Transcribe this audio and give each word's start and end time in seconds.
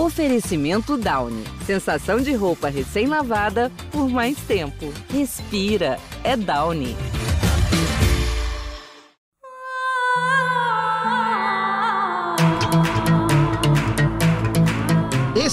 Oferecimento 0.00 0.96
Downy. 0.96 1.44
Sensação 1.66 2.22
de 2.22 2.32
roupa 2.32 2.70
recém-lavada 2.70 3.70
por 3.92 4.08
mais 4.08 4.38
tempo. 4.38 4.90
Respira. 5.12 5.98
É 6.24 6.38
Downy. 6.38 6.96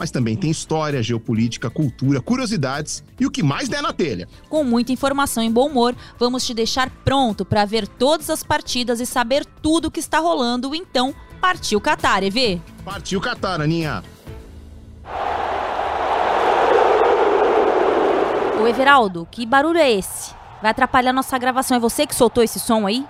mas 0.00 0.10
também 0.10 0.34
tem 0.34 0.50
história, 0.50 1.02
geopolítica, 1.02 1.68
cultura, 1.68 2.22
curiosidades 2.22 3.04
e 3.20 3.26
o 3.26 3.30
que 3.30 3.42
mais 3.42 3.68
der 3.68 3.82
na 3.82 3.92
telha. 3.92 4.26
Com 4.48 4.64
muita 4.64 4.92
informação 4.92 5.42
e 5.42 5.50
bom 5.50 5.66
humor, 5.66 5.94
vamos 6.18 6.46
te 6.46 6.54
deixar 6.54 6.88
pronto 7.04 7.44
para 7.44 7.66
ver 7.66 7.86
todas 7.86 8.30
as 8.30 8.42
partidas 8.42 8.98
e 8.98 9.04
saber 9.04 9.44
tudo 9.44 9.88
o 9.88 9.90
que 9.90 10.00
está 10.00 10.18
rolando. 10.18 10.74
Então, 10.74 11.14
partiu 11.38 11.78
Qatar, 11.82 12.24
EV! 12.24 12.62
Partiu 12.82 13.20
Qatar, 13.20 13.60
Aninha! 13.60 14.02
Ô 18.58 18.66
Everaldo, 18.66 19.28
que 19.30 19.44
barulho 19.44 19.78
é 19.78 19.92
esse? 19.92 20.32
Vai 20.62 20.70
atrapalhar 20.70 21.12
nossa 21.12 21.36
gravação. 21.36 21.76
É 21.76 21.80
você 21.80 22.06
que 22.06 22.14
soltou 22.14 22.42
esse 22.42 22.58
som 22.58 22.86
aí? 22.86 23.04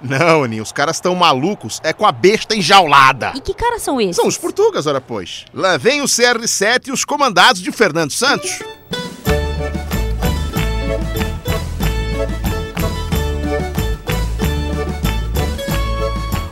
Não, 0.00 0.44
Aninha, 0.44 0.62
os 0.62 0.72
caras 0.72 0.96
estão 0.96 1.14
malucos. 1.14 1.80
É 1.82 1.92
com 1.92 2.06
a 2.06 2.12
besta 2.12 2.54
enjaulada. 2.54 3.32
E 3.34 3.40
que 3.40 3.54
caras 3.54 3.82
são 3.82 4.00
esses? 4.00 4.16
São 4.16 4.26
os 4.26 4.38
portugas, 4.38 4.86
ora 4.86 5.00
pois. 5.00 5.44
Lá 5.52 5.76
vem 5.76 6.00
o 6.00 6.06
CR7 6.06 6.88
e 6.88 6.92
os 6.92 7.04
comandados 7.04 7.60
de 7.60 7.72
Fernando 7.72 8.12
Santos. 8.12 8.58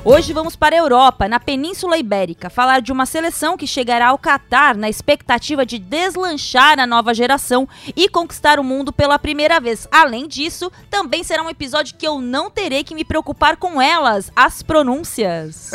Hoje 0.08 0.32
vamos 0.32 0.54
para 0.54 0.76
a 0.76 0.78
Europa, 0.78 1.26
na 1.26 1.40
Península 1.40 1.98
Ibérica, 1.98 2.48
falar 2.48 2.80
de 2.80 2.92
uma 2.92 3.04
seleção 3.06 3.56
que 3.56 3.66
chegará 3.66 4.10
ao 4.10 4.18
Catar 4.18 4.76
na 4.76 4.88
expectativa 4.88 5.66
de 5.66 5.80
deslanchar 5.80 6.78
a 6.78 6.86
nova 6.86 7.12
geração 7.12 7.68
e 7.96 8.08
conquistar 8.08 8.60
o 8.60 8.62
mundo 8.62 8.92
pela 8.92 9.18
primeira 9.18 9.58
vez. 9.58 9.88
Além 9.90 10.28
disso, 10.28 10.70
também 10.88 11.24
será 11.24 11.42
um 11.42 11.50
episódio 11.50 11.96
que 11.96 12.06
eu 12.06 12.20
não 12.20 12.48
terei 12.48 12.84
que 12.84 12.94
me 12.94 13.04
preocupar 13.04 13.56
com 13.56 13.82
elas, 13.82 14.30
as 14.36 14.62
pronúncias. 14.62 15.72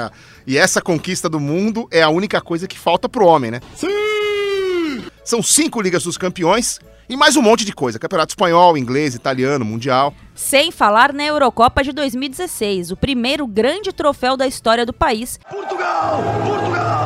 e 0.46 0.56
essa 0.56 0.80
conquista 0.80 1.28
do 1.28 1.38
mundo 1.38 1.86
é 1.90 2.02
a 2.02 2.08
única 2.08 2.40
coisa 2.40 2.66
que 2.66 2.78
falta 2.78 3.06
pro 3.06 3.26
homem, 3.26 3.50
né? 3.50 3.60
Sim! 3.76 5.04
São 5.22 5.42
cinco 5.42 5.82
Ligas 5.82 6.04
dos 6.04 6.16
Campeões 6.16 6.80
e 7.08 7.16
mais 7.16 7.36
um 7.36 7.42
monte 7.42 7.64
de 7.64 7.72
coisa: 7.72 7.98
Campeonato 7.98 8.32
Espanhol, 8.32 8.76
Inglês, 8.76 9.14
Italiano, 9.14 9.64
Mundial. 9.64 10.14
Sem 10.34 10.70
falar 10.70 11.12
na 11.12 11.24
Eurocopa 11.24 11.82
de 11.82 11.92
2016, 11.92 12.90
o 12.90 12.96
primeiro 12.96 13.46
grande 13.46 13.92
troféu 13.92 14.36
da 14.36 14.46
história 14.46 14.84
do 14.84 14.92
país. 14.92 15.38
Portugal! 15.48 16.22
Portugal! 16.44 17.03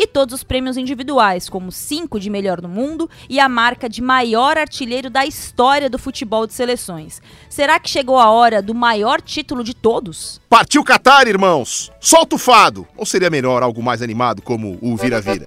E 0.00 0.06
todos 0.06 0.34
os 0.34 0.42
prêmios 0.42 0.78
individuais, 0.78 1.46
como 1.46 1.70
5 1.70 2.18
de 2.18 2.30
melhor 2.30 2.62
no 2.62 2.68
mundo 2.70 3.08
e 3.28 3.38
a 3.38 3.50
marca 3.50 3.86
de 3.86 4.00
maior 4.00 4.56
artilheiro 4.56 5.10
da 5.10 5.26
história 5.26 5.90
do 5.90 5.98
futebol 5.98 6.46
de 6.46 6.54
seleções. 6.54 7.20
Será 7.50 7.78
que 7.78 7.90
chegou 7.90 8.18
a 8.18 8.30
hora 8.30 8.62
do 8.62 8.74
maior 8.74 9.20
título 9.20 9.62
de 9.62 9.74
todos? 9.74 10.40
Partiu 10.48 10.82
Qatar, 10.82 11.28
irmãos! 11.28 11.92
Solta 12.00 12.36
o 12.36 12.38
fado! 12.38 12.88
Ou 12.96 13.04
seria 13.04 13.28
melhor 13.28 13.62
algo 13.62 13.82
mais 13.82 14.00
animado 14.00 14.40
como 14.40 14.78
o 14.80 14.96
Vira-Vira? 14.96 15.46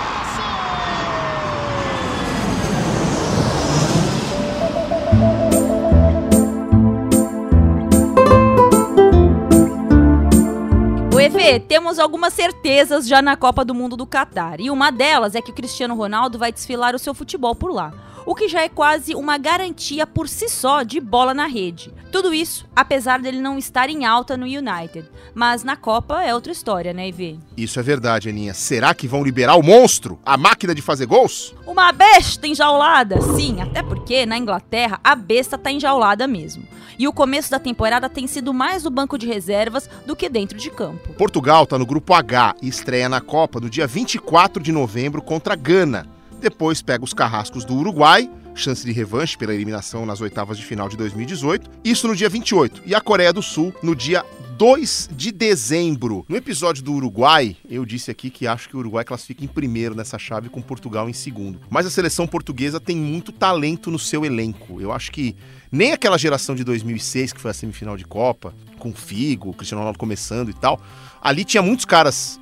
EV, 11.21 11.59
temos 11.67 11.99
algumas 11.99 12.33
certezas 12.33 13.07
já 13.07 13.21
na 13.21 13.37
Copa 13.37 13.63
do 13.63 13.75
Mundo 13.75 13.95
do 13.95 14.07
Catar. 14.07 14.59
E 14.59 14.71
uma 14.71 14.91
delas 14.91 15.35
é 15.35 15.41
que 15.41 15.51
o 15.51 15.53
Cristiano 15.53 15.93
Ronaldo 15.93 16.39
vai 16.39 16.51
desfilar 16.51 16.95
o 16.95 16.99
seu 16.99 17.13
futebol 17.13 17.53
por 17.53 17.71
lá. 17.71 17.93
O 18.25 18.33
que 18.33 18.47
já 18.47 18.61
é 18.61 18.69
quase 18.69 19.13
uma 19.13 19.37
garantia 19.37 20.07
por 20.07 20.27
si 20.27 20.49
só 20.49 20.81
de 20.81 20.99
bola 20.99 21.35
na 21.35 21.45
rede. 21.45 21.93
Tudo 22.11 22.33
isso, 22.33 22.67
apesar 22.75 23.19
dele 23.19 23.39
não 23.39 23.55
estar 23.55 23.87
em 23.87 24.03
alta 24.03 24.35
no 24.35 24.45
United. 24.45 25.07
Mas 25.35 25.63
na 25.63 25.75
Copa 25.75 26.23
é 26.23 26.33
outra 26.33 26.51
história, 26.51 26.91
né, 26.91 27.07
EV? 27.09 27.37
Isso 27.55 27.79
é 27.79 27.83
verdade, 27.83 28.27
Aninha. 28.27 28.55
Será 28.55 28.93
que 28.95 29.07
vão 29.07 29.23
liberar 29.23 29.55
o 29.57 29.63
monstro? 29.63 30.19
A 30.25 30.37
máquina 30.37 30.73
de 30.73 30.81
fazer 30.81 31.05
gols? 31.05 31.53
Uma 31.67 31.91
besta 31.91 32.47
enjaulada! 32.47 33.21
Sim, 33.35 33.61
até 33.61 33.83
porque 33.83 34.25
na 34.25 34.39
Inglaterra 34.39 34.99
a 35.03 35.13
besta 35.13 35.55
tá 35.55 35.71
enjaulada 35.71 36.27
mesmo 36.27 36.65
e 37.01 37.07
o 37.07 37.11
começo 37.11 37.49
da 37.49 37.57
temporada 37.57 38.07
tem 38.07 38.27
sido 38.27 38.53
mais 38.53 38.83
no 38.83 38.91
banco 38.91 39.17
de 39.17 39.25
reservas 39.25 39.89
do 40.05 40.15
que 40.15 40.29
dentro 40.29 40.55
de 40.55 40.69
campo. 40.69 41.11
Portugal 41.15 41.63
está 41.63 41.75
no 41.75 41.83
grupo 41.83 42.13
H 42.13 42.55
e 42.61 42.67
estreia 42.67 43.09
na 43.09 43.19
Copa 43.19 43.59
no 43.59 43.71
dia 43.71 43.87
24 43.87 44.61
de 44.61 44.71
novembro 44.71 45.19
contra 45.19 45.53
a 45.53 45.57
Gana. 45.57 46.05
Depois 46.39 46.79
pega 46.79 47.03
os 47.03 47.11
carrascos 47.11 47.65
do 47.65 47.73
Uruguai, 47.73 48.29
chance 48.53 48.85
de 48.85 48.91
revanche 48.91 49.35
pela 49.35 49.51
eliminação 49.51 50.05
nas 50.05 50.21
oitavas 50.21 50.59
de 50.59 50.63
final 50.63 50.87
de 50.87 50.95
2018, 50.95 51.71
isso 51.83 52.07
no 52.07 52.15
dia 52.15 52.29
28, 52.29 52.83
e 52.85 52.93
a 52.93 53.01
Coreia 53.01 53.33
do 53.33 53.41
Sul 53.41 53.73
no 53.81 53.95
dia 53.95 54.23
2 54.61 55.09
de 55.11 55.31
dezembro. 55.31 56.23
No 56.29 56.37
episódio 56.37 56.83
do 56.83 56.93
Uruguai, 56.93 57.57
eu 57.67 57.83
disse 57.83 58.11
aqui 58.11 58.29
que 58.29 58.45
acho 58.45 58.69
que 58.69 58.75
o 58.75 58.79
Uruguai 58.79 59.03
classifica 59.03 59.43
em 59.43 59.47
primeiro 59.47 59.95
nessa 59.95 60.19
chave 60.19 60.49
com 60.49 60.61
Portugal 60.61 61.09
em 61.09 61.13
segundo. 61.13 61.59
Mas 61.67 61.87
a 61.87 61.89
seleção 61.89 62.27
portuguesa 62.27 62.79
tem 62.79 62.95
muito 62.95 63.31
talento 63.31 63.89
no 63.89 63.97
seu 63.97 64.23
elenco. 64.23 64.79
Eu 64.79 64.91
acho 64.91 65.11
que 65.11 65.35
nem 65.71 65.93
aquela 65.93 66.15
geração 66.15 66.53
de 66.53 66.63
2006, 66.63 67.33
que 67.33 67.41
foi 67.41 67.49
a 67.49 67.55
semifinal 67.55 67.97
de 67.97 68.05
Copa, 68.05 68.53
com 68.77 68.93
Figo, 68.93 69.51
Cristiano 69.51 69.79
Ronaldo 69.79 69.97
começando 69.97 70.51
e 70.51 70.53
tal, 70.53 70.79
ali 71.19 71.43
tinha 71.43 71.63
muitos 71.63 71.85
caras, 71.85 72.39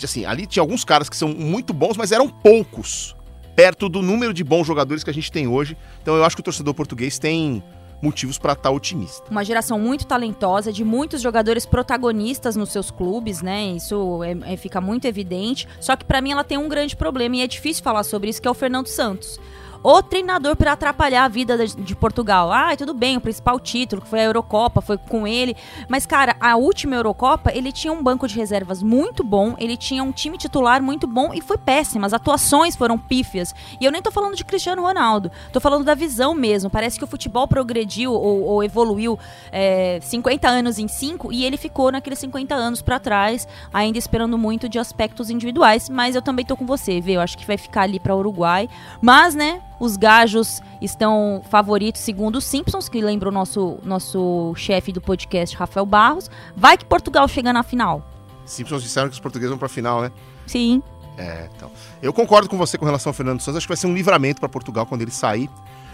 assim, 0.00 0.24
ali 0.24 0.46
tinha 0.46 0.62
alguns 0.62 0.84
caras 0.84 1.08
que 1.08 1.16
são 1.16 1.30
muito 1.30 1.74
bons, 1.74 1.96
mas 1.96 2.12
eram 2.12 2.28
poucos, 2.28 3.16
perto 3.56 3.88
do 3.88 4.02
número 4.02 4.32
de 4.32 4.44
bons 4.44 4.68
jogadores 4.68 5.02
que 5.02 5.10
a 5.10 5.14
gente 5.14 5.32
tem 5.32 5.48
hoje. 5.48 5.76
Então 6.00 6.14
eu 6.14 6.24
acho 6.24 6.36
que 6.36 6.40
o 6.42 6.44
torcedor 6.44 6.74
português 6.74 7.18
tem 7.18 7.60
motivos 8.00 8.38
para 8.38 8.52
estar 8.52 8.64
tá 8.64 8.70
otimista. 8.70 9.30
Uma 9.30 9.44
geração 9.44 9.78
muito 9.78 10.06
talentosa, 10.06 10.72
de 10.72 10.84
muitos 10.84 11.20
jogadores 11.20 11.64
protagonistas 11.64 12.56
nos 12.56 12.70
seus 12.70 12.90
clubes, 12.90 13.42
né? 13.42 13.66
Isso 13.68 14.22
é, 14.22 14.52
é, 14.52 14.56
fica 14.56 14.80
muito 14.80 15.06
evidente. 15.06 15.68
Só 15.80 15.96
que 15.96 16.04
para 16.04 16.20
mim 16.20 16.32
ela 16.32 16.44
tem 16.44 16.58
um 16.58 16.68
grande 16.68 16.96
problema 16.96 17.36
e 17.36 17.40
é 17.42 17.46
difícil 17.46 17.82
falar 17.82 18.04
sobre 18.04 18.30
isso, 18.30 18.40
que 18.40 18.48
é 18.48 18.50
o 18.50 18.54
Fernando 18.54 18.86
Santos 18.86 19.38
o 19.82 20.02
treinador 20.02 20.56
para 20.56 20.72
atrapalhar 20.72 21.24
a 21.24 21.28
vida 21.28 21.66
de 21.66 21.96
Portugal. 21.96 22.52
Ah, 22.52 22.76
tudo 22.76 22.94
bem, 22.94 23.16
o 23.16 23.20
principal 23.20 23.58
título, 23.58 24.02
que 24.02 24.08
foi 24.08 24.20
a 24.20 24.24
Eurocopa, 24.24 24.80
foi 24.80 24.98
com 24.98 25.26
ele. 25.26 25.56
Mas, 25.88 26.06
cara, 26.06 26.36
a 26.40 26.56
última 26.56 26.94
Eurocopa, 26.94 27.52
ele 27.54 27.72
tinha 27.72 27.92
um 27.92 28.02
banco 28.02 28.26
de 28.26 28.36
reservas 28.36 28.82
muito 28.82 29.22
bom, 29.22 29.54
ele 29.58 29.76
tinha 29.76 30.02
um 30.02 30.12
time 30.12 30.36
titular 30.38 30.82
muito 30.82 31.06
bom 31.06 31.32
e 31.32 31.40
foi 31.40 31.58
péssimo. 31.58 32.06
As 32.06 32.12
atuações 32.12 32.76
foram 32.76 32.98
pífias. 32.98 33.54
E 33.80 33.84
eu 33.84 33.92
nem 33.92 34.02
tô 34.02 34.10
falando 34.10 34.34
de 34.34 34.44
Cristiano 34.44 34.82
Ronaldo, 34.82 35.30
tô 35.52 35.60
falando 35.60 35.84
da 35.84 35.94
visão 35.94 36.34
mesmo. 36.34 36.70
Parece 36.70 36.98
que 36.98 37.04
o 37.04 37.06
futebol 37.06 37.46
progrediu 37.46 38.12
ou, 38.12 38.44
ou 38.44 38.64
evoluiu 38.64 39.18
é, 39.52 39.98
50 40.02 40.48
anos 40.48 40.78
em 40.78 40.88
5 40.88 41.32
e 41.32 41.44
ele 41.44 41.56
ficou 41.56 41.90
naqueles 41.90 42.18
50 42.18 42.54
anos 42.54 42.82
para 42.82 42.98
trás, 42.98 43.46
ainda 43.72 43.98
esperando 43.98 44.36
muito 44.38 44.68
de 44.68 44.78
aspectos 44.78 45.30
individuais. 45.30 45.88
Mas 45.88 46.14
eu 46.14 46.22
também 46.22 46.44
tô 46.44 46.56
com 46.56 46.66
você, 46.66 47.00
vê? 47.00 47.12
Eu 47.12 47.20
acho 47.20 47.36
que 47.38 47.46
vai 47.46 47.56
ficar 47.56 47.82
ali 47.82 47.98
para 47.98 48.14
Uruguai. 48.14 48.68
Mas, 49.00 49.34
né, 49.34 49.60
Os 49.78 49.96
gajos 49.96 50.62
estão 50.80 51.42
favoritos 51.50 52.00
segundo 52.00 52.36
os 52.36 52.44
Simpsons, 52.44 52.88
que 52.88 53.00
lembra 53.00 53.28
o 53.28 53.32
nosso, 53.32 53.78
nosso 53.82 54.54
chefe 54.56 54.92
do 54.92 55.00
podcast, 55.00 55.56
Rafael 55.56 55.84
Barros. 55.84 56.30
Vai 56.56 56.78
que 56.78 56.84
Portugal 56.84 57.28
chega 57.28 57.52
na 57.52 57.62
final. 57.62 58.02
Simpsons 58.44 58.82
disseram 58.82 59.08
que 59.08 59.14
os 59.14 59.20
portugueses 59.20 59.50
vão 59.50 59.58
pra 59.58 59.68
final, 59.68 60.00
né? 60.00 60.10
Sim. 60.46 60.82
É, 61.18 61.48
então. 61.54 61.70
Eu 62.02 62.12
concordo 62.12 62.48
com 62.48 62.56
você 62.56 62.78
com 62.78 62.84
relação 62.84 63.10
ao 63.10 63.14
Fernando 63.14 63.40
Santos. 63.40 63.56
Acho 63.58 63.66
que 63.66 63.70
vai 63.70 63.76
ser 63.76 63.86
um 63.86 63.94
livramento 63.94 64.40
para 64.40 64.48
Portugal 64.48 64.86
quando 64.86 65.02
ele 65.02 65.10
sair. 65.10 65.50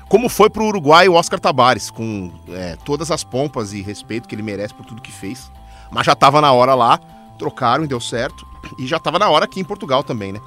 Como 0.09 0.29
foi 0.29 0.51
pro 0.51 0.65
Uruguai 0.65 1.09
o 1.09 1.15
Oscar 1.15 1.41
Tabares, 1.41 1.91
com 1.91 2.31
é, 2.51 2.77
todas 2.85 3.11
as 3.11 3.25
pompas 3.25 3.73
e 3.73 3.81
respeito 3.81 4.29
que 4.29 4.35
ele 4.35 4.43
merece 4.43 4.75
por 4.75 4.85
tudo 4.85 5.01
que 5.01 5.13
fez. 5.13 5.51
Mas 5.91 6.07
já 6.07 6.15
tava 6.15 6.41
na 6.41 6.53
hora 6.53 6.75
lá, 6.75 6.99
trocaram 7.39 7.85
e 7.85 7.87
deu 7.87 8.01
certo. 8.01 8.47
E 8.79 8.87
já 8.87 8.99
tava 8.99 9.19
na 9.19 9.29
hora 9.31 9.45
aqui 9.47 9.59
em 9.59 9.65
Portugal 9.65 10.03
também, 10.05 10.33
né? 10.33 10.41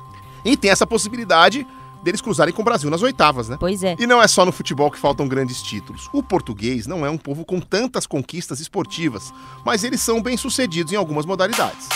E 0.43 0.55
tem 0.55 0.69
essa 0.69 0.85
possibilidade 0.85 1.65
deles 2.06 2.22
cruzarem 2.22 2.54
com 2.54 2.62
o 2.62 2.66
Brasil 2.66 2.90
nas 2.90 3.02
oitavas, 3.02 3.50
né? 3.50 3.57
Pois 3.60 3.84
é. 3.84 3.96
E 4.00 4.06
não 4.06 4.22
é 4.22 4.28
só 4.28 4.46
no 4.46 4.52
futebol 4.52 4.92
que 4.92 5.00
faltam 5.00 5.28
grandes 5.28 5.62
títulos. 5.62 6.07
O 6.13 6.22
português 6.22 6.86
não 6.86 7.04
é 7.04 7.10
um 7.10 7.18
povo 7.18 7.44
com 7.44 7.60
tantas 7.60 8.06
conquistas 8.06 8.60
esportivas, 8.60 9.34
mas 9.66 9.84
eles 9.84 10.02
são 10.02 10.22
bem-sucedidos 10.22 10.94
em 10.94 10.96
algumas 10.96 11.25
modalidades. 11.25 11.90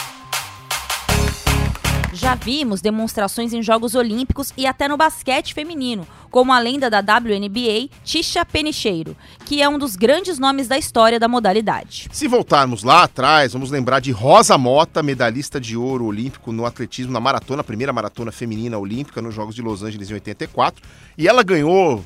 Já 2.12 2.34
vimos 2.34 2.82
demonstrações 2.82 3.54
em 3.54 3.62
Jogos 3.62 3.94
Olímpicos 3.94 4.52
e 4.58 4.66
até 4.66 4.88
no 4.88 4.98
basquete 4.98 5.54
feminino, 5.54 6.08
como 6.32 6.52
a 6.52 6.60
lenda 6.60 6.90
da 6.90 7.00
WNBA, 7.00 7.90
Tisha 8.04 8.44
Penicheiro, 8.44 9.16
que 9.46 9.62
é 9.62 9.70
um 9.70 9.78
dos 9.78 9.96
grandes 9.96 10.40
nomes 10.40 10.68
da 10.68 10.78
história 10.78 11.20
da 11.20 11.28
modalidade. 11.28 12.08
Se 12.12 12.28
voltarmos 12.28 12.84
lá 12.84 13.04
atrás, 13.04 13.54
vamos 13.54 13.70
lembrar 13.70 14.00
de 14.00 14.12
Rosa 14.12 14.58
Mota, 14.58 15.04
medalhista 15.04 15.60
de 15.60 15.78
ouro 15.78 16.06
olímpico 16.06 16.52
no 16.52 16.66
atletismo 16.66 17.12
na 17.12 17.20
maratona, 17.20 17.62
a 17.62 17.64
primeira 17.64 17.94
maratona 17.94 18.32
feminina 18.32 18.78
olímpica 18.78 19.22
nos 19.22 19.36
Jogos 19.36 19.54
de 19.54 19.62
Los 19.62 19.84
Angeles 19.84 20.10
em 20.10 20.16
84, 20.16 20.84
e 21.16 21.28
ela 21.28 21.44
ganhou 21.44 22.04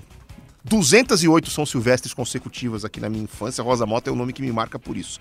208 0.65 1.49
São 1.49 1.65
Silvestres 1.65 2.13
consecutivas 2.13 2.83
aqui 2.83 2.99
na 2.99 3.09
minha 3.09 3.23
infância. 3.23 3.63
Rosa 3.63 3.85
Mota 3.85 4.09
é 4.09 4.13
o 4.13 4.15
nome 4.17 4.33
que 4.33 4.41
me 4.41 4.51
marca 4.51 4.77
por 4.77 4.97
isso. 4.97 5.19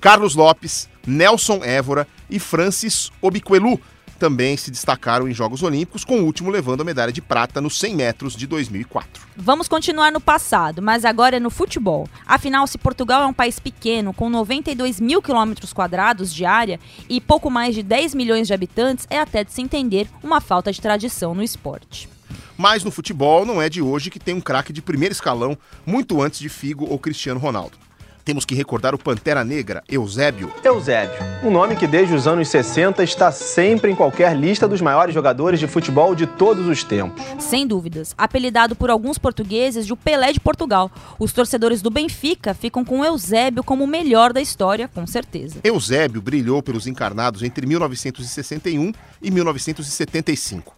Carlos 0.00 0.34
Lopes, 0.34 0.88
Nelson 1.06 1.62
Évora 1.62 2.08
e 2.28 2.40
Francis 2.40 3.10
Obiquelu 3.20 3.80
também 4.22 4.56
se 4.56 4.70
destacaram 4.70 5.26
em 5.26 5.34
Jogos 5.34 5.64
Olímpicos, 5.64 6.04
com 6.04 6.20
o 6.20 6.24
último 6.24 6.48
levando 6.48 6.82
a 6.82 6.84
medalha 6.84 7.12
de 7.12 7.20
prata 7.20 7.60
nos 7.60 7.76
100 7.76 7.96
metros 7.96 8.36
de 8.36 8.46
2004. 8.46 9.20
Vamos 9.36 9.66
continuar 9.66 10.12
no 10.12 10.20
passado, 10.20 10.80
mas 10.80 11.04
agora 11.04 11.38
é 11.38 11.40
no 11.40 11.50
futebol. 11.50 12.08
Afinal, 12.24 12.64
se 12.68 12.78
Portugal 12.78 13.24
é 13.24 13.26
um 13.26 13.32
país 13.32 13.58
pequeno, 13.58 14.14
com 14.14 14.30
92 14.30 15.00
mil 15.00 15.20
quilômetros 15.20 15.72
quadrados 15.72 16.32
de 16.32 16.44
área 16.44 16.78
e 17.08 17.20
pouco 17.20 17.50
mais 17.50 17.74
de 17.74 17.82
10 17.82 18.14
milhões 18.14 18.46
de 18.46 18.54
habitantes, 18.54 19.08
é 19.10 19.18
até 19.18 19.42
de 19.42 19.52
se 19.52 19.60
entender 19.60 20.08
uma 20.22 20.40
falta 20.40 20.70
de 20.70 20.80
tradição 20.80 21.34
no 21.34 21.42
esporte. 21.42 22.08
Mas 22.56 22.84
no 22.84 22.92
futebol 22.92 23.44
não 23.44 23.60
é 23.60 23.68
de 23.68 23.82
hoje 23.82 24.08
que 24.08 24.20
tem 24.20 24.36
um 24.36 24.40
craque 24.40 24.72
de 24.72 24.80
primeiro 24.80 25.12
escalão, 25.12 25.58
muito 25.84 26.22
antes 26.22 26.38
de 26.38 26.48
Figo 26.48 26.86
ou 26.88 26.96
Cristiano 26.96 27.40
Ronaldo. 27.40 27.76
Temos 28.24 28.44
que 28.44 28.54
recordar 28.54 28.94
o 28.94 28.98
Pantera 28.98 29.44
Negra, 29.44 29.82
Eusébio. 29.88 30.52
Eusébio, 30.62 31.18
um 31.42 31.50
nome 31.50 31.74
que 31.74 31.88
desde 31.88 32.14
os 32.14 32.28
anos 32.28 32.48
60 32.48 33.02
está 33.02 33.32
sempre 33.32 33.90
em 33.90 33.96
qualquer 33.96 34.36
lista 34.36 34.68
dos 34.68 34.80
maiores 34.80 35.12
jogadores 35.12 35.58
de 35.58 35.66
futebol 35.66 36.14
de 36.14 36.26
todos 36.26 36.68
os 36.68 36.84
tempos. 36.84 37.20
Sem 37.40 37.66
dúvidas, 37.66 38.14
apelidado 38.16 38.76
por 38.76 38.90
alguns 38.90 39.18
portugueses 39.18 39.86
de 39.86 39.92
o 39.92 39.96
Pelé 39.96 40.32
de 40.32 40.38
Portugal. 40.38 40.90
Os 41.18 41.32
torcedores 41.32 41.82
do 41.82 41.90
Benfica 41.90 42.54
ficam 42.54 42.84
com 42.84 43.04
Eusébio 43.04 43.64
como 43.64 43.82
o 43.82 43.88
melhor 43.88 44.32
da 44.32 44.40
história, 44.40 44.86
com 44.86 45.04
certeza. 45.04 45.56
Eusébio 45.64 46.22
brilhou 46.22 46.62
pelos 46.62 46.86
encarnados 46.86 47.42
entre 47.42 47.66
1961 47.66 48.92
e 49.20 49.30
1975. 49.32 50.76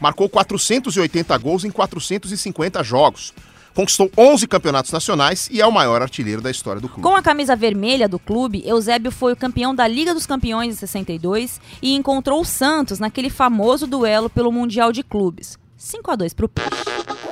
Marcou 0.00 0.28
480 0.28 1.36
gols 1.38 1.64
em 1.64 1.70
450 1.70 2.82
jogos 2.82 3.32
conquistou 3.76 4.10
11 4.16 4.48
campeonatos 4.48 4.90
nacionais 4.90 5.48
e 5.52 5.60
é 5.60 5.66
o 5.66 5.70
maior 5.70 6.00
artilheiro 6.00 6.40
da 6.40 6.50
história 6.50 6.80
do 6.80 6.88
clube. 6.88 7.02
Com 7.02 7.14
a 7.14 7.20
camisa 7.22 7.54
vermelha 7.54 8.08
do 8.08 8.18
clube, 8.18 8.62
Eusébio 8.66 9.12
foi 9.12 9.34
o 9.34 9.36
campeão 9.36 9.74
da 9.74 9.86
Liga 9.86 10.14
dos 10.14 10.24
Campeões 10.24 10.74
em 10.74 10.78
62 10.78 11.60
e 11.82 11.94
encontrou 11.94 12.40
o 12.40 12.44
Santos 12.44 12.98
naquele 12.98 13.28
famoso 13.28 13.86
duelo 13.86 14.30
pelo 14.30 14.50
Mundial 14.50 14.92
de 14.92 15.02
Clubes. 15.02 15.58
5 15.76 16.10
a 16.10 16.16
2 16.16 16.32
pro 16.32 16.48
Peixe. 16.48 16.70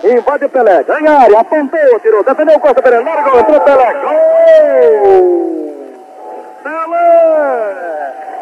Invade 0.04 0.46
Pelé, 0.48 0.84
ganha 0.84 1.12
a 1.12 1.22
área, 1.22 1.40
apontou, 1.40 2.00
tirou, 2.02 2.22
defendeu 2.22 2.60
Costa 2.60 2.82
Pelé, 2.82 3.00
largou, 3.00 3.40
entrou 3.40 3.60
Pelé, 3.62 3.94
gol! 4.02 5.34
Pelé! 6.62 7.93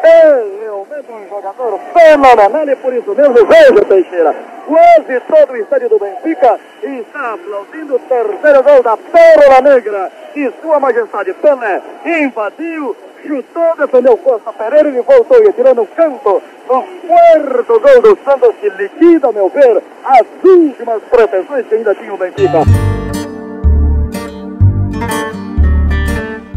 Realmente 0.03 1.09
um 1.09 1.29
jogador 1.29 1.79
fenomenal 1.93 2.67
e 2.67 2.75
por 2.75 2.93
isso 2.93 3.15
mesmo 3.15 3.45
veja 3.45 3.85
Teixeira. 3.85 4.35
Quase 4.67 5.19
todo 5.21 5.53
o 5.53 5.55
estádio 5.55 5.89
do 5.89 5.99
Benfica 5.99 6.59
está 6.83 7.33
aplaudindo 7.33 7.95
o 7.95 7.99
terceiro 7.99 8.63
gol 8.63 8.83
da 8.83 8.97
Pérola 8.97 9.61
Negra. 9.61 10.11
E 10.35 10.51
sua 10.61 10.79
majestade 10.79 11.33
Pelé 11.35 11.81
invadiu, 12.05 12.95
chutou, 13.25 13.75
defendeu 13.77 14.17
Costa 14.17 14.51
Pereira 14.51 14.89
e 14.89 15.01
voltou 15.01 15.41
e 15.41 15.53
tirou 15.53 15.73
no 15.73 15.87
canto. 15.87 16.41
O 16.67 16.83
quarto 17.07 17.79
gol 17.79 18.01
do 18.01 18.17
Santos 18.25 18.55
que 18.59 18.69
liquida, 18.69 19.31
meu 19.31 19.47
ver, 19.49 19.81
as 20.03 20.25
últimas 20.43 21.01
pretensões 21.03 21.65
que 21.67 21.75
ainda 21.75 21.95
tinha 21.95 22.13
o 22.13 22.17
Benfica. 22.17 22.59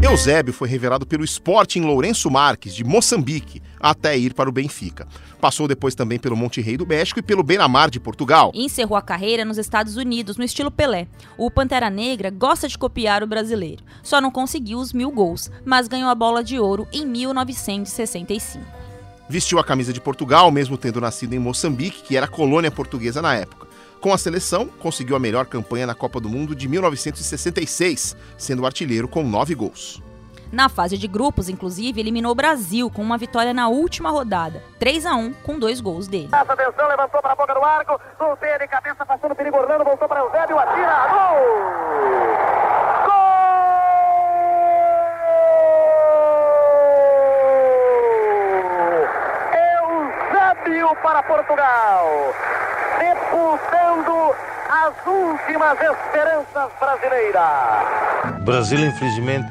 Eusébio 0.07 0.53
foi 0.53 0.69
revelado 0.69 1.05
pelo 1.05 1.25
Sporting 1.25 1.81
Lourenço 1.81 2.31
Marques, 2.31 2.73
de 2.73 2.81
Moçambique, 2.81 3.61
até 3.77 4.17
ir 4.17 4.33
para 4.33 4.49
o 4.49 4.53
Benfica. 4.53 5.05
Passou 5.41 5.67
depois 5.67 5.95
também 5.95 6.17
pelo 6.17 6.35
Monte 6.35 6.61
Rei 6.61 6.77
do 6.77 6.87
México 6.87 7.19
e 7.19 7.21
pelo 7.21 7.43
Benamar 7.43 7.89
de 7.89 7.99
Portugal. 7.99 8.51
Encerrou 8.55 8.97
a 8.97 9.01
carreira 9.01 9.43
nos 9.43 9.57
Estados 9.57 9.97
Unidos, 9.97 10.37
no 10.37 10.45
estilo 10.45 10.71
Pelé. 10.71 11.07
O 11.37 11.51
Pantera 11.51 11.89
Negra 11.89 12.29
gosta 12.29 12.69
de 12.69 12.77
copiar 12.77 13.21
o 13.21 13.27
brasileiro. 13.27 13.83
Só 14.01 14.21
não 14.21 14.31
conseguiu 14.31 14.79
os 14.79 14.93
mil 14.93 15.11
gols, 15.11 15.51
mas 15.65 15.89
ganhou 15.89 16.09
a 16.09 16.15
bola 16.15 16.41
de 16.41 16.57
ouro 16.57 16.87
em 16.93 17.05
1965. 17.05 18.63
Vestiu 19.27 19.59
a 19.59 19.63
camisa 19.63 19.91
de 19.91 19.99
Portugal, 19.99 20.49
mesmo 20.49 20.77
tendo 20.77 21.01
nascido 21.01 21.33
em 21.33 21.39
Moçambique, 21.39 22.01
que 22.01 22.15
era 22.15 22.29
colônia 22.29 22.71
portuguesa 22.71 23.21
na 23.21 23.35
época. 23.35 23.66
Com 24.07 24.13
a 24.13 24.17
seleção, 24.17 24.67
conseguiu 24.67 25.17
a 25.17 25.19
melhor 25.19 25.45
campanha 25.47 25.85
na 25.85 25.93
Copa 25.93 26.21
do 26.21 26.29
Mundo 26.29 26.55
de 26.55 26.65
1966, 26.69 28.15
sendo 28.37 28.65
artilheiro 28.65 29.05
com 29.05 29.21
nove 29.21 29.53
gols. 29.53 30.01
Na 30.49 30.69
fase 30.69 30.97
de 30.97 31.09
grupos, 31.09 31.49
inclusive, 31.49 31.99
eliminou 31.99 32.31
o 32.31 32.35
Brasil 32.35 32.89
com 32.89 33.01
uma 33.01 33.17
vitória 33.17 33.53
na 33.53 33.67
última 33.67 34.09
rodada, 34.09 34.63
3 34.79 35.05
a 35.05 35.13
1 35.13 35.33
com 35.43 35.59
dois 35.59 35.81
gols 35.81 36.07
dele. 36.07 36.29
Essa 36.31 36.53
atenção, 36.53 36.87
levantou 36.87 37.21
para 37.21 37.33
a 37.33 37.35
boca 37.35 37.53
do 37.53 37.61
arco, 37.61 37.99
de 38.57 38.67
cabeça, 38.69 39.05
passando 39.05 39.35
perigo 39.35 39.57
Orlando, 39.57 39.83
voltou 39.83 40.07
para 40.07 40.21
Eusébio, 40.21 40.57
atira, 40.57 41.07
gol! 41.09 41.35
Gol! 43.07 43.27
Eusébio 50.63 50.95
para 51.03 51.21
Portugal, 51.23 52.33
sepultando 53.37 54.33
as 54.67 54.95
últimas 55.05 55.77
esperanças 55.79 56.71
brasileiras. 56.79 58.43
Brasil, 58.43 58.79
infelizmente, 58.85 59.47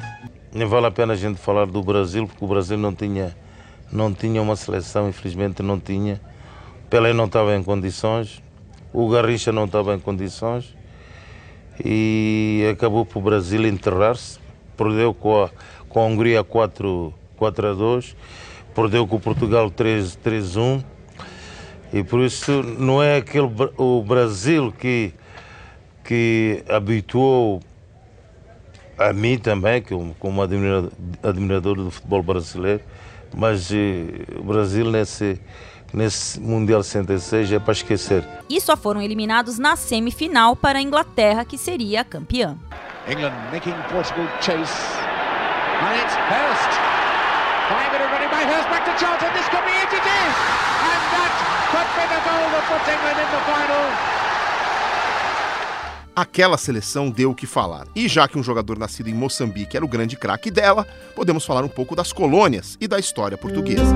nem 0.53 0.67
vale 0.67 0.87
a 0.87 0.91
pena 0.91 1.13
a 1.13 1.15
gente 1.15 1.39
falar 1.39 1.65
do 1.65 1.81
Brasil, 1.81 2.27
porque 2.27 2.43
o 2.43 2.47
Brasil 2.47 2.77
não 2.77 2.93
tinha, 2.93 3.35
não 3.91 4.13
tinha 4.13 4.41
uma 4.41 4.55
seleção, 4.55 5.07
infelizmente 5.07 5.63
não 5.63 5.79
tinha. 5.79 6.19
Pelé 6.89 7.13
não 7.13 7.25
estava 7.25 7.55
em 7.55 7.63
condições, 7.63 8.43
o 8.91 9.07
Garrincha 9.09 9.51
não 9.51 9.65
estava 9.65 9.95
em 9.95 9.99
condições 9.99 10.75
e 11.83 12.67
acabou 12.71 13.05
para 13.05 13.19
o 13.19 13.21
Brasil 13.21 13.65
enterrar-se. 13.65 14.39
Perdeu 14.75 15.13
com 15.13 15.43
a, 15.43 15.49
com 15.89 15.99
a 16.01 16.05
Hungria 16.05 16.43
4, 16.43 17.13
4 17.35 17.67
a 17.67 17.73
2, 17.73 18.15
perdeu 18.75 19.07
com 19.07 19.15
o 19.15 19.19
Portugal 19.19 19.71
3, 19.71 20.15
3 20.17 20.55
1 20.55 20.96
e 21.93 22.03
por 22.03 22.19
isso 22.21 22.63
não 22.63 23.01
é 23.01 23.17
aquele 23.17 23.47
o 23.77 24.03
Brasil 24.03 24.73
que, 24.77 25.13
que 26.03 26.63
habituou 26.69 27.61
a 28.97 29.13
mim 29.13 29.37
também, 29.37 29.83
como 30.19 30.41
admirador, 30.41 30.91
admirador 31.23 31.75
do 31.75 31.91
futebol 31.91 32.23
brasileiro, 32.23 32.81
mas 33.35 33.71
eh, 33.71 34.25
o 34.37 34.43
Brasil 34.43 34.89
nesse, 34.89 35.39
nesse 35.93 36.39
Mundial 36.39 36.81
66 36.81 37.51
é 37.53 37.59
para 37.59 37.73
esquecer. 37.73 38.27
E 38.49 38.59
só 38.59 38.75
foram 38.75 39.01
eliminados 39.01 39.59
na 39.59 39.75
semifinal 39.75 40.55
para 40.55 40.79
a 40.79 40.81
Inglaterra, 40.81 41.45
que 41.45 41.57
seria 41.57 42.01
a 42.01 42.03
campeã. 42.03 42.57
England 43.07 43.33
making 43.51 43.75
Portugal 43.91 44.27
chase. 44.41 44.73
And 45.79 45.95
it's 45.95 46.15
Hurst. 46.27 46.71
Five 47.69 47.91
minute 47.91 48.09
running 48.11 48.29
by 48.29 48.43
Hurst 48.43 48.69
back 48.69 48.83
to 48.85 48.97
Charlton. 48.99 49.31
This 49.33 49.47
could 49.49 49.63
be 49.63 49.71
it, 49.71 49.93
it 49.93 50.03
is! 50.03 50.76
Could 51.71 51.89
be 51.95 52.03
the 52.07 52.21
goal 52.23 52.47
that 52.51 52.63
puts 52.69 52.87
England 52.87 53.19
in 53.19 53.27
the 53.31 53.41
final. 53.45 54.17
Aquela 56.15 56.57
seleção 56.57 57.11
deu 57.11 57.29
o 57.29 57.35
que 57.35 57.45
falar. 57.45 57.85
E 57.95 58.07
já 58.07 58.27
que 58.27 58.39
um 58.39 58.43
jogador 58.43 58.79
nascido 58.79 59.07
em 59.07 59.13
Moçambique 59.13 59.77
era 59.77 59.85
o 59.85 59.87
grande 59.87 60.17
craque 60.17 60.49
dela, 60.49 60.87
podemos 61.15 61.45
falar 61.45 61.63
um 61.63 61.69
pouco 61.69 61.95
das 61.95 62.11
colônias 62.11 62.75
e 62.81 62.87
da 62.87 62.97
história 62.97 63.37
portuguesa. 63.37 63.93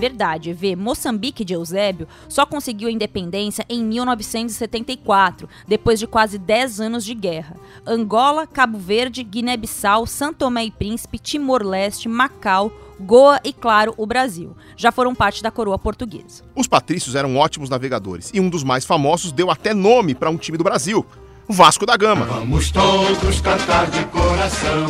Verdade, 0.00 0.54
vê, 0.54 0.74
Moçambique 0.74 1.44
de 1.44 1.52
Eusébio 1.52 2.08
só 2.26 2.46
conseguiu 2.46 2.88
a 2.88 2.90
independência 2.90 3.66
em 3.68 3.84
1974, 3.84 5.46
depois 5.68 5.98
de 5.98 6.06
quase 6.06 6.38
10 6.38 6.80
anos 6.80 7.04
de 7.04 7.14
guerra. 7.14 7.56
Angola, 7.86 8.46
Cabo 8.46 8.78
Verde, 8.78 9.22
Guiné-Bissau, 9.22 10.06
São 10.06 10.32
Tomé 10.32 10.64
e 10.64 10.70
Príncipe, 10.70 11.18
Timor-Leste, 11.18 12.08
Macau, 12.08 12.72
Goa 13.00 13.40
e, 13.42 13.52
claro, 13.52 13.94
o 13.96 14.06
Brasil. 14.06 14.56
Já 14.76 14.92
foram 14.92 15.14
parte 15.14 15.42
da 15.42 15.50
coroa 15.50 15.78
portuguesa. 15.78 16.44
Os 16.54 16.66
patrícios 16.66 17.14
eram 17.14 17.36
ótimos 17.36 17.70
navegadores 17.70 18.30
e 18.34 18.40
um 18.40 18.50
dos 18.50 18.62
mais 18.62 18.84
famosos 18.84 19.32
deu 19.32 19.50
até 19.50 19.72
nome 19.72 20.14
para 20.14 20.30
um 20.30 20.36
time 20.36 20.58
do 20.58 20.64
Brasil, 20.64 21.04
o 21.48 21.52
Vasco 21.52 21.86
da 21.86 21.96
Gama. 21.96 22.26
Vamos 22.26 22.70
todos 22.70 23.40
cantar 23.40 23.90
de 23.90 24.04
coração. 24.06 24.86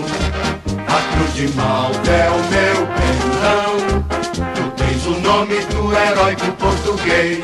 A 0.86 1.14
cruz 1.14 1.34
de 1.34 1.48
Malta 1.56 2.10
é 2.10 2.30
o 2.30 2.38
meu 2.50 2.86
pendão. 2.86 4.29
O 5.10 5.20
nome 5.22 5.56
do 5.64 5.92
heróico 5.92 6.52
português. 6.52 7.40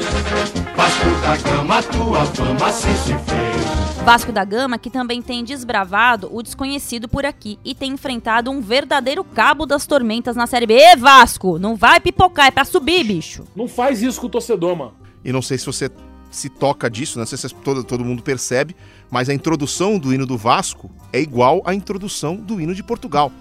Vasco 0.77 1.05
da 1.21 1.37
Gama, 1.37 1.83
tua 1.83 2.25
fama 2.27 2.67
assim 2.67 2.95
se 2.95 3.13
fez. 3.13 4.05
Vasco 4.05 4.31
da 4.31 4.45
Gama, 4.45 4.79
que 4.79 4.89
também 4.89 5.21
tem 5.21 5.43
desbravado 5.43 6.29
o 6.33 6.45
desconhecido 6.45 7.09
por 7.09 7.27
aqui 7.27 7.59
e 7.65 7.75
tem 7.75 7.91
enfrentado 7.91 8.53
um 8.53 8.61
verdadeiro 8.61 9.25
cabo 9.25 9.67
das 9.67 9.85
tormentas 9.85 10.37
na 10.37 10.47
Série 10.47 10.65
B. 10.65 10.75
Ê, 10.75 10.95
Vasco, 10.95 11.59
não 11.59 11.75
vai 11.75 11.99
pipocar, 11.99 12.47
é 12.47 12.51
pra 12.53 12.65
subir, 12.65 13.03
bicho. 13.03 13.43
Não 13.57 13.67
faz 13.67 14.01
isso 14.01 14.21
com 14.21 14.29
o 14.29 14.31
torcedor, 14.31 14.77
mano. 14.77 14.95
E 15.25 15.33
não 15.33 15.43
sei 15.43 15.59
se 15.59 15.67
você 15.67 15.91
se 16.31 16.49
toca 16.49 16.89
disso, 16.89 17.19
não 17.19 17.27
sei 17.27 17.37
se 17.37 17.53
todo, 17.53 17.83
todo 17.83 18.05
mundo 18.05 18.23
percebe, 18.23 18.77
mas 19.11 19.29
a 19.29 19.35
introdução 19.35 19.99
do 19.99 20.15
hino 20.15 20.25
do 20.25 20.39
Vasco 20.39 20.89
é 21.13 21.21
igual 21.21 21.63
à 21.67 21.75
introdução 21.75 22.37
do 22.37 22.61
hino 22.61 22.77
de 22.77 22.85
Portugal. 22.85 23.33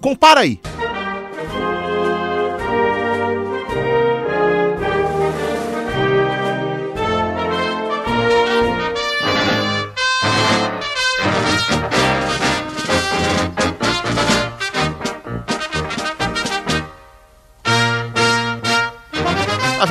Compara 0.00 0.42
aí! 0.42 0.60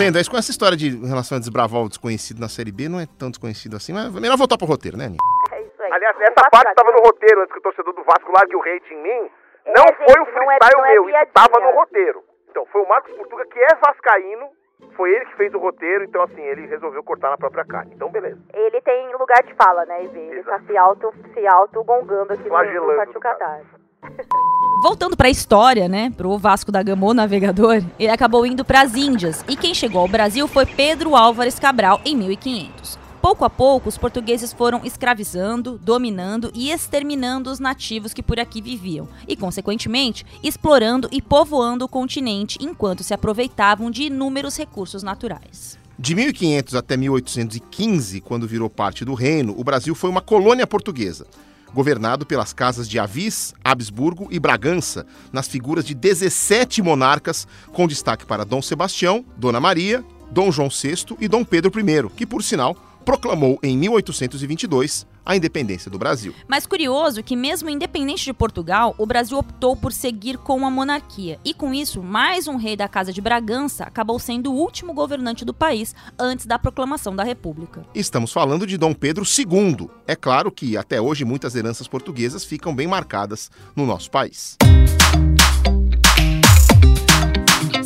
Vendo? 0.04 0.18
É 0.18 0.22
isso 0.22 0.32
com 0.32 0.38
essa 0.38 0.52
história 0.52 0.78
de 0.78 0.90
relação 1.06 1.38
a 1.38 1.40
desbravar 1.40 1.82
o 1.82 1.90
desconhecido 1.90 2.40
na 2.40 2.50
Série 2.50 2.72
B, 2.72 2.90
não 2.90 3.00
é 3.00 3.06
tão 3.18 3.30
desconhecido 3.30 3.76
assim, 3.76 3.94
mas 3.94 4.16
é 4.16 4.20
melhor 4.20 4.38
voltar 4.38 4.58
pro 4.58 4.68
roteiro, 4.68 4.98
né, 4.98 5.06
Aninha? 5.06 5.20
É 5.54 5.62
isso 5.62 5.82
aí. 5.82 5.92
Aliás, 5.94 6.16
essa 6.20 6.50
parte 6.50 6.70
estava 6.70 6.92
no 6.92 7.02
roteiro 7.04 7.42
antes 7.42 7.54
que 7.54 7.60
o 7.60 7.62
torcedor 7.62 7.94
do 7.94 8.04
Vasco 8.04 8.32
largue 8.32 8.56
o 8.56 8.62
hate 8.62 8.94
em 8.94 9.02
mim. 9.04 9.30
Não 9.68 9.84
É, 9.84 9.94
foi 9.94 10.22
o 10.22 10.26
gente, 10.26 10.36
não 10.36 10.52
é- 10.52 10.58
freestyle 10.58 10.78
não 10.82 10.86
é 10.86 10.94
meu, 10.94 11.04
isso 11.04 11.12
piadinha. 11.12 11.28
estava 11.28 11.60
no 11.60 11.72
roteiro. 11.78 12.24
Então, 12.50 12.66
foi 12.72 12.82
o 12.82 12.88
Marcos 12.90 13.14
Portuga, 13.14 13.46
que 13.46 13.60
é 13.60 13.76
vascaíno, 13.76 14.50
foi 14.98 15.12
ele 15.16 15.26
que 15.26 15.36
fez 15.38 15.54
o 15.54 15.60
roteiro, 15.60 16.04
então 16.04 16.22
assim, 16.24 16.42
ele 16.42 16.66
resolveu 16.66 17.04
cortar 17.04 17.30
na 17.30 17.38
própria 17.38 17.64
carne. 17.64 17.94
Então, 17.96 18.10
beleza. 18.10 18.40
Ele 18.54 18.82
tem 18.82 19.16
lugar 19.16 19.42
de 19.44 19.54
fala, 19.54 19.86
né, 19.86 20.04
Ivê? 20.06 20.20
Ele 20.20 20.44
tá 20.44 20.60
se 20.60 20.76
auto, 20.76 21.14
se 21.34 21.48
auto 21.48 21.84
gongando 21.84 22.34
aqui 22.34 22.44
no, 22.44 22.50
Flagelando, 22.50 22.98
caso. 23.20 23.20
Catar. 23.20 23.62
Voltando 24.82 25.16
pra 25.16 25.30
história, 25.30 25.88
né, 25.88 26.10
pro 26.18 26.40
Vasco 26.40 26.72
da 26.72 26.82
Gama, 26.82 27.06
o 27.06 27.14
navegador, 27.14 27.84
ele 28.00 28.10
acabou 28.10 28.48
indo 28.48 28.66
pras 28.66 28.96
Índias 28.96 29.46
e 29.48 29.56
quem 29.56 29.76
chegou 29.76 30.02
ao 30.02 30.08
Brasil 30.08 30.48
foi 30.48 30.66
Pedro 30.66 31.16
Álvares 31.16 31.60
Cabral 31.60 32.02
em 32.04 32.16
1500. 32.16 32.98
Pouco 33.22 33.46
a 33.46 33.50
pouco, 33.50 33.88
os 33.90 34.00
portugueses 34.00 34.52
foram 34.52 34.82
escravizando, 34.84 35.78
dominando 35.78 36.52
e 36.56 36.72
exterminando 36.72 37.52
os 37.52 37.60
nativos 37.60 38.12
que 38.12 38.24
por 38.24 38.40
aqui 38.40 38.60
viviam 38.60 39.08
e, 39.28 39.36
consequentemente, 39.36 40.26
explorando 40.42 41.08
e 41.12 41.22
povoando 41.22 41.86
o 41.86 41.88
continente 41.88 42.58
enquanto 42.60 43.04
se 43.04 43.14
aproveitavam 43.14 43.92
de 43.92 44.06
inúmeros 44.06 44.58
recursos 44.58 45.04
naturais. 45.04 45.78
De 46.00 46.16
1500 46.16 46.74
até 46.74 46.98
1815, 46.98 48.20
quando 48.22 48.48
virou 48.48 48.68
parte 48.68 49.06
do 49.06 49.14
reino, 49.14 49.54
o 49.56 49.64
Brasil 49.64 49.94
foi 49.94 50.10
uma 50.10 50.22
colônia 50.22 50.66
portuguesa, 50.66 51.28
governado 51.74 52.26
pelas 52.26 52.54
casas 52.54 52.88
de 52.88 53.00
Avis, 53.00 53.54
Habsburgo 53.64 54.28
e 54.32 54.40
Bragança, 54.40 55.06
nas 55.32 55.48
figuras 55.48 55.86
de 55.86 55.94
17 55.94 56.82
monarcas, 56.82 57.48
com 57.72 57.88
destaque 57.88 58.26
para 58.26 58.46
Dom 58.46 58.62
Sebastião, 58.62 59.26
Dona 59.38 59.60
Maria, 59.60 60.04
Dom 60.32 60.52
João 60.52 60.70
VI 60.70 61.16
e 61.20 61.28
Dom 61.28 61.44
Pedro 61.44 61.72
I, 61.80 62.10
que, 62.16 62.26
por 62.26 62.44
sinal, 62.44 62.76
proclamou 63.06 63.60
em 63.62 63.78
1822 63.78 65.06
a 65.26 65.36
independência 65.36 65.90
do 65.90 66.00
Brasil. 66.00 66.34
Mas 66.48 66.66
curioso 66.66 67.24
que, 67.24 67.36
mesmo 67.36 67.70
independente 67.70 68.26
de 68.26 68.34
Portugal, 68.34 68.96
o 68.98 69.06
Brasil 69.06 69.38
optou 69.38 69.76
por 69.76 69.94
seguir 69.94 70.38
com 70.38 70.66
a 70.66 70.70
monarquia. 70.70 71.40
E 71.46 71.54
com 71.54 71.74
isso, 71.74 72.02
mais 72.02 72.48
um 72.48 72.56
rei 72.56 72.76
da 72.76 72.88
Casa 72.88 73.14
de 73.14 73.22
Bragança 73.22 73.84
acabou 73.84 74.18
sendo 74.20 74.52
o 74.52 74.56
último 74.56 74.94
governante 74.94 75.46
do 75.46 75.54
país 75.54 75.96
antes 76.18 76.46
da 76.46 76.58
proclamação 76.58 77.16
da 77.16 77.24
República. 77.24 77.86
Estamos 77.94 78.32
falando 78.32 78.66
de 78.66 78.78
Dom 78.78 78.94
Pedro 78.94 79.24
II. 79.24 79.90
É 80.08 80.16
claro 80.16 80.52
que 80.52 80.76
até 80.76 81.00
hoje 81.00 81.24
muitas 81.24 81.56
heranças 81.56 81.88
portuguesas 81.88 82.44
ficam 82.44 82.76
bem 82.76 82.88
marcadas 82.88 83.52
no 83.76 83.86
nosso 83.86 84.10
país. 84.10 84.58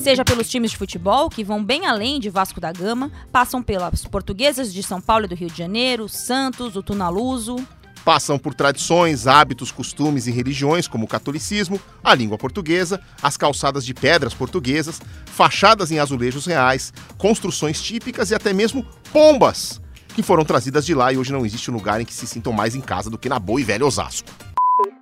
Seja 0.06 0.24
pelos 0.24 0.48
times 0.48 0.70
de 0.70 0.78
futebol, 0.78 1.32
que 1.32 1.44
vão 1.44 1.64
bem 1.64 1.88
além 1.88 2.20
de 2.20 2.30
Vasco 2.30 2.62
da 2.62 2.72
Gama, 2.72 3.12
passam 3.32 3.64
pelas 3.64 4.06
portuguesas 4.06 4.72
de 4.72 4.84
São 4.84 5.02
Paulo 5.02 5.26
e 5.26 5.28
do 5.28 5.34
Rio 5.34 5.50
de 5.50 5.58
Janeiro, 5.58 6.08
Santos, 6.08 6.76
o 6.76 6.84
Tunaluso, 6.84 7.56
Passam 8.04 8.38
por 8.38 8.54
tradições, 8.54 9.26
hábitos, 9.26 9.72
costumes 9.72 10.28
e 10.28 10.32
religiões, 10.32 10.88
como 10.88 11.06
o 11.06 11.08
catolicismo, 11.08 11.82
a 12.04 12.14
língua 12.14 12.38
portuguesa, 12.38 13.02
as 13.20 13.36
calçadas 13.36 13.84
de 13.84 13.96
pedras 13.96 14.32
portuguesas, 14.32 15.02
fachadas 15.26 15.90
em 15.90 15.98
azulejos 15.98 16.46
reais, 16.46 16.94
construções 17.18 17.82
típicas 17.82 18.30
e 18.30 18.36
até 18.36 18.54
mesmo 18.54 18.86
pombas, 19.12 19.82
que 20.10 20.22
foram 20.22 20.46
trazidas 20.46 20.86
de 20.86 20.94
lá 20.94 21.12
e 21.12 21.18
hoje 21.18 21.34
não 21.34 21.44
existe 21.44 21.72
lugar 21.72 22.00
em 22.00 22.06
que 22.06 22.14
se 22.14 22.28
sintam 22.28 22.54
mais 22.54 22.76
em 22.76 22.82
casa 22.82 23.10
do 23.10 23.18
que 23.18 23.28
na 23.28 23.40
boa 23.40 23.60
e 23.60 23.64
velha 23.64 23.84
Osasco. 23.84 24.30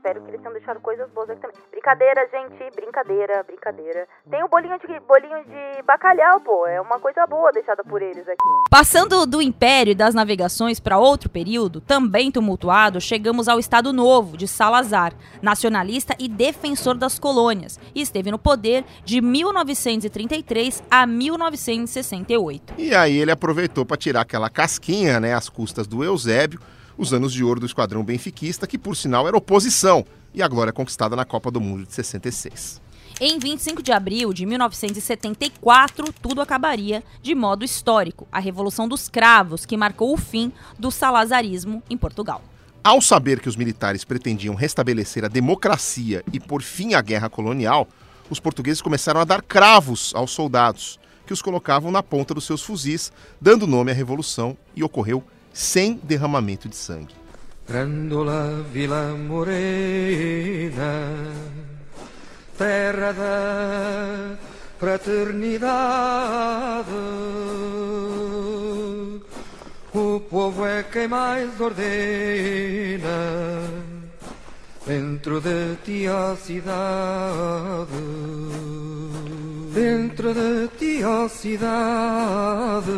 Espero 0.04 0.22
que 0.22 0.32
eles 0.32 0.42
tenham 0.42 0.52
deixado 0.52 0.82
coisas 0.82 1.10
boas 1.12 1.30
aqui 1.30 1.40
também. 1.40 1.56
Brincadeira, 1.72 2.28
gente, 2.30 2.76
brincadeira, 2.76 3.42
brincadeira. 3.44 4.06
Tem 4.30 4.44
o 4.44 4.50
bolinho 4.50 4.78
de 4.78 5.00
bolinho 5.00 5.46
de 5.46 5.82
bacalhau, 5.84 6.42
pô. 6.42 6.68
É 6.68 6.82
uma 6.82 7.00
coisa 7.00 7.26
boa 7.26 7.54
deixada 7.54 7.86
por 7.86 8.02
eles 8.02 8.28
aqui. 8.28 8.36
Passando 8.70 9.26
do 9.26 9.42
Império 9.42 9.92
e 9.92 9.96
das 9.96 10.14
navegações 10.14 10.78
para 10.78 10.98
outro 10.98 11.30
período, 11.30 11.80
também 11.80 12.34
tumultuado, 12.34 13.00
chegamos 13.00 13.48
ao 13.48 13.60
Estado 13.60 13.94
Novo 13.94 14.36
de 14.36 14.46
Salazar, 14.46 15.14
nacionalista 15.42 16.14
e 16.20 16.28
defensor 16.28 16.96
das 16.96 17.18
colônias, 17.18 17.80
e 17.96 18.02
esteve 18.02 18.30
no 18.30 18.38
poder 18.38 18.84
de 19.06 19.22
1933 19.22 20.84
a 20.92 21.08
1968. 21.08 22.74
E 22.78 22.94
aí 22.94 23.18
ele 23.18 23.32
aproveitou 23.32 23.86
para 23.86 23.96
tirar 23.96 24.20
aquela 24.20 24.50
casquinha, 24.50 25.22
né, 25.22 25.34
às 25.34 25.48
custas 25.48 25.88
do 25.88 26.04
Eusébio, 26.04 26.60
os 26.98 27.14
anos 27.14 27.34
de 27.34 27.44
ouro 27.44 27.60
do 27.60 27.66
esquadrão 27.66 28.04
benfiquista, 28.04 28.68
que 28.68 28.78
por 28.78 28.96
sinal 28.96 29.28
era 29.28 29.38
oposição, 29.38 30.06
e 30.34 30.42
a 30.42 30.48
glória 30.48 30.74
conquistada 30.74 31.16
na 31.16 31.26
Copa 31.26 31.52
do 31.52 31.62
Mundo 31.62 31.86
de 31.86 31.94
66. 31.94 32.82
Em 33.22 33.38
25 33.38 33.84
de 33.84 33.92
abril 33.92 34.34
de 34.34 34.46
1974, 34.46 36.12
tudo 36.22 36.42
acabaria 36.42 37.04
de 37.22 37.36
modo 37.36 37.64
histórico, 37.64 38.28
a 38.32 38.40
Revolução 38.40 38.88
dos 38.88 39.08
Cravos, 39.08 39.66
que 39.66 39.78
marcou 39.78 40.14
o 40.14 40.18
fim 40.18 40.52
do 40.80 40.90
salazarismo 40.90 41.84
em 41.90 41.98
Portugal. 41.98 42.42
Ao 42.84 43.00
saber 43.00 43.40
que 43.40 43.48
os 43.48 43.56
militares 43.56 44.04
pretendiam 44.04 44.56
restabelecer 44.56 45.24
a 45.24 45.30
democracia 45.30 46.24
e 46.34 46.40
por 46.40 46.62
fim 46.62 46.96
a 46.96 47.02
guerra 47.02 47.30
colonial, 47.30 47.88
os 48.30 48.40
portugueses 48.40 48.82
começaram 48.82 49.22
a 49.22 49.26
dar 49.26 49.42
cravos 49.42 50.12
aos 50.16 50.32
soldados, 50.32 51.00
que 51.26 51.32
os 51.32 51.42
colocavam 51.42 51.92
na 51.92 52.04
ponta 52.04 52.34
dos 52.34 52.46
seus 52.46 52.62
fuzis, 52.62 53.12
dando 53.40 53.68
nome 53.68 53.92
à 53.92 53.94
revolução, 53.94 54.58
e 54.76 54.84
ocorreu 54.84 55.24
sem 55.54 56.00
derramamento 56.04 56.68
de 56.68 56.76
sangue. 56.76 57.16
Grândola 57.68 58.66
Vila 58.74 59.16
Morena, 59.16 61.08
terra 62.58 63.14
da 63.14 64.36
fraternidade, 64.78 66.92
o 69.94 70.20
povo 70.20 70.66
é 70.66 70.84
quem 70.84 71.08
mais 71.08 71.58
ordena, 71.62 73.08
dentro 74.86 75.40
de 75.40 75.78
ti 75.86 76.06
a 76.08 76.36
cidade, 76.36 77.94
dentro 79.74 80.34
de 80.34 80.68
ti 80.78 81.04
a 81.04 81.28
cidade. 81.28 82.92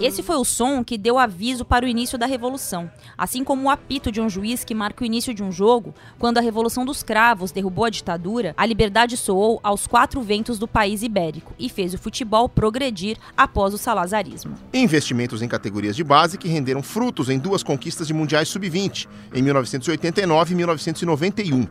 Esse 0.00 0.22
foi 0.22 0.36
o 0.36 0.44
som 0.44 0.82
que 0.82 0.96
deu 0.96 1.18
aviso 1.18 1.64
para 1.64 1.84
o 1.84 1.88
início 1.88 2.16
da 2.18 2.26
Revolução, 2.26 2.90
assim 3.16 3.44
como 3.44 3.64
o 3.64 3.70
apito 3.70 4.10
de 4.10 4.20
um 4.20 4.28
juiz 4.28 4.64
que 4.64 4.74
marca 4.74 5.02
o 5.02 5.06
início 5.06 5.34
de 5.34 5.42
um 5.42 5.52
jogo. 5.52 5.94
Quando 6.18 6.38
a 6.38 6.40
Revolução 6.40 6.84
dos 6.84 7.02
Cravos 7.02 7.52
derrubou 7.52 7.84
a 7.84 7.90
ditadura, 7.90 8.54
a 8.56 8.64
liberdade 8.64 9.16
soou 9.16 9.60
aos 9.62 9.86
quatro 9.86 10.22
ventos 10.22 10.58
do 10.58 10.66
país 10.66 11.02
ibérico 11.02 11.52
e 11.58 11.68
fez 11.68 11.92
o 11.92 11.98
futebol 11.98 12.48
progredir 12.48 13.18
após 13.36 13.74
o 13.74 13.78
salazarismo. 13.78 14.54
Investimentos 14.72 15.42
em 15.42 15.48
categorias 15.48 15.94
de 15.94 16.02
base 16.02 16.38
que 16.38 16.48
renderam 16.48 16.82
frutos 16.82 17.28
em 17.28 17.38
duas 17.38 17.62
conquistas 17.62 18.06
de 18.06 18.14
mundiais 18.14 18.48
sub-20, 18.48 19.06
em 19.34 19.42
1989 19.42 20.52
e 20.52 20.56
1991. 20.56 21.66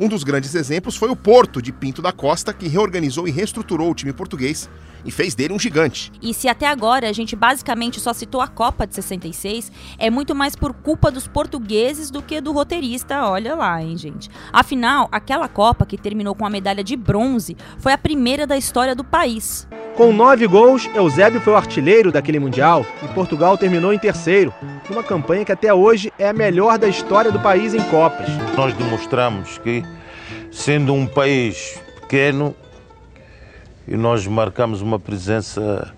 Um 0.00 0.08
dos 0.08 0.24
grandes 0.24 0.54
exemplos 0.54 0.96
foi 0.96 1.10
o 1.10 1.14
Porto 1.14 1.60
de 1.60 1.70
Pinto 1.70 2.00
da 2.00 2.10
Costa, 2.10 2.54
que 2.54 2.66
reorganizou 2.66 3.28
e 3.28 3.30
reestruturou 3.30 3.90
o 3.90 3.94
time 3.94 4.14
português 4.14 4.66
e 5.04 5.10
fez 5.10 5.34
dele 5.34 5.52
um 5.52 5.58
gigante. 5.58 6.10
E 6.22 6.32
se 6.32 6.48
até 6.48 6.66
agora 6.66 7.06
a 7.06 7.12
gente 7.12 7.36
basicamente 7.36 8.00
só 8.00 8.14
citou 8.14 8.40
a 8.40 8.48
Copa 8.48 8.86
de 8.86 8.94
66, 8.94 9.70
é 9.98 10.08
muito 10.08 10.34
mais 10.34 10.56
por 10.56 10.72
culpa 10.72 11.10
dos 11.10 11.28
portugueses 11.28 12.10
do 12.10 12.22
que 12.22 12.40
do 12.40 12.50
roteirista, 12.50 13.26
olha 13.26 13.54
lá, 13.54 13.82
hein, 13.82 13.94
gente. 13.94 14.30
Afinal, 14.50 15.06
aquela 15.12 15.48
Copa 15.48 15.84
que 15.84 15.98
terminou 15.98 16.34
com 16.34 16.46
a 16.46 16.50
medalha 16.50 16.82
de 16.82 16.96
bronze 16.96 17.54
foi 17.78 17.92
a 17.92 17.98
primeira 17.98 18.46
da 18.46 18.56
história 18.56 18.94
do 18.94 19.04
país. 19.04 19.68
Com 20.00 20.14
nove 20.14 20.46
gols, 20.46 20.88
Eusébio 20.94 21.42
foi 21.42 21.52
o 21.52 21.56
artilheiro 21.56 22.10
daquele 22.10 22.38
Mundial 22.38 22.86
e 23.02 23.08
Portugal 23.08 23.58
terminou 23.58 23.92
em 23.92 23.98
terceiro, 23.98 24.50
numa 24.88 25.02
campanha 25.02 25.44
que 25.44 25.52
até 25.52 25.74
hoje 25.74 26.10
é 26.18 26.26
a 26.26 26.32
melhor 26.32 26.78
da 26.78 26.88
história 26.88 27.30
do 27.30 27.38
país 27.38 27.74
em 27.74 27.82
Copas. 27.90 28.26
Nós 28.56 28.72
demonstramos 28.72 29.58
que, 29.58 29.84
sendo 30.50 30.94
um 30.94 31.06
país 31.06 31.78
pequeno, 32.00 32.56
e 33.86 33.94
nós 33.94 34.26
marcamos 34.26 34.80
uma 34.80 34.98
presença 34.98 35.92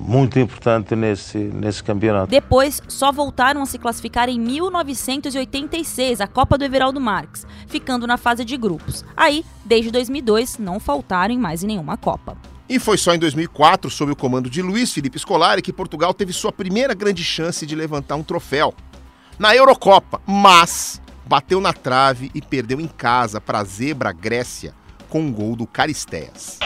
muito 0.00 0.40
importante 0.40 0.96
nesse, 0.96 1.38
nesse 1.38 1.80
campeonato. 1.80 2.26
Depois, 2.26 2.82
só 2.88 3.12
voltaram 3.12 3.62
a 3.62 3.66
se 3.66 3.78
classificar 3.78 4.28
em 4.28 4.40
1986, 4.40 6.20
a 6.20 6.26
Copa 6.26 6.58
do 6.58 6.64
Everaldo 6.64 7.00
Marques, 7.00 7.46
ficando 7.68 8.04
na 8.04 8.16
fase 8.16 8.44
de 8.44 8.56
grupos. 8.56 9.04
Aí, 9.16 9.44
desde 9.64 9.92
2002, 9.92 10.58
não 10.58 10.80
faltaram 10.80 11.32
em 11.32 11.38
mais 11.38 11.62
em 11.62 11.68
nenhuma 11.68 11.96
Copa. 11.96 12.36
E 12.72 12.78
foi 12.78 12.96
só 12.96 13.14
em 13.14 13.18
2004, 13.18 13.90
sob 13.90 14.12
o 14.12 14.16
comando 14.16 14.48
de 14.48 14.62
Luiz 14.62 14.94
Felipe 14.94 15.18
Scolari, 15.18 15.60
que 15.60 15.74
Portugal 15.74 16.14
teve 16.14 16.32
sua 16.32 16.50
primeira 16.50 16.94
grande 16.94 17.22
chance 17.22 17.66
de 17.66 17.74
levantar 17.74 18.16
um 18.16 18.22
troféu. 18.22 18.72
Na 19.38 19.54
Eurocopa, 19.54 20.22
mas 20.26 20.98
bateu 21.26 21.60
na 21.60 21.74
trave 21.74 22.30
e 22.34 22.40
perdeu 22.40 22.80
em 22.80 22.88
casa 22.88 23.42
para 23.42 23.58
a 23.58 23.64
zebra 23.64 24.10
Grécia, 24.10 24.74
com 25.10 25.20
um 25.20 25.30
gol 25.30 25.54
do 25.54 25.66
Caristeias. 25.66 26.58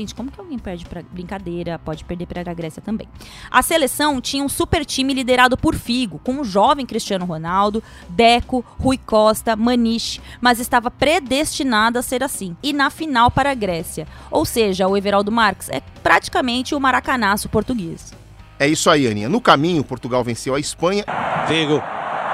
Gente, 0.00 0.14
como 0.14 0.30
que 0.30 0.40
alguém 0.40 0.58
perde 0.58 0.86
pra 0.86 1.02
brincadeira? 1.02 1.78
Pode 1.78 2.06
perder 2.06 2.24
para 2.24 2.50
a 2.50 2.54
Grécia 2.54 2.80
também. 2.80 3.06
A 3.50 3.60
seleção 3.60 4.18
tinha 4.18 4.42
um 4.42 4.48
super 4.48 4.82
time 4.82 5.12
liderado 5.12 5.58
por 5.58 5.74
Figo, 5.74 6.18
com 6.24 6.40
o 6.40 6.44
jovem 6.44 6.86
Cristiano 6.86 7.26
Ronaldo, 7.26 7.82
Deco, 8.08 8.64
Rui 8.78 8.96
Costa, 8.96 9.54
Maniche, 9.54 10.18
mas 10.40 10.58
estava 10.58 10.90
predestinada 10.90 11.98
a 11.98 12.02
ser 12.02 12.24
assim. 12.24 12.56
E 12.62 12.72
na 12.72 12.88
final 12.88 13.30
para 13.30 13.50
a 13.50 13.54
Grécia. 13.54 14.08
Ou 14.30 14.46
seja, 14.46 14.88
o 14.88 14.96
Everaldo 14.96 15.30
Marques 15.30 15.68
é 15.68 15.82
praticamente 16.02 16.74
o 16.74 16.80
maracanaço 16.80 17.50
português. 17.50 18.14
É 18.58 18.66
isso 18.66 18.88
aí, 18.88 19.06
Aninha. 19.06 19.28
No 19.28 19.38
caminho, 19.38 19.84
Portugal 19.84 20.24
venceu 20.24 20.54
a 20.54 20.60
Espanha. 20.60 21.04
Figo, 21.46 21.82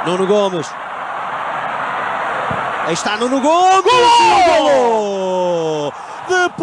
Nuno 0.07 0.25
Gomes. 0.25 0.69
Aí 2.87 2.95
está 2.95 3.17
Nuno 3.17 3.41
Gomes! 3.41 3.93
Golo! 4.57 5.46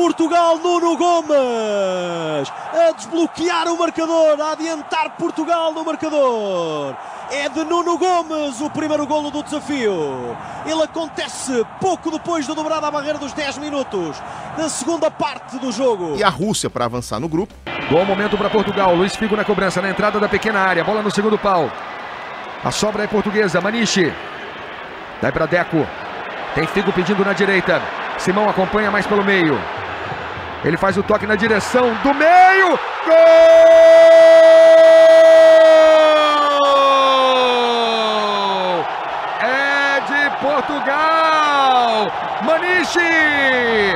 Portugal, 0.04 0.58
Nuno 0.58 0.98
Gomes! 0.98 2.52
A 2.74 2.92
desbloquear 2.94 3.70
o 3.70 3.80
marcador, 3.80 4.38
a 4.38 4.52
adiantar 4.52 5.12
Portugal 5.12 5.72
no 5.72 5.86
marcador. 5.86 6.94
É 7.32 7.48
de 7.48 7.64
Nuno 7.64 7.98
Gomes 7.98 8.60
o 8.60 8.70
primeiro 8.70 9.08
golo 9.08 9.32
do 9.32 9.42
desafio. 9.42 10.36
Ele 10.66 10.84
acontece 10.84 11.66
pouco 11.80 12.12
depois 12.12 12.46
de 12.46 12.54
dobrar 12.54 12.84
a 12.84 12.92
barreira 12.92 13.18
dos 13.18 13.32
10 13.32 13.60
minutos 13.60 14.22
da 14.58 14.68
segunda 14.68 15.10
parte 15.10 15.58
do 15.58 15.72
jogo. 15.72 16.18
E 16.18 16.24
a 16.24 16.28
Rússia 16.28 16.70
para 16.70 16.84
avançar 16.84 17.22
no 17.22 17.30
grupo. 17.30 17.54
Bom 17.90 18.04
momento 18.04 18.38
para 18.38 18.50
Portugal. 18.50 18.94
Luiz 18.94 19.16
Figo 19.16 19.38
na 19.38 19.46
cobrança, 19.46 19.82
na 19.82 19.90
entrada 19.90 20.20
da 20.20 20.28
pequena 20.28 20.60
área. 20.60 20.84
Bola 20.84 21.02
no 21.02 21.12
segundo 21.12 21.38
pau. 21.38 21.72
A 22.62 22.72
sobra 22.72 23.06
é 23.06 23.08
portuguesa. 23.08 23.62
Maniche. 23.62 24.14
Dai 25.22 25.32
para 25.32 25.46
Deco. 25.46 25.88
Tem 26.54 26.68
Figo 26.68 26.92
pedindo 26.92 27.24
na 27.24 27.32
direita. 27.32 27.82
Simão 28.18 28.50
acompanha 28.50 28.92
mais 28.92 29.08
pelo 29.08 29.24
meio. 29.24 29.58
Ele 30.64 30.78
faz 30.78 30.96
o 30.98 31.04
toque 31.04 31.28
na 31.28 31.36
direção 31.36 31.94
do 31.96 32.14
meio. 32.14 32.80
Gol! 33.06 33.16
É 39.42 40.00
de 40.08 40.30
Portugal. 40.42 42.10
Maniche. 42.44 43.94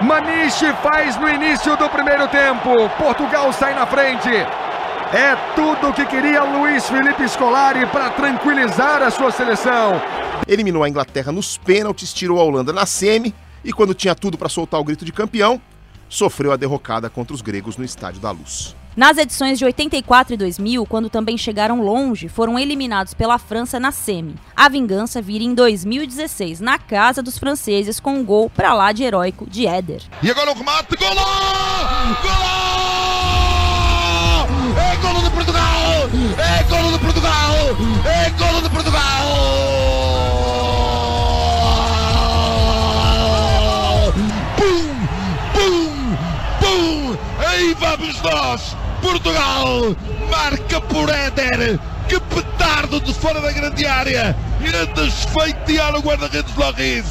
Maniche 0.00 0.72
faz 0.82 1.16
no 1.18 1.28
início 1.28 1.76
do 1.76 1.90
primeiro 1.90 2.26
tempo. 2.28 2.88
Portugal 2.96 3.52
sai 3.52 3.74
na 3.74 3.84
frente. 3.84 4.30
É 4.32 5.36
tudo 5.54 5.90
o 5.90 5.92
que 5.92 6.06
queria 6.06 6.42
Luiz 6.42 6.88
Felipe 6.88 7.28
Scolari 7.28 7.84
para 7.86 8.08
tranquilizar 8.10 9.02
a 9.02 9.10
sua 9.10 9.30
seleção. 9.30 10.00
Eliminou 10.48 10.82
a 10.82 10.88
Inglaterra 10.88 11.30
nos 11.30 11.58
pênaltis, 11.58 12.14
tirou 12.14 12.40
a 12.40 12.44
Holanda 12.44 12.72
na 12.72 12.86
semi 12.86 13.34
e 13.66 13.72
quando 13.72 13.92
tinha 13.92 14.14
tudo 14.14 14.38
para 14.38 14.48
soltar 14.48 14.80
o 14.80 14.84
grito 14.84 15.04
de 15.04 15.12
campeão, 15.12 15.60
sofreu 16.08 16.52
a 16.52 16.56
derrocada 16.56 17.10
contra 17.10 17.34
os 17.34 17.42
gregos 17.42 17.76
no 17.76 17.84
Estádio 17.84 18.20
da 18.20 18.30
Luz. 18.30 18.76
Nas 18.96 19.18
edições 19.18 19.58
de 19.58 19.64
84 19.64 20.34
e 20.34 20.36
2000, 20.38 20.86
quando 20.86 21.10
também 21.10 21.36
chegaram 21.36 21.82
longe, 21.82 22.28
foram 22.28 22.58
eliminados 22.58 23.12
pela 23.12 23.38
França 23.38 23.78
na 23.78 23.90
semi. 23.90 24.36
A 24.54 24.68
vingança 24.68 25.20
vira 25.20 25.44
em 25.44 25.52
2016, 25.52 26.60
na 26.60 26.78
casa 26.78 27.22
dos 27.22 27.36
franceses, 27.36 28.00
com 28.00 28.14
um 28.14 28.24
gol 28.24 28.48
pra 28.48 28.72
lá 28.72 28.92
de 28.92 29.02
heróico 29.02 29.50
de 29.50 29.66
Éder. 29.66 30.02
E 30.22 30.30
agora 30.30 30.52
o 30.52 30.54
remate, 30.54 30.96
golo! 30.96 31.20
Golo! 32.22 32.86
É 34.80 34.96
golo 34.96 35.22
de 35.22 35.30
Portugal! 35.30 36.08
É 36.38 36.62
golo 36.62 36.92
de 36.92 36.98
Portugal! 37.00 37.52
É 38.06 38.30
golo 38.30 38.62
de 38.62 38.70
Portugal! 38.70 39.15
2, 48.30 48.76
Portugal 49.02 49.96
marca 50.28 50.80
por 50.80 51.08
Éder. 51.08 51.78
Que 52.08 52.20
petardo 52.20 53.00
de 53.00 53.14
fora 53.14 53.40
da 53.40 53.52
grande 53.52 53.86
área. 53.86 54.36
Irá 54.60 54.84
desfeitear 54.84 55.94
o 55.94 56.00
guarda-redes 56.00 56.54
Loris. 56.56 57.04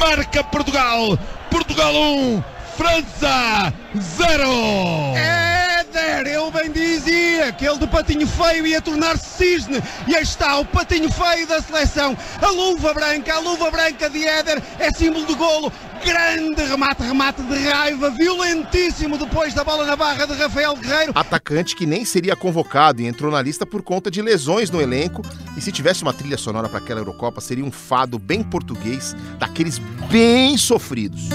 Marca 0.00 0.42
Portugal. 0.42 1.18
Portugal 1.50 1.94
1, 1.94 2.44
França 2.76 3.72
0. 3.96 4.42
Éder, 5.16 6.26
eu 6.26 6.50
bem 6.50 6.70
dizia 6.70 7.52
que 7.52 7.64
ele 7.64 7.78
de 7.78 7.86
patinho 7.86 8.26
feio 8.26 8.66
ia 8.66 8.80
tornar-se 8.80 9.36
cisne. 9.36 9.82
E 10.06 10.16
aí 10.16 10.22
está 10.22 10.58
o 10.58 10.64
patinho 10.64 11.10
feio 11.10 11.46
da 11.46 11.62
seleção. 11.62 12.16
A 12.42 12.50
luva 12.50 12.92
branca, 12.92 13.34
a 13.34 13.38
luva 13.38 13.70
branca 13.70 14.10
de 14.10 14.26
Éder 14.26 14.62
é 14.78 14.90
símbolo 14.90 15.24
do 15.26 15.36
golo, 15.36 15.72
Grande 16.04 16.62
remate, 16.62 17.02
remate 17.02 17.42
de 17.42 17.68
raiva, 17.68 18.10
violentíssimo 18.10 19.18
depois 19.18 19.54
da 19.54 19.64
bola 19.64 19.84
na 19.84 19.96
barra 19.96 20.26
de 20.26 20.34
Rafael 20.34 20.76
Guerreiro. 20.76 21.12
Atacante 21.14 21.74
que 21.74 21.86
nem 21.86 22.04
seria 22.04 22.36
convocado 22.36 23.00
e 23.00 23.06
entrou 23.06 23.30
na 23.30 23.42
lista 23.42 23.64
por 23.66 23.82
conta 23.82 24.10
de 24.10 24.20
lesões 24.22 24.70
no 24.70 24.80
elenco. 24.80 25.22
E 25.56 25.60
se 25.60 25.72
tivesse 25.72 26.02
uma 26.02 26.12
trilha 26.12 26.38
sonora 26.38 26.68
para 26.68 26.78
aquela 26.78 27.00
Eurocopa, 27.00 27.40
seria 27.40 27.64
um 27.64 27.72
fado 27.72 28.18
bem 28.18 28.42
português, 28.42 29.14
daqueles 29.38 29.78
bem 30.10 30.56
sofridos. 30.56 31.28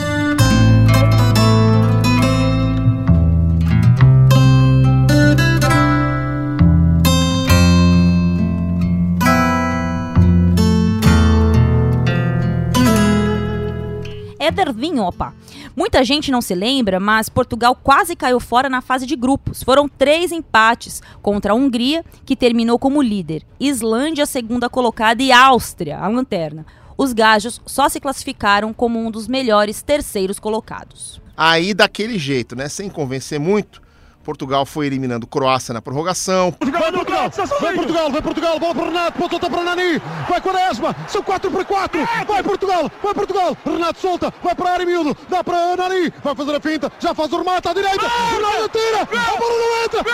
Édervinho, 14.42 15.04
opa. 15.04 15.36
Muita 15.76 16.04
gente 16.04 16.32
não 16.32 16.42
se 16.42 16.56
lembra, 16.56 17.00
mas 17.00 17.30
Portugal 17.30 17.76
quase 17.76 18.16
caiu 18.16 18.40
fora 18.40 18.68
na 18.68 18.82
fase 18.82 19.06
de 19.06 19.16
grupos. 19.16 19.62
Foram 19.62 19.88
três 19.88 20.32
empates 20.32 21.00
contra 21.22 21.54
a 21.54 21.56
Hungria, 21.56 22.04
que 22.26 22.36
terminou 22.36 22.80
como 22.80 23.04
líder, 23.04 23.44
Islândia, 23.60 24.26
segunda 24.26 24.68
colocada, 24.68 25.22
e 25.22 25.32
Áustria, 25.32 26.00
a 26.00 26.08
lanterna. 26.08 26.66
Os 26.98 27.14
gajos 27.14 27.62
só 27.68 27.88
se 27.88 28.00
classificaram 28.00 28.74
como 28.74 29.00
um 29.00 29.12
dos 29.12 29.28
melhores 29.28 29.84
terceiros 29.84 30.40
colocados. 30.40 31.22
Aí, 31.38 31.74
daquele 31.74 32.18
jeito, 32.18 32.56
né? 32.56 32.68
Sem 32.68 32.90
convencer 32.90 33.40
muito, 33.40 33.82
Portugal 34.24 34.66
foi 34.66 34.88
eliminando 34.88 35.28
Croácia 35.28 35.74
na 35.74 35.82
prorrogação. 35.82 36.56
Vai 36.60 36.92
Portugal, 36.92 37.30
vai 37.62 37.74
Portugal, 37.74 38.12
vai 38.12 38.22
Portugal, 38.22 38.60
bola 38.60 38.76
para 38.76 38.86
Renato, 38.86 39.18
ponta 39.18 39.50
para 39.50 39.64
Nani, 39.64 40.00
vai 40.30 40.42
Quaresma, 40.42 40.96
são 41.08 41.24
4 41.24 41.52
para 41.52 41.66
4, 41.66 42.08
vai 42.28 42.44
Portugal, 42.44 42.92
vai 43.02 43.14
Portugal, 43.14 43.58
Renato 43.66 44.00
solta, 44.00 44.34
vai 44.44 44.56
para 44.56 44.70
a 44.70 44.74
área 44.74 44.86
miúdo, 44.86 45.16
dá 45.30 45.44
para 45.44 45.76
Nani, 45.76 46.14
vai 46.24 46.36
fazer 46.36 46.56
a 46.56 46.60
finta, 46.60 46.92
já 47.00 47.14
faz 47.14 47.32
o 47.34 47.38
remate 47.38 47.68
à 47.68 47.74
direita, 47.74 48.08
Ronaldo 48.08 48.70
tira, 48.70 49.02
a 49.02 49.06
bola 49.38 49.58
não 49.58 49.84
entra, 49.84 50.00
entra! 50.00 50.12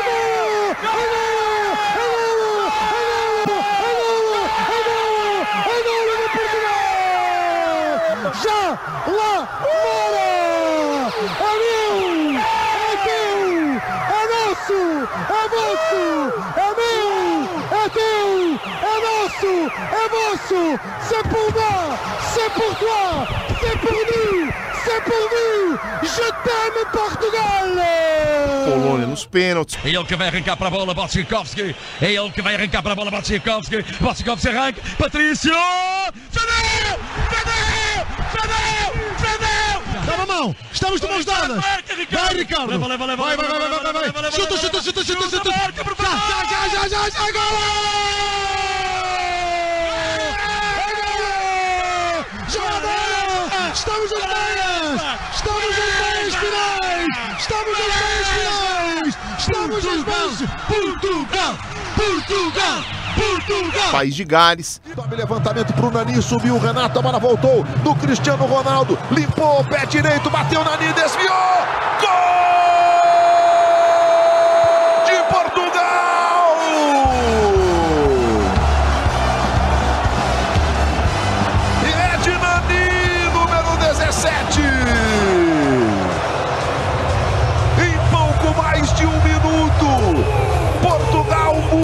golo! 4.83 5.03
já 8.43 9.02
lá 9.13 9.47
fora! 9.61 10.43
É 11.39 11.53
meu! 11.63 11.97
É 12.39 12.97
teu! 13.05 13.43
É 14.09 14.23
nosso! 14.33 14.81
É 15.29 15.43
vosso! 15.55 16.05
É 16.57 16.69
meu! 16.81 17.09
É 17.71 17.89
teu! 17.89 18.29
É 18.83 18.95
nosso! 19.07 19.53
É 19.93 20.09
vosso! 20.09 20.63
C'est 21.09 21.25
pour 21.29 21.49
moi! 21.53 21.99
C'est 22.35 22.51
pour 22.55 22.73
toi! 22.77 23.27
C'est 23.61 23.79
pour 23.79 23.93
nous! 23.93 24.53
C'est 24.85 25.03
pour 25.05 25.25
nous! 25.31 25.79
Je 26.03 26.27
t'aime, 26.45 26.83
Portugal! 26.93 27.69
Polônia 28.65 29.07
nos 29.07 29.25
pênaltis. 29.27 29.79
É 29.85 29.89
ele 29.91 30.05
que 30.05 30.17
vai 30.17 30.29
arrancar 30.29 30.57
para 30.57 30.69
a 30.69 30.71
bola, 30.71 30.95
Botchikowski. 30.95 31.75
É 32.01 32.13
ele 32.13 32.31
que 32.31 32.43
vai 32.43 32.55
arrancar 32.55 32.83
para 32.83 32.93
a 32.93 32.97
bola, 32.97 33.11
Botchikowski. 33.11 33.83
Botchikowski 34.01 34.49
arranca. 34.49 34.81
Patrício! 34.99 35.53
Fedeu! 36.31 36.99
Fedeu! 37.29 37.72
Fedeu! 38.31 38.93
Fedeu! 39.19 39.83
Dá 40.07 40.23
a 40.23 40.27
mão! 40.27 40.57
Estamos 40.73 41.01
de 41.01 41.07
mãos 41.07 41.25
dadas! 41.25 41.63
Vai, 42.11 42.35
Ricardo! 42.35 42.71
Leva, 42.71 42.87
leva, 42.87 43.07
leva, 43.07 43.23
vai, 43.25 43.37
vai, 43.37 43.49
vai, 43.49 43.59
vai, 43.59 43.93
vai, 43.93 44.23
vai! 44.23 44.33
Chuta, 44.33 44.57
chuta, 44.59 44.83
chuta, 44.83 45.05
chuta, 45.05 45.31
chuta, 45.31 45.53
por 45.85 45.97
Já, 45.97 46.45
já, 46.45 46.69
já, 46.69 46.89
já, 46.89 47.11
já, 47.11 47.33
gol! 47.33 47.43
Jogador! 52.49 53.51
Estamos 53.73 54.11
nas 54.13 54.25
meias! 54.27 55.01
Estamos 55.35 55.77
nas 55.79 55.93
meias 56.01 56.35
finais! 56.35 57.09
Estamos 57.39 57.79
nas 57.79 57.89
meias 57.89 58.29
finais! 58.29 59.13
Estamos 59.39 59.85
nas 59.85 60.05
meias! 60.05 60.39
Portugal! 60.69 61.55
Portugal! 61.97 63.02
Portugal! 63.15 63.91
País 63.93 64.15
de 64.15 64.25
Gales. 64.25 64.81
Tome 64.95 65.17
levantamento 65.17 65.73
pro 65.75 65.91
Nani, 65.91 66.21
subiu 66.23 66.57
o 66.57 66.59
Renato, 66.59 66.99
a 66.99 67.03
bola 67.03 67.19
voltou 67.19 67.65
do 67.83 67.95
Cristiano 67.97 68.45
Ronaldo, 68.47 68.99
limpou 69.11 69.61
o 69.61 69.65
pé 69.65 69.87
direito, 69.87 70.31
bateu 70.31 70.65
Nani, 70.65 70.93
desviou! 70.93 71.92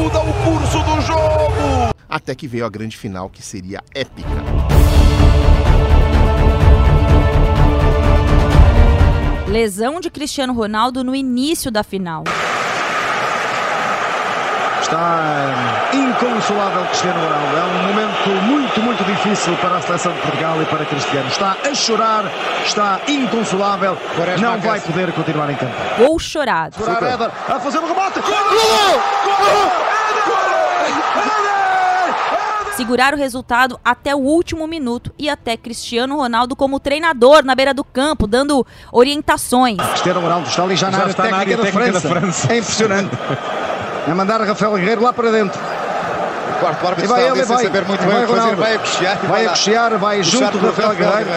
Muda 0.09 0.21
o 0.21 0.33
curso 0.45 0.79
do 0.83 1.01
jogo! 1.03 1.95
Até 2.09 2.35
que 2.35 2.49
veio 2.49 2.65
a 2.65 2.71
grande 2.71 2.97
final, 2.97 3.29
que 3.29 3.43
seria 3.43 3.83
épica. 3.95 4.29
Lesão 9.47 10.01
de 10.01 10.11
Cristiano 10.11 10.55
Ronaldo 10.55 11.05
no 11.05 11.15
início 11.15 11.71
da 11.71 11.83
final. 11.83 12.25
Está 14.81 15.91
inconsolável 15.93 16.87
Cristiano 16.87 17.21
Ronaldo. 17.21 17.57
É 17.57 17.65
um 17.65 17.89
momento 17.89 18.29
muito, 18.45 18.81
muito 18.81 19.05
difícil 19.05 19.55
para 19.59 19.77
a 19.77 19.83
seleção 19.83 20.13
de 20.13 20.21
Portugal 20.21 20.63
e 20.63 20.65
para 20.65 20.87
Cristiano. 20.87 21.29
Está 21.29 21.57
a 21.63 21.75
chorar, 21.75 22.25
está 22.65 23.01
inconsolável. 23.07 23.99
Não 24.41 24.59
vai 24.59 24.81
poder 24.81 25.13
continuar 25.13 25.51
em 25.51 25.57
campo. 25.57 25.75
Gol 25.99 26.19
chorado. 26.19 26.77
A 27.49 27.61
fazer 27.61 27.79
o 27.79 27.87
remate. 27.87 28.21
Segurar 32.79 33.13
o 33.13 33.17
resultado 33.17 33.77
até 33.85 34.15
o 34.15 34.19
último 34.21 34.65
minuto 34.69 35.13
e 35.19 35.29
até 35.29 35.57
Cristiano 35.57 36.15
Ronaldo 36.15 36.55
como 36.55 36.79
treinador 36.79 37.43
na 37.45 37.53
beira 37.53 37.75
do 37.75 37.83
campo, 37.83 38.25
dando 38.25 38.65
orientações. 38.93 39.79
Cristiano 39.79 40.21
Ronaldo 40.21 40.49
está 40.49 40.63
ali 40.63 40.77
já 40.77 40.87
na 40.89 40.93
Já 40.93 41.03
área 41.03 41.11
está 41.11 41.23
na 41.25 41.39
técnica, 41.41 41.41
área 41.41 41.57
da, 41.57 41.63
técnica 41.65 42.01
França. 42.01 42.09
da 42.09 42.21
França. 42.21 42.53
É 42.53 42.59
impressionante. 42.59 43.11
É 44.07 44.15
mandar 44.15 44.41
Rafael 44.43 44.75
Guerreiro 44.77 45.03
lá 45.03 45.13
para 45.13 45.33
dentro. 45.33 45.59
quarto 46.61 46.87
árbitro 46.87 47.05
E 47.05 47.09
vai 47.09 47.21
está 47.25 47.35
ele, 47.37 47.45
vai. 47.47 47.65
saber 47.65 47.85
muito 47.85 48.01
bem 48.01 48.09
vai 48.11 48.23
o 48.25 48.27
que 48.29 48.33
fazer, 48.37 48.55
vai 48.55 48.75
a 48.75 48.79
coxear 48.79 49.19
e 49.23 49.27
Vai 49.27 49.47
a 49.47 49.49
coxear, 49.49 49.99
vai 49.99 50.23
junto 50.23 50.59
do 50.59 50.67
Rafael 50.69 50.95
Guerreiro. 50.95 51.31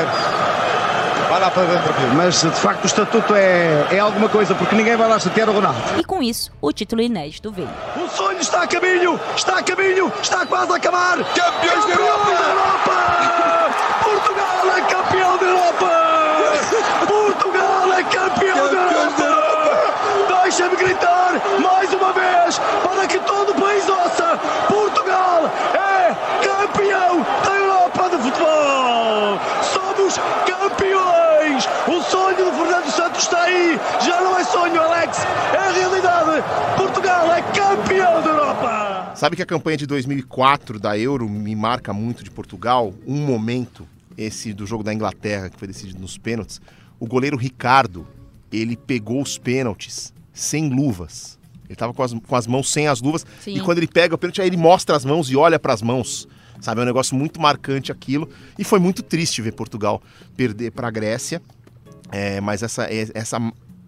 Vai 1.32 1.40
lá 1.40 1.50
para 1.50 1.64
dentro, 1.64 1.94
filho. 1.94 2.14
Mas 2.14 2.42
de 2.42 2.50
facto 2.50 2.84
o 2.84 2.88
estatuto 2.88 3.34
é, 3.34 3.88
é 3.90 4.00
alguma 4.00 4.28
coisa, 4.28 4.54
porque 4.54 4.76
ninguém 4.76 4.98
vai 4.98 5.08
lá 5.08 5.18
chatear 5.18 5.50
o 5.50 5.54
Ronaldo. 5.54 5.80
E 5.98 6.04
com 6.04 6.22
isso, 6.22 6.52
o 6.60 6.74
título 6.74 7.02
inédito 7.02 7.50
veio. 7.50 7.70
O 7.96 8.10
sonho 8.10 8.38
está 8.42 8.64
a 8.64 8.68
caminho, 8.68 9.18
está 9.34 9.60
a 9.60 9.64
caminho, 9.64 10.12
está 10.22 10.46
quase 10.46 10.74
a 10.74 10.76
acabar. 10.76 11.20
Campeões 11.20 11.86
da 11.86 11.94
Europa! 11.94 12.92
Portugal 14.04 14.78
é 14.78 14.82
campeão 14.82 15.38
da 15.38 15.46
Europa! 15.46 15.92
Portugal 17.08 17.94
é 17.94 18.04
campeão 18.04 18.68
da 18.68 19.24
Europa! 19.24 20.44
Deixa-me 20.44 20.76
gritar 20.76 21.32
mais 21.62 21.94
uma 21.94 22.12
vez 22.12 22.60
para 22.84 23.08
que 23.08 23.18
todo 23.20 23.52
o 23.52 23.56
país 23.56 23.88
ouça: 23.88 24.38
Portugal 24.68 25.50
é 25.76 26.14
campeão 26.46 27.26
da 27.46 27.56
Europa 27.56 28.10
de 28.10 28.18
futebol! 28.18 29.40
Somos 29.62 30.20
campeões! 30.46 31.70
O 31.88 32.02
sonho 32.04 32.36
de 32.36 32.44
Fernando 32.44 32.92
Santos 32.92 33.24
está 33.24 33.42
aí! 33.44 33.80
Já 34.02 34.22
não 34.22 34.38
é 34.38 34.44
sonho, 34.44 34.82
Alex! 34.82 35.18
É 35.54 35.72
realidade! 35.80 36.44
Portugal 36.78 37.32
é 37.34 37.42
campeão 37.58 38.22
da 38.22 38.30
Europa! 38.30 39.11
Sabe 39.22 39.36
que 39.36 39.44
a 39.44 39.46
campanha 39.46 39.78
de 39.78 39.86
2004 39.86 40.80
da 40.80 40.98
Euro 40.98 41.30
me 41.30 41.56
marca 41.56 41.94
muito 41.94 42.24
de 42.24 42.32
Portugal? 42.32 42.92
Um 43.06 43.24
momento, 43.24 43.88
esse 44.18 44.52
do 44.52 44.66
jogo 44.66 44.84
da 44.84 44.92
Inglaterra, 44.92 45.48
que 45.48 45.60
foi 45.60 45.68
decidido 45.68 46.02
nos 46.02 46.18
pênaltis. 46.18 46.60
O 47.00 47.06
goleiro 47.06 47.38
Ricardo, 47.38 48.08
ele 48.52 48.76
pegou 48.76 49.22
os 49.22 49.38
pênaltis 49.38 50.12
sem 50.34 50.70
luvas. 50.70 51.38
Ele 51.70 51.76
tava 51.76 51.94
com 51.94 52.02
as, 52.02 52.14
com 52.14 52.36
as 52.36 52.48
mãos 52.48 52.72
sem 52.72 52.88
as 52.88 53.00
luvas. 53.00 53.24
Sim. 53.42 53.58
E 53.58 53.62
quando 53.62 53.78
ele 53.78 53.88
pega 53.88 54.16
o 54.16 54.18
pênalti, 54.18 54.42
aí 54.42 54.48
ele 54.48 54.58
mostra 54.58 54.96
as 54.96 55.06
mãos 55.06 55.30
e 55.30 55.36
olha 55.36 55.60
para 55.60 55.72
as 55.72 55.84
mãos. 55.84 56.28
Sabe, 56.60 56.82
é 56.82 56.84
um 56.84 56.88
negócio 56.88 57.16
muito 57.16 57.40
marcante 57.40 57.92
aquilo. 57.92 58.28
E 58.58 58.64
foi 58.64 58.80
muito 58.80 59.04
triste 59.04 59.40
ver 59.40 59.52
Portugal 59.52 60.02
perder 60.36 60.72
para 60.72 60.88
a 60.88 60.92
Grécia. 60.92 61.40
É, 62.12 62.42
mas 62.42 62.64
essa, 62.64 62.86
é- 62.86 63.12
essa, 63.14 63.38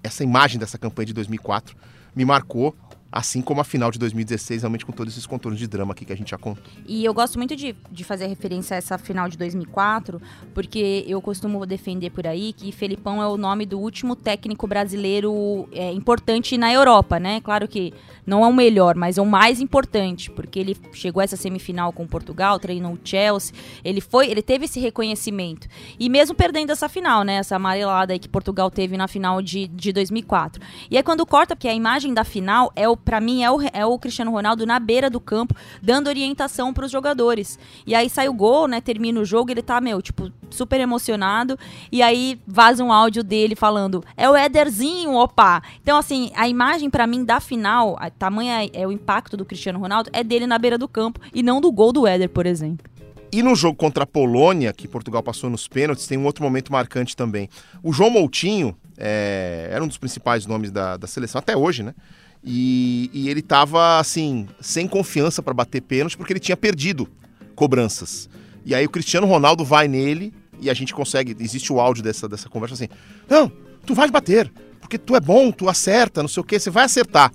essa 0.04 0.24
imagem 0.24 0.60
dessa 0.60 0.78
campanha 0.78 1.08
de 1.08 1.14
2004 1.14 1.76
me 2.16 2.24
marcou, 2.24 2.76
assim 3.14 3.42
como 3.44 3.62
a 3.62 3.64
final 3.64 3.92
de 3.92 4.00
2016, 4.00 4.64
realmente 4.64 4.86
com 4.86 4.92
todos 4.92 5.14
esses 5.14 5.28
contornos 5.28 5.60
de 5.60 5.68
drama 5.68 5.94
aqui 5.94 6.04
que 6.04 6.12
a 6.12 6.16
gente 6.16 6.32
já 6.32 6.38
contou. 6.38 6.64
E 6.88 7.06
eu 7.06 7.14
gosto 7.14 7.38
muito 7.38 7.56
de, 7.56 7.76
de 7.92 8.04
fazer 8.04 8.26
referência 8.26 8.74
a 8.74 8.78
essa 8.80 8.98
final 8.98 9.30
de 9.30 9.38
2004, 9.38 10.20
porque 10.54 11.06
eu 11.08 11.22
costumo 11.22 11.64
defender 11.66 12.10
por 12.10 12.26
aí 12.26 12.54
que 12.54 12.72
Felipão 12.72 13.22
é 13.22 13.28
o 13.28 13.38
nome 13.38 13.68
do 13.68 13.80
último 13.80 14.16
técnico 14.16 14.66
brasileiro 14.66 15.70
é, 15.72 15.92
importante 15.92 16.58
na 16.58 16.74
Europa, 16.74 17.20
né? 17.20 17.40
Claro 17.42 17.68
que 17.68 17.94
não 18.26 18.44
é 18.44 18.48
o 18.48 18.54
melhor, 18.54 18.96
mas 18.96 19.20
é 19.20 19.22
o 19.22 19.26
mais 19.26 19.62
importante, 19.62 20.32
porque 20.32 20.60
ele 20.60 20.76
chegou 20.94 21.22
a 21.22 21.24
essa 21.24 21.36
semifinal 21.36 21.94
com 21.94 22.08
Portugal, 22.08 22.58
treinou 22.58 22.94
o 22.94 23.00
Chelsea, 23.04 23.54
ele 23.84 24.02
foi, 24.02 24.30
ele 24.30 24.42
teve 24.42 24.66
esse 24.66 24.80
reconhecimento. 24.80 25.68
E 26.00 26.10
mesmo 26.10 26.36
perdendo 26.36 26.72
essa 26.72 26.90
final, 26.90 27.24
né? 27.24 27.36
Essa 27.36 27.58
amarelada 27.58 28.14
aí 28.14 28.20
que 28.20 28.28
Portugal 28.30 28.72
teve 28.72 28.98
na 28.98 29.08
final 29.08 29.40
de, 29.40 29.68
de 29.68 29.94
2004. 29.94 30.60
E 30.90 30.98
aí 30.98 31.04
quando 31.04 31.24
corta, 31.28 31.56
porque 31.56 31.68
a 31.68 31.74
imagem 31.74 32.12
da 32.12 32.24
final 32.24 32.72
é 32.76 32.90
o 32.90 32.98
para 33.04 33.20
mim 33.20 33.44
é 33.44 33.52
o, 33.52 33.60
é 33.74 33.86
o 33.86 33.98
Cristiano 34.00 34.32
Ronaldo 34.32 34.66
na 34.66 34.80
beira 34.80 35.10
do 35.10 35.20
campo 35.20 35.56
dando 35.82 36.08
orientação 36.08 36.74
para 36.74 36.86
os 36.86 36.92
jogadores. 36.92 37.60
E 37.86 37.94
aí 37.94 38.10
sai 38.10 38.28
o 38.28 38.34
gol, 38.34 38.68
né? 38.68 38.82
Termina 38.82 39.20
o 39.20 39.26
jogo, 39.26 39.52
ele 39.52 39.62
tá, 39.62 39.80
meu, 39.80 40.02
tipo, 40.02 40.32
super 40.50 40.80
emocionado. 40.80 41.58
E 41.92 42.02
aí 42.02 42.40
vaza 42.48 42.84
um 42.84 42.92
áudio 42.92 43.24
dele 43.24 43.56
falando: 43.56 44.04
"É 44.16 44.30
o 44.30 44.36
Ederzinho, 44.36 45.14
opa". 45.14 45.62
Então 45.82 45.98
assim, 45.98 46.32
a 46.36 46.48
imagem 46.48 46.90
para 46.90 47.08
mim 47.08 47.24
da 47.24 47.40
final, 47.40 47.96
a 48.00 48.10
tamanha 48.10 48.70
é 48.74 48.88
o 48.88 48.92
impacto 48.92 49.36
do 49.38 49.46
Cristiano 49.46 49.80
Ronaldo 49.80 50.10
é 50.14 50.24
dele 50.24 50.48
na 50.48 50.58
beira 50.58 50.78
do 50.78 50.88
campo 50.88 51.20
e 51.34 51.44
não 51.44 51.60
do 51.60 51.72
gol 51.72 51.92
do 51.92 52.08
Éder, 52.08 52.30
por 52.30 52.46
exemplo. 52.46 52.94
E 53.34 53.42
no 53.42 53.56
jogo 53.56 53.76
contra 53.76 54.04
a 54.04 54.06
Polônia, 54.06 54.72
que 54.72 54.88
Portugal 54.88 55.24
passou 55.24 55.50
nos 55.50 55.68
pênaltis, 55.68 56.06
tem 56.06 56.20
um 56.20 56.26
outro 56.26 56.44
momento 56.44 56.72
marcante 56.72 57.18
também. 57.18 57.50
O 57.82 57.92
João 57.92 58.12
Moutinho 58.12 58.78
é, 58.96 59.70
era 59.72 59.84
um 59.84 59.88
dos 59.88 59.98
principais 59.98 60.46
nomes 60.46 60.70
da, 60.70 60.98
da 60.98 61.08
seleção, 61.08 61.40
até 61.40 61.58
hoje, 61.58 61.82
né? 61.82 61.96
E, 62.44 63.10
e 63.14 63.30
ele 63.30 63.42
tava, 63.42 64.00
assim, 64.00 64.48
sem 64.60 64.88
confiança 64.88 65.42
para 65.42 65.54
bater 65.54 65.82
pênalti, 65.82 66.18
porque 66.18 66.34
ele 66.34 66.40
tinha 66.40 66.58
perdido 66.58 67.08
cobranças. 67.56 68.30
E 68.66 68.76
aí 68.76 68.86
o 68.86 68.90
Cristiano 68.90 69.28
Ronaldo 69.28 69.64
vai 69.64 69.88
nele 69.88 70.34
e 70.60 70.70
a 70.70 70.74
gente 70.74 70.94
consegue, 70.94 71.36
existe 71.40 71.72
o 71.72 71.80
áudio 71.80 72.04
dessa, 72.04 72.28
dessa 72.28 72.50
conversa 72.50 72.76
assim, 72.76 72.88
não, 73.30 73.52
tu 73.86 73.94
vai 73.94 74.10
bater, 74.10 74.52
porque 74.80 74.98
tu 74.98 75.16
é 75.16 75.20
bom, 75.20 75.52
tu 75.52 75.70
acerta, 75.70 76.22
não 76.22 76.30
sei 76.30 76.42
o 76.42 76.44
que, 76.44 76.60
você 76.60 76.70
vai 76.70 76.86
acertar. 76.86 77.32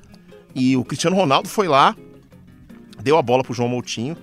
E 0.55 0.77
o 0.77 0.85
Cristiano 0.85 1.17
Ronaldo 1.17 1.49
foi 1.49 1.69
lá, 1.69 1.97
deu 3.03 3.17
a 3.17 3.23
bola 3.23 3.43
pro 3.43 3.55
João 3.55 3.69
Moutinho, 3.69 4.17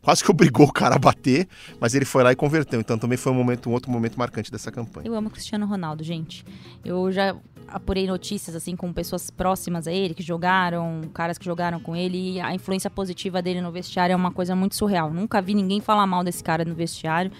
quase 0.00 0.22
que 0.22 0.30
obrigou 0.30 0.66
o 0.66 0.72
cara 0.72 0.96
a 0.96 0.98
bater, 0.98 1.48
mas 1.80 1.94
ele 1.94 2.04
foi 2.04 2.22
lá 2.22 2.32
e 2.32 2.36
converteu. 2.36 2.80
Então 2.80 2.98
também 2.98 3.16
foi 3.16 3.32
um 3.32 3.34
momento, 3.34 3.68
um 3.68 3.72
outro 3.72 3.90
momento 3.90 4.16
marcante 4.16 4.50
dessa 4.50 4.70
campanha. 4.70 5.06
Eu 5.06 5.14
amo 5.14 5.28
o 5.28 5.30
Cristiano 5.30 5.66
Ronaldo, 5.66 6.04
gente. 6.04 6.44
Eu 6.84 7.10
já 7.10 7.34
apurei 7.68 8.06
notícias 8.06 8.54
assim 8.54 8.76
com 8.76 8.92
pessoas 8.92 9.30
próximas 9.30 9.86
a 9.86 9.92
ele 9.92 10.14
que 10.14 10.22
jogaram, 10.22 11.02
caras 11.12 11.38
que 11.38 11.44
jogaram 11.44 11.80
com 11.80 11.94
ele, 11.96 12.34
e 12.34 12.40
a 12.40 12.54
influência 12.54 12.90
positiva 12.90 13.40
dele 13.40 13.60
no 13.60 13.72
vestiário 13.72 14.12
é 14.12 14.16
uma 14.16 14.30
coisa 14.30 14.54
muito 14.54 14.74
surreal. 14.74 15.12
Nunca 15.12 15.40
vi 15.40 15.54
ninguém 15.54 15.80
falar 15.80 16.06
mal 16.06 16.22
desse 16.22 16.42
cara 16.42 16.64
no 16.64 16.74
vestiário. 16.74 17.30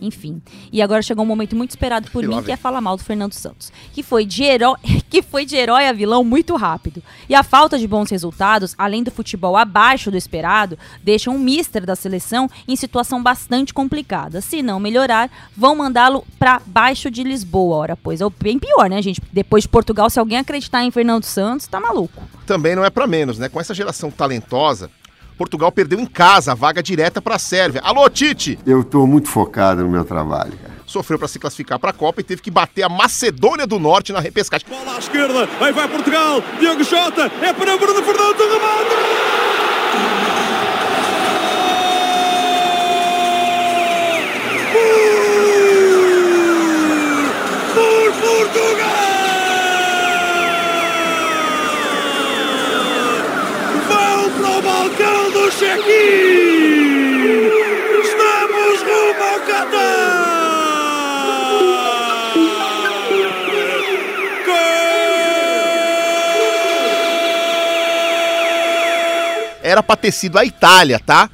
Enfim. 0.00 0.40
E 0.72 0.80
agora 0.80 1.02
chegou 1.02 1.24
um 1.24 1.28
momento 1.28 1.54
muito 1.56 1.70
esperado 1.70 2.10
por 2.10 2.24
E 2.24 2.26
mim, 2.28 2.36
que 2.36 2.42
vem. 2.46 2.54
é 2.54 2.56
falar 2.56 2.80
mal 2.80 2.96
do 2.96 3.04
Fernando 3.04 3.32
Santos. 3.32 3.72
Que 3.92 4.02
foi 4.02 4.24
de 4.24 4.42
herói, 4.44 4.76
que 5.10 5.22
foi 5.22 5.44
de 5.44 5.56
herói 5.56 5.86
a 5.86 5.92
vilão 5.92 6.24
muito 6.24 6.56
rápido. 6.56 7.02
E 7.28 7.34
a 7.34 7.42
falta 7.42 7.78
de 7.78 7.86
bons 7.86 8.10
resultados, 8.10 8.74
além 8.78 9.02
do 9.02 9.10
futebol 9.10 9.56
abaixo 9.56 10.10
do 10.10 10.16
esperado, 10.16 10.78
deixa 11.02 11.30
um 11.30 11.38
mister 11.38 11.84
da 11.84 11.94
seleção 11.96 12.48
em 12.66 12.76
situação 12.76 13.22
bastante 13.22 13.74
complicada. 13.74 14.40
Se 14.40 14.62
não 14.62 14.80
melhorar, 14.80 15.30
vão 15.56 15.74
mandá-lo 15.76 16.24
pra 16.38 16.60
baixo 16.64 17.10
de 17.10 17.22
Lisboa. 17.22 17.76
Ora, 17.76 17.96
pois 17.96 18.20
é 18.20 18.24
bem 18.40 18.58
pior, 18.58 18.88
né, 18.88 19.00
gente? 19.02 19.20
Depois 19.32 19.62
de 19.64 19.68
Portugal, 19.68 20.08
se 20.08 20.18
alguém 20.18 20.38
acreditar 20.38 20.82
em 20.84 20.90
Fernando 20.90 21.24
Santos, 21.24 21.66
tá 21.66 21.78
maluco. 21.80 22.22
Também 22.46 22.74
não 22.74 22.84
é 22.84 22.90
pra 22.90 23.06
menos, 23.06 23.38
né? 23.38 23.48
Com 23.48 23.60
essa 23.60 23.74
geração 23.74 24.10
talentosa, 24.10 24.90
Portugal 25.40 25.72
perdeu 25.72 25.98
em 25.98 26.04
casa 26.04 26.52
a 26.52 26.54
vaga 26.54 26.82
direta 26.82 27.22
pra 27.22 27.38
Sérvia. 27.38 27.80
Alô, 27.82 28.10
Tite! 28.10 28.58
Eu 28.66 28.82
estou 28.82 29.06
muito 29.06 29.26
focado 29.30 29.82
no 29.82 29.88
meu 29.88 30.04
trabalho. 30.04 30.52
cara. 30.62 30.74
Sofreu 30.84 31.18
pra 31.18 31.26
se 31.26 31.38
classificar 31.38 31.78
pra 31.78 31.94
Copa 31.94 32.20
e 32.20 32.24
teve 32.24 32.42
que 32.42 32.50
bater 32.50 32.82
a 32.82 32.90
Macedônia 32.90 33.66
do 33.66 33.78
Norte 33.78 34.12
na 34.12 34.20
repescagem. 34.20 34.66
Bola 34.68 34.96
à 34.96 34.98
esquerda, 34.98 35.48
aí 35.58 35.72
vai 35.72 35.88
Portugal, 35.88 36.42
Diogo 36.58 36.84
Jota, 36.84 37.32
é 37.40 37.54
para 37.54 37.78
Bruno 37.78 38.02
Fernandes, 38.02 38.38
o 38.38 38.52
remate! 38.52 40.39
Balcão 54.80 55.30
do 55.30 55.50
check-in! 55.50 55.90
Estamos 58.02 58.80
rumo 58.82 59.22
ao! 59.22 59.40
Era 69.62 69.82
pra 69.82 69.96
ter 69.96 70.10
sido 70.12 70.38
a 70.38 70.44
Itália, 70.44 70.98
tá? 70.98 71.28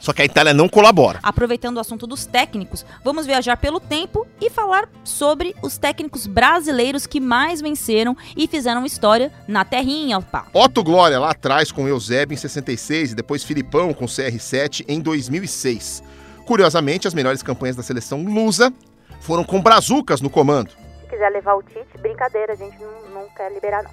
Só 0.00 0.12
que 0.12 0.22
a 0.22 0.24
Itália 0.24 0.54
não 0.54 0.68
colabora. 0.68 1.18
Aproveitando 1.22 1.76
o 1.76 1.80
assunto 1.80 2.06
dos 2.06 2.26
técnicos, 2.26 2.84
vamos 3.04 3.26
viajar 3.26 3.56
pelo 3.56 3.80
tempo 3.80 4.26
e 4.40 4.50
falar 4.50 4.88
sobre 5.04 5.54
os 5.62 5.78
técnicos 5.78 6.26
brasileiros 6.26 7.06
que 7.06 7.20
mais 7.20 7.60
venceram 7.60 8.16
e 8.36 8.46
fizeram 8.46 8.84
história 8.84 9.32
na 9.46 9.64
terrinha, 9.64 10.20
pá. 10.20 10.46
Otto 10.52 10.82
Glória 10.82 11.18
lá 11.18 11.30
atrás 11.30 11.72
com 11.72 11.88
Eusébio 11.88 12.34
em 12.34 12.38
66 12.38 13.12
e 13.12 13.14
depois 13.14 13.44
Filipão 13.44 13.92
com 13.92 14.06
CR7 14.06 14.84
em 14.88 15.00
2006. 15.00 16.02
Curiosamente, 16.44 17.06
as 17.06 17.14
melhores 17.14 17.42
campanhas 17.42 17.76
da 17.76 17.82
seleção 17.82 18.24
lusa 18.24 18.72
foram 19.20 19.44
com 19.44 19.60
Brazucas 19.60 20.20
no 20.20 20.30
comando. 20.30 20.70
Se 21.08 21.12
quiser 21.12 21.30
levar 21.30 21.54
o 21.54 21.62
Tite, 21.62 21.96
brincadeira, 22.02 22.52
a 22.52 22.56
gente 22.56 22.76
não, 22.78 23.22
não 23.22 23.28
quer 23.30 23.50
liberar, 23.50 23.82
não. 23.82 23.90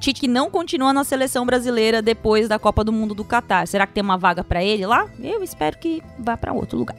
Tite 0.00 0.20
que 0.20 0.26
não 0.26 0.50
continua 0.50 0.92
na 0.92 1.04
seleção 1.04 1.46
brasileira 1.46 2.02
depois 2.02 2.48
da 2.48 2.58
Copa 2.58 2.82
do 2.82 2.92
Mundo 2.92 3.14
do 3.14 3.24
Catar. 3.24 3.68
Será 3.68 3.86
que 3.86 3.92
tem 3.92 4.02
uma 4.02 4.18
vaga 4.18 4.42
pra 4.42 4.64
ele 4.64 4.84
lá? 4.84 5.08
Eu 5.20 5.44
espero 5.44 5.78
que 5.78 6.02
vá 6.18 6.36
pra 6.36 6.52
outro 6.52 6.76
lugar. 6.76 6.96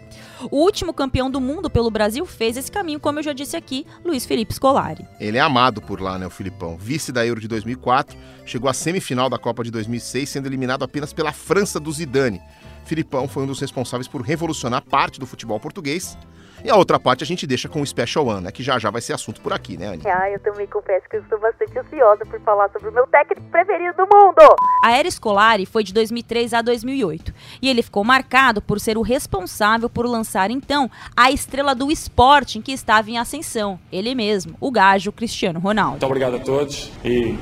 O 0.50 0.62
último 0.62 0.94
campeão 0.94 1.30
do 1.30 1.42
mundo 1.42 1.70
pelo 1.70 1.92
Brasil 1.92 2.26
fez 2.26 2.56
esse 2.56 2.72
caminho, 2.72 2.98
como 2.98 3.20
eu 3.20 3.24
já 3.24 3.34
disse 3.34 3.58
aqui, 3.58 3.86
Luiz 4.06 4.26
Felipe 4.26 4.54
Scolari. 4.54 5.06
Ele 5.20 5.38
é 5.38 5.42
amado 5.42 5.82
por 5.82 6.00
lá, 6.00 6.18
né, 6.18 6.26
o 6.26 6.30
Filipão. 6.30 6.78
Vice 6.78 7.12
da 7.12 7.26
Euro 7.26 7.42
de 7.42 7.50
2004, 7.50 8.18
chegou 8.46 8.70
à 8.70 8.74
semifinal 8.74 9.30
da 9.30 9.38
Copa 9.38 9.66
de 9.66 9.72
2006, 9.72 10.30
sendo 10.30 10.48
eliminado 10.48 10.84
apenas 10.84 11.12
pela 11.12 11.34
França 11.34 11.78
do 11.78 11.92
Zidane. 11.92 12.42
Filipão 12.86 13.28
foi 13.28 13.44
um 13.44 13.48
dos 13.48 13.60
responsáveis 13.60 14.08
por 14.08 14.22
revolucionar 14.22 14.82
parte 14.82 15.20
do 15.20 15.28
futebol 15.28 15.60
português. 15.60 16.18
E 16.64 16.70
a 16.70 16.76
outra 16.76 17.00
parte 17.00 17.24
a 17.24 17.28
gente 17.28 17.46
deixa 17.46 17.70
com 17.70 17.82
o 17.82 17.86
Special 17.86 18.26
One, 18.26 18.42
né, 18.42 18.52
que 18.52 18.64
já 18.64 18.80
já 18.80 18.90
vai 18.90 19.02
ser 19.02 19.14
assunto 19.14 19.42
por 19.42 19.54
aqui, 19.54 19.78
né, 19.78 19.88
Anny? 19.88 20.04
Ah, 20.06 20.30
eu 20.30 20.40
também 20.40 20.68
confesso 20.68 21.08
que 21.10 21.18
eu 21.18 21.22
estou 21.22 21.40
bastante 21.40 21.78
ansiosa 21.78 22.26
por 22.26 22.40
falar 22.42 22.70
sobre 22.72 22.90
o 22.90 22.92
meu 22.92 23.06
técnico 23.08 23.48
preferido 23.50 23.96
do 23.98 24.04
mundo. 24.04 24.56
A 24.84 24.92
era 24.92 25.10
Scolari 25.10 25.66
foi 25.66 25.84
de 25.84 25.94
2003 25.94 26.54
a 26.54 26.62
2008 26.62 27.34
e 27.62 27.70
ele 27.70 27.82
ficou 27.82 28.04
marcado 28.04 28.62
por 28.62 28.80
ser 28.80 28.98
o 28.98 29.02
responsável 29.02 29.90
por 29.90 30.06
lançar 30.06 30.50
então 30.52 30.90
a 31.16 31.32
estrela 31.32 31.76
do 31.76 31.92
Sporting 31.92 32.62
que 32.62 32.72
estava 32.72 33.10
em 33.10 33.18
ascensão, 33.18 33.80
ele 33.92 34.16
mesmo, 34.16 34.56
o 34.60 34.72
gajo 34.72 35.12
Cristiano 35.12 35.60
Ronaldo. 35.60 35.92
Muito 35.92 36.06
obrigado 36.06 36.36
a 36.36 36.40
todos 36.40 36.92
e 37.04 37.38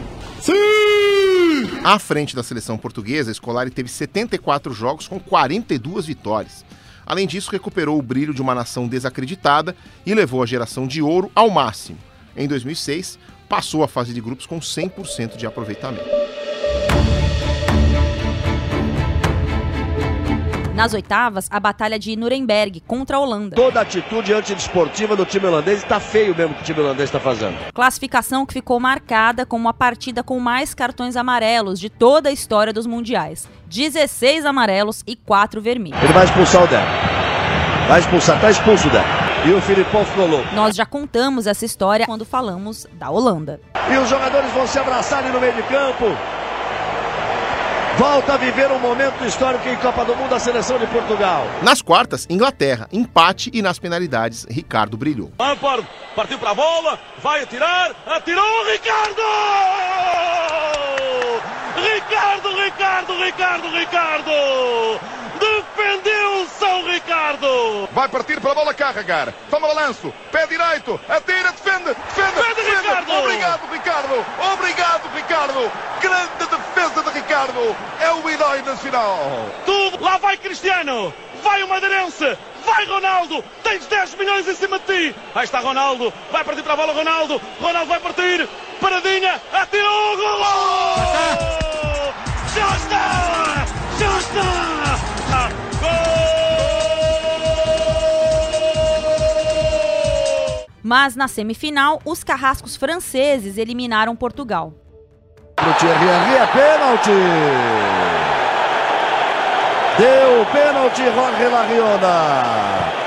À 1.83 1.97
frente 1.97 2.35
da 2.35 2.43
seleção 2.43 2.77
portuguesa, 2.77 3.33
Scolari 3.33 3.71
teve 3.71 3.89
74 3.89 4.73
jogos 4.73 5.07
com 5.07 5.19
42 5.19 6.05
vitórias. 6.05 6.65
Além 7.05 7.27
disso, 7.27 7.51
recuperou 7.51 7.99
o 7.99 8.01
brilho 8.01 8.33
de 8.33 8.41
uma 8.41 8.55
nação 8.55 8.87
desacreditada 8.87 9.75
e 10.05 10.13
levou 10.13 10.41
a 10.41 10.45
geração 10.45 10.87
de 10.87 11.01
ouro 11.01 11.31
ao 11.35 11.49
máximo. 11.49 11.99
Em 12.35 12.47
2006, 12.47 13.19
passou 13.47 13.83
a 13.83 13.87
fase 13.87 14.13
de 14.13 14.21
grupos 14.21 14.45
com 14.45 14.59
100% 14.59 15.37
de 15.37 15.45
aproveitamento. 15.45 16.03
Nas 20.75 20.93
oitavas, 20.93 21.47
a 21.49 21.57
batalha 21.57 21.97
de 21.97 22.17
Nuremberg 22.17 22.81
contra 22.81 23.15
a 23.15 23.19
Holanda. 23.21 23.55
Toda 23.55 23.79
a 23.79 23.83
atitude 23.83 24.33
antidesportiva 24.33 25.15
do 25.15 25.25
time 25.25 25.45
holandês 25.45 25.77
está 25.81 26.01
feio 26.01 26.35
mesmo 26.35 26.53
que 26.53 26.63
o 26.63 26.65
time 26.65 26.81
holandês 26.81 27.07
está 27.07 27.17
fazendo. 27.17 27.55
Classificação 27.73 28.45
que 28.45 28.53
ficou 28.53 28.77
marcada 28.77 29.45
como 29.45 29.69
a 29.69 29.73
partida 29.73 30.21
com 30.21 30.37
mais 30.37 30.73
cartões 30.73 31.15
amarelos 31.15 31.79
de 31.79 31.89
toda 31.89 32.27
a 32.27 32.31
história 32.31 32.73
dos 32.73 32.85
mundiais. 32.85 33.47
16 33.67 34.45
amarelos 34.45 35.01
e 35.07 35.15
4 35.15 35.61
vermelhos. 35.61 36.03
Ele 36.03 36.11
vai 36.11 36.25
expulsar 36.25 36.65
o 36.65 36.67
Dé. 36.67 36.83
Vai 37.87 37.99
expulsar, 38.01 38.41
tá 38.41 38.51
expulso 38.51 38.89
o 38.89 38.91
Dé. 38.91 39.01
E 39.45 39.53
o 39.53 39.61
Filipão 39.61 40.03
ficou 40.03 40.27
louco. 40.27 40.53
Nós 40.53 40.75
já 40.75 40.85
contamos 40.85 41.47
essa 41.47 41.63
história 41.63 42.05
quando 42.05 42.25
falamos 42.25 42.85
da 42.93 43.09
Holanda. 43.09 43.61
E 43.89 43.97
os 43.97 44.09
jogadores 44.09 44.51
vão 44.51 44.67
se 44.67 44.77
abraçar 44.77 45.19
ali 45.23 45.31
no 45.31 45.39
meio 45.39 45.53
de 45.53 45.63
campo. 45.63 46.05
Volta 47.97 48.33
a 48.33 48.37
viver 48.37 48.69
um 48.73 48.79
momento 48.79 49.23
histórico 49.23 49.69
em 49.69 49.75
Copa 49.77 50.03
do 50.03 50.13
Mundo 50.17 50.35
a 50.35 50.39
seleção 50.39 50.77
de 50.77 50.85
Portugal. 50.87 51.47
Nas 51.61 51.81
quartas, 51.81 52.27
Inglaterra, 52.29 52.89
empate 52.91 53.49
e 53.53 53.61
nas 53.61 53.79
penalidades, 53.79 54.45
Ricardo 54.49 54.97
brilhou. 54.97 55.31
Lampard 55.39 55.87
partiu 56.13 56.37
para 56.37 56.51
a 56.51 56.53
bola, 56.53 56.99
vai 57.23 57.43
atirar, 57.43 57.91
atirou 58.05 58.65
Ricardo! 58.65 59.21
Ricardo, 61.77 62.49
Ricardo, 62.63 63.23
Ricardo, 63.23 63.69
Ricardo! 63.69 64.31
Defendeu 65.75 66.47
São 66.57 66.85
Ricardo! 66.89 67.89
Vai 67.91 68.07
partir 68.07 68.39
para 68.39 68.51
a 68.51 68.55
bola 68.55 68.73
carregar. 68.73 69.33
Toma 69.49 69.67
balanço. 69.67 70.13
Pé 70.31 70.47
direito. 70.47 70.99
Atira, 71.09 71.51
defende. 71.51 71.93
Defende. 71.93 72.31
Defende, 72.35 72.61
Ricardo! 72.61 73.11
Obrigado, 73.11 73.71
Ricardo. 73.71 74.25
Obrigado, 74.53 75.15
Ricardo. 75.15 75.71
Grande 75.99 76.31
defesa 76.39 77.03
de 77.03 77.09
Ricardo. 77.09 77.75
É 77.99 78.11
o 78.11 78.29
herói 78.29 78.61
nacional. 78.61 79.19
Tudo, 79.65 80.01
lá 80.01 80.17
vai 80.17 80.37
Cristiano! 80.37 81.13
Vai 81.43 81.61
o 81.63 81.67
Madeirense! 81.67 82.37
Vai 82.65 82.85
Ronaldo! 82.85 83.43
Tens 83.61 83.85
10 83.85 84.15
milhões 84.15 84.47
em 84.47 84.55
cima 84.55 84.79
de 84.79 84.85
ti! 84.85 85.15
Aí 85.35 85.43
está 85.43 85.59
Ronaldo! 85.59 86.11
Vai 86.31 86.43
partir 86.43 86.63
para 86.63 86.73
a 86.73 86.77
bola 86.77 86.93
Ronaldo! 86.93 87.41
Ronaldo 87.61 87.89
vai 87.89 87.99
partir! 87.99 88.47
Paradinha! 88.79 89.41
Atirou! 89.53 90.17
Gol! 90.17 90.45
Já 92.55 92.75
está! 92.77 93.65
Já 93.99 94.17
está! 94.17 94.84
Mas 100.87 101.15
na 101.15 101.27
semifinal, 101.27 101.99
os 102.05 102.23
carrascos 102.23 102.75
franceses 102.75 103.57
eliminaram 103.57 104.15
Portugal. 104.15 104.71
Pro 105.55 105.73
Thierry 105.73 106.05
Henry 106.05 106.35
é 106.35 106.45
pênalti. 106.45 107.09
Deu 109.97 110.45
pênalti 110.51 111.03
Jorge 111.05 111.47
Larriona. 111.47 112.35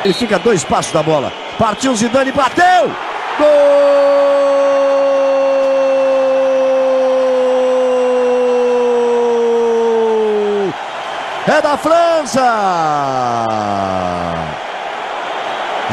Ele 0.04 0.12
fica 0.12 0.40
dois 0.40 0.64
passos 0.64 0.90
da 0.90 1.04
bola. 1.04 1.32
Partiu 1.56 1.94
Zidane, 1.94 2.32
bateu. 2.32 2.90
Gol! 3.38 3.46
É 11.46 11.62
da 11.62 11.76
França! 11.76 12.42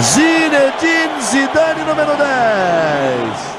Zinedine 0.01 1.21
Zidane, 1.21 1.85
número 1.85 2.17
10. 2.17 3.55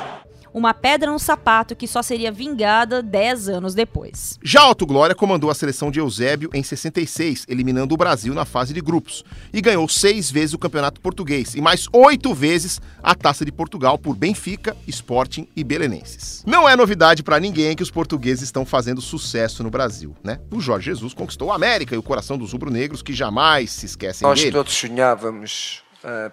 Uma 0.53 0.75
pedra 0.75 1.11
no 1.11 1.19
sapato 1.19 1.75
que 1.75 1.87
só 1.87 2.03
seria 2.03 2.31
vingada 2.31 3.03
10 3.03 3.49
anos 3.49 3.75
depois. 3.75 4.39
Já 4.43 4.69
Otto 4.69 4.85
Glória 4.85 5.15
comandou 5.15 5.51
a 5.51 5.55
seleção 5.55 5.91
de 5.91 5.99
Eusébio 5.99 6.51
em 6.53 6.63
66, 6.63 7.47
eliminando 7.49 7.95
o 7.95 7.97
Brasil 7.97 8.35
na 8.35 8.45
fase 8.45 8.75
de 8.75 8.83
grupos. 8.83 9.25
E 9.51 9.63
ganhou 9.63 9.89
seis 9.89 10.31
vezes 10.31 10.53
o 10.53 10.59
Campeonato 10.59 11.01
Português 11.01 11.55
e 11.55 11.61
mais 11.63 11.87
oito 11.91 12.35
vezes 12.35 12.83
a 13.03 13.15
Taça 13.15 13.43
de 13.45 13.53
Portugal 13.53 13.97
por 13.97 14.15
Benfica, 14.15 14.77
Sporting 14.87 15.49
e 15.57 15.65
Belenenses. 15.65 16.43
Não 16.47 16.69
é 16.69 16.77
novidade 16.77 17.23
para 17.23 17.41
ninguém 17.41 17.75
que 17.75 17.83
os 17.83 17.91
portugueses 17.91 18.45
estão 18.45 18.67
fazendo 18.67 19.01
sucesso 19.01 19.63
no 19.63 19.71
Brasil, 19.71 20.15
né? 20.23 20.39
O 20.53 20.61
Jorge 20.61 20.87
Jesus 20.87 21.15
conquistou 21.15 21.51
a 21.51 21.55
América 21.55 21.95
e 21.95 21.99
o 21.99 22.03
coração 22.03 22.37
dos 22.37 22.53
rubro-negros 22.53 23.01
que 23.03 23.15
jamais 23.15 23.71
se 23.71 23.87
esquecem 23.87 24.27
Nós 24.27 24.39
dele. 24.39 24.53
todos 24.53 24.75
sonhávamos 24.75 25.86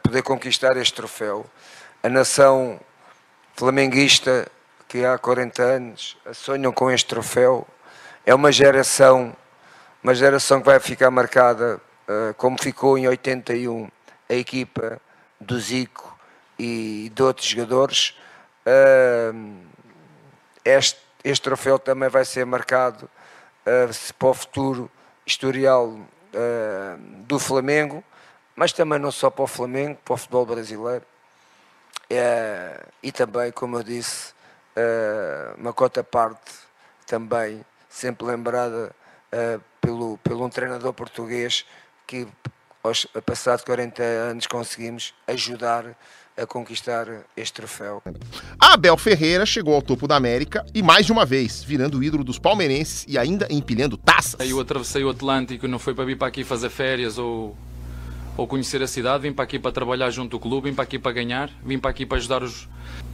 poder 0.03 0.21
conquistar 0.21 0.77
este 0.77 0.93
troféu. 0.93 1.45
A 2.01 2.09
nação 2.09 2.79
flamenguista 3.55 4.47
que 4.93 5.03
há 5.03 5.17
40 5.17 5.63
anos 5.63 6.15
sonham 6.33 6.71
com 6.71 6.91
este 6.91 7.07
troféu. 7.07 7.67
É 8.23 8.35
uma 8.35 8.51
geração, 8.51 9.35
uma 10.03 10.13
geração 10.13 10.59
que 10.59 10.67
vai 10.67 10.79
ficar 10.79 11.09
marcada 11.09 11.81
uh, 12.07 12.33
como 12.35 12.61
ficou 12.61 12.95
em 12.95 13.07
81 13.07 13.89
a 14.29 14.33
equipa 14.35 15.01
do 15.41 15.59
Zico 15.59 16.15
e 16.59 17.11
de 17.11 17.23
outros 17.23 17.47
jogadores. 17.47 18.15
Uh, 18.67 19.57
este, 20.63 20.99
este 21.23 21.41
troféu 21.41 21.79
também 21.79 22.07
vai 22.07 22.23
ser 22.23 22.45
marcado 22.45 23.09
uh, 23.65 24.13
para 24.13 24.27
o 24.27 24.33
futuro 24.35 24.91
historial 25.25 25.97
do 27.27 27.37
Flamengo, 27.37 28.03
mas 28.55 28.71
também 28.71 28.99
não 28.99 29.11
só 29.11 29.29
para 29.29 29.43
o 29.43 29.47
Flamengo, 29.47 29.97
para 30.03 30.13
o 30.13 30.17
futebol 30.17 30.45
brasileiro. 30.45 31.03
É, 32.09 32.85
e 33.01 33.11
também, 33.11 33.51
como 33.51 33.77
eu 33.77 33.83
disse, 33.83 34.33
uh, 34.77 35.59
uma 35.59 35.73
cota 35.73 36.03
parte 36.03 36.51
também, 37.07 37.65
sempre 37.89 38.25
lembrada 38.27 38.93
uh, 39.33 39.61
pelo, 39.81 40.17
pelo 40.19 40.45
um 40.45 40.49
treinador 40.49 40.93
português 40.93 41.65
que, 42.05 42.27
aos 42.83 43.05
passados 43.25 43.63
40 43.63 44.03
anos, 44.03 44.47
conseguimos 44.47 45.13
ajudar 45.27 45.95
a 46.35 46.45
conquistar 46.45 47.07
este 47.37 47.53
troféu. 47.53 48.01
Abel 48.59 48.97
Ferreira 48.97 49.45
chegou 49.45 49.75
ao 49.75 49.81
topo 49.81 50.07
da 50.07 50.15
América 50.15 50.65
e 50.73 50.81
mais 50.81 51.05
de 51.05 51.11
uma 51.11 51.25
vez, 51.25 51.63
virando 51.63 51.99
o 51.99 52.03
ídolo 52.03 52.23
dos 52.23 52.39
palmeirenses 52.39 53.05
e 53.07 53.17
ainda 53.17 53.47
empilhando 53.49 53.97
taças. 53.97 54.49
Eu 54.49 54.59
atravessei 54.59 55.03
o 55.03 55.09
Atlântico, 55.09 55.67
não 55.67 55.79
foi 55.79 55.93
para 55.93 56.05
vir 56.05 56.17
para 56.17 56.27
aqui 56.27 56.43
fazer 56.43 56.69
férias 56.69 57.17
ou 57.17 57.55
ou 58.37 58.47
conhecer 58.47 58.81
a 58.81 58.87
cidade, 58.87 59.23
vim 59.23 59.33
para 59.33 59.43
aqui 59.43 59.59
para 59.59 59.71
trabalhar 59.71 60.09
junto 60.09 60.31
do 60.31 60.39
clube, 60.39 60.69
vim 60.69 60.75
para 60.75 60.83
aqui 60.83 60.97
para 60.97 61.11
ganhar, 61.11 61.49
vim 61.63 61.77
para 61.77 61.91
aqui 61.91 62.05
para 62.05 62.17
ajudar 62.17 62.41
os, 62.41 62.67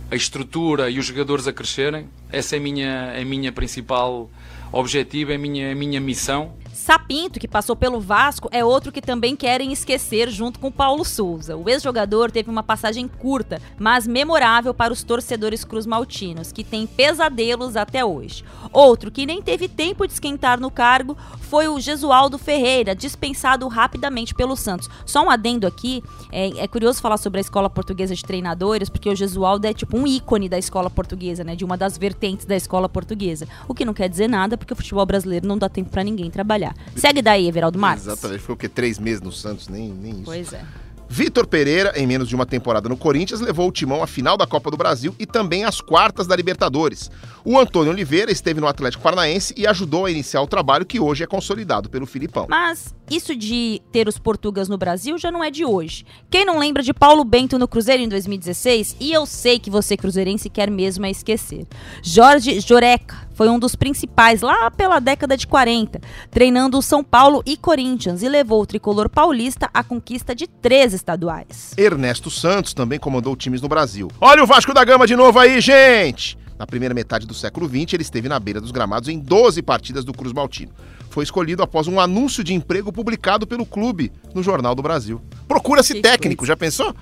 a 0.10 0.16
estrutura 0.16 0.90
e 0.90 0.98
os 0.98 1.06
jogadores 1.06 1.48
a 1.48 1.54
crescerem. 1.54 2.08
Essa 2.32 2.56
é 2.56 2.60
a 2.60 2.62
minha, 2.62 3.14
a 3.20 3.26
minha 3.26 3.52
principal 3.52 4.30
objetivo, 4.72 5.32
é 5.32 5.36
a 5.36 5.40
minha, 5.40 5.72
a 5.72 5.76
minha 5.76 6.00
missão. 6.00 6.54
Sapinto, 6.80 7.42
que 7.42 7.48
passou 7.48 7.76
pelo 7.76 8.00
Vasco, 8.00 8.48
é 8.54 8.64
outro 8.64 8.90
que 8.90 9.02
também 9.02 9.36
querem 9.36 9.74
esquecer 9.74 10.30
junto 10.30 10.60
com 10.60 10.72
Paulo 10.72 11.04
Souza. 11.04 11.58
O 11.58 11.70
ex-jogador 11.70 12.32
teve 12.32 12.50
uma 12.50 12.64
passagem 12.64 13.06
curta, 13.06 13.62
mas 13.78 14.08
memorável 14.08 14.74
para 14.74 14.94
os 14.94 15.04
torcedores 15.04 15.66
cruzmaltinos, 15.66 16.54
que 16.54 16.64
têm 16.64 16.88
pesadelos 16.88 17.76
até 17.76 18.04
hoje. 18.04 18.46
Outro 18.72 19.12
que 19.12 19.26
nem 19.26 19.42
teve 19.42 19.68
tempo 19.68 20.08
de 20.08 20.14
esquentar 20.14 20.58
no 20.58 20.72
cargo 20.72 21.18
foi 21.42 21.68
o 21.68 21.80
Gesualdo 21.80 22.38
Ferreira, 22.38 22.96
dispensado 22.96 23.68
rapidamente 23.68 24.34
pelo 24.34 24.56
Santos. 24.56 24.90
Só 25.06 25.24
um 25.26 25.30
adendo 25.30 25.68
aqui, 25.68 26.02
é, 26.32 26.64
é 26.64 26.68
curioso 26.68 27.02
falar 27.02 27.18
sobre 27.18 27.40
a 27.40 27.42
escola 27.42 27.70
portuguesa 27.70 28.16
de 28.16 28.24
treinadores, 28.24 28.88
porque 28.88 29.10
o 29.10 29.16
Gesualdo 29.16 29.68
é 29.68 29.74
tipo 29.74 29.98
um 29.98 30.08
ícone 30.08 30.48
da 30.48 30.58
escola 30.58 30.90
portuguesa, 30.90 31.44
né? 31.44 31.56
De 31.56 31.66
uma 31.66 31.76
das 31.76 31.98
vertentes 31.98 32.46
da 32.46 32.56
escola 32.56 32.88
portuguesa. 32.88 33.48
O 33.68 33.74
que 33.74 33.84
não 33.84 33.94
quer 33.94 34.08
dizer 34.08 34.30
nada, 34.30 34.58
porque 34.58 34.74
o 34.74 34.76
futebol 34.76 35.06
brasileiro 35.06 35.46
não 35.46 35.58
dá 35.58 35.68
tempo 35.68 35.90
para 35.90 36.04
ninguém 36.04 36.32
trabalhar. 36.32 36.69
Segue 36.96 37.22
daí, 37.22 37.48
Everaldo 37.48 37.80
Marques. 37.80 38.06
Exatamente, 38.06 38.42
foi 38.42 38.56
o 38.56 38.58
que? 38.58 38.70
Três 38.70 39.00
meses 39.00 39.22
no 39.22 39.32
Santos, 39.32 39.68
nem, 39.68 39.90
nem 39.90 40.14
isso. 40.14 40.26
Pois 40.26 40.54
é. 40.54 40.64
Vitor 41.12 41.48
Pereira, 41.48 41.92
em 41.96 42.06
menos 42.06 42.30
de 42.30 42.36
uma 42.36 42.46
temporada 42.46 42.88
no 42.88 42.96
Corinthians, 42.96 43.42
levou 43.42 43.68
o 43.68 43.72
timão 43.72 44.04
à 44.04 44.08
final 44.08 44.38
da 44.38 44.46
Copa 44.46 44.70
do 44.70 44.78
Brasil 44.78 45.16
e 45.18 45.26
também 45.26 45.66
às 45.66 45.82
quartas 45.82 46.28
da 46.28 46.36
Libertadores. 46.36 47.10
O 47.44 47.58
Antônio 47.58 47.92
Oliveira 47.92 48.32
esteve 48.32 48.62
no 48.62 48.68
Atlético 48.68 49.02
Paranaense 49.02 49.56
e 49.58 49.66
ajudou 49.66 50.06
a 50.06 50.12
iniciar 50.12 50.42
o 50.44 50.48
trabalho 50.48 50.86
que 50.86 51.00
hoje 51.00 51.24
é 51.24 51.28
consolidado 51.28 51.90
pelo 51.90 52.06
Filipão. 52.06 52.46
Mas 52.48 52.94
isso 53.10 53.36
de 53.36 53.82
ter 53.92 54.08
os 54.08 54.18
portugas 54.18 54.70
no 54.70 54.78
Brasil 54.78 55.18
já 55.18 55.32
não 55.32 55.44
é 55.44 55.50
de 55.50 55.66
hoje. 55.66 56.06
Quem 56.30 56.46
não 56.46 56.60
lembra 56.60 56.84
de 56.84 56.94
Paulo 56.94 57.24
Bento 57.24 57.58
no 57.58 57.68
Cruzeiro 57.68 58.04
em 58.04 58.10
2016? 58.10 58.98
E 59.00 59.12
eu 59.12 59.26
sei 59.26 59.60
que 59.60 59.70
você, 59.70 59.98
cruzeirense, 59.98 60.50
quer 60.50 60.70
mesmo 60.70 61.06
é 61.06 61.12
esquecer. 61.12 61.66
Jorge 62.04 62.60
Joreca 62.60 63.28
foi 63.34 63.50
um 63.50 63.58
dos 63.58 63.76
principais 63.76 64.42
lá 64.42 64.70
pela 64.70 65.00
década 65.00 65.38
de 65.38 65.48
40, 65.48 66.02
treinando 66.30 66.78
o 66.78 66.82
São 66.82 67.04
Paulo 67.04 67.42
e 67.46 67.56
Corinthians 67.56 68.22
e 68.22 68.30
levou 68.30 68.62
o 68.62 68.66
tricolor 68.66 69.10
paulista 69.10 69.70
à 69.74 69.84
conquista 69.84 70.36
de 70.36 70.46
três 70.46 70.94
estaduais. 70.94 71.74
Ernesto 71.78 72.30
Santos 72.30 72.74
também 72.74 73.00
comandou 73.00 73.36
times 73.36 73.62
no 73.62 73.70
Brasil. 73.70 74.12
Olha 74.20 74.44
o 74.44 74.48
Vasco 74.48 74.74
da 74.74 74.84
Gama 74.84 75.08
de 75.08 75.16
novo 75.16 75.40
aí, 75.40 75.62
gente! 75.62 76.38
Na 76.60 76.68
primeira 76.68 76.94
metade 76.94 77.26
do 77.26 77.34
século 77.34 77.70
XX, 77.70 77.94
ele 77.94 78.04
esteve 78.04 78.28
na 78.28 78.38
beira 78.38 78.60
dos 78.60 78.72
gramados 78.72 79.08
em 79.08 79.18
12 79.18 79.62
partidas 79.62 80.04
do 80.04 80.12
Cruz 80.12 80.34
Maltino. 80.34 80.74
Foi 81.10 81.24
escolhido 81.24 81.64
após 81.64 81.88
um 81.88 82.00
anúncio 82.00 82.44
de 82.44 82.54
emprego 82.54 82.92
publicado 82.92 83.48
pelo 83.48 83.66
clube 83.66 84.12
no 84.34 84.44
Jornal 84.44 84.76
do 84.76 84.82
Brasil. 84.82 85.22
Procura-se 85.48 86.02
técnico, 86.02 86.46
já 86.46 86.56
pensou? 86.56 86.96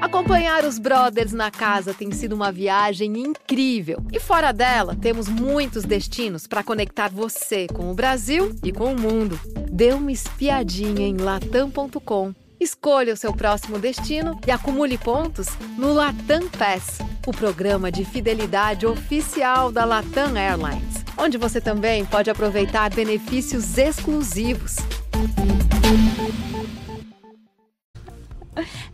Acompanhar 0.00 0.64
os 0.64 0.78
brothers 0.78 1.32
na 1.32 1.50
casa 1.50 1.92
tem 1.92 2.10
sido 2.10 2.32
uma 2.32 2.50
viagem 2.50 3.18
incrível. 3.18 3.98
E 4.10 4.18
fora 4.18 4.50
dela, 4.50 4.96
temos 4.96 5.28
muitos 5.28 5.84
destinos 5.84 6.46
para 6.46 6.64
conectar 6.64 7.10
você 7.10 7.66
com 7.66 7.90
o 7.90 7.94
Brasil 7.94 8.56
e 8.64 8.72
com 8.72 8.94
o 8.94 8.98
mundo. 8.98 9.38
Dê 9.70 9.92
uma 9.92 10.10
espiadinha 10.10 11.06
em 11.06 11.18
latam.com. 11.18 12.34
Escolha 12.60 13.14
o 13.14 13.16
seu 13.16 13.32
próximo 13.32 13.78
destino 13.78 14.38
e 14.46 14.50
acumule 14.50 14.98
pontos 14.98 15.46
no 15.78 15.94
Latam 15.94 16.46
Pass, 16.50 16.98
o 17.26 17.32
programa 17.32 17.90
de 17.90 18.04
fidelidade 18.04 18.86
oficial 18.86 19.72
da 19.72 19.86
Latam 19.86 20.36
Airlines, 20.36 21.02
onde 21.16 21.38
você 21.38 21.58
também 21.58 22.04
pode 22.04 22.28
aproveitar 22.28 22.90
benefícios 22.90 23.78
exclusivos. 23.78 24.76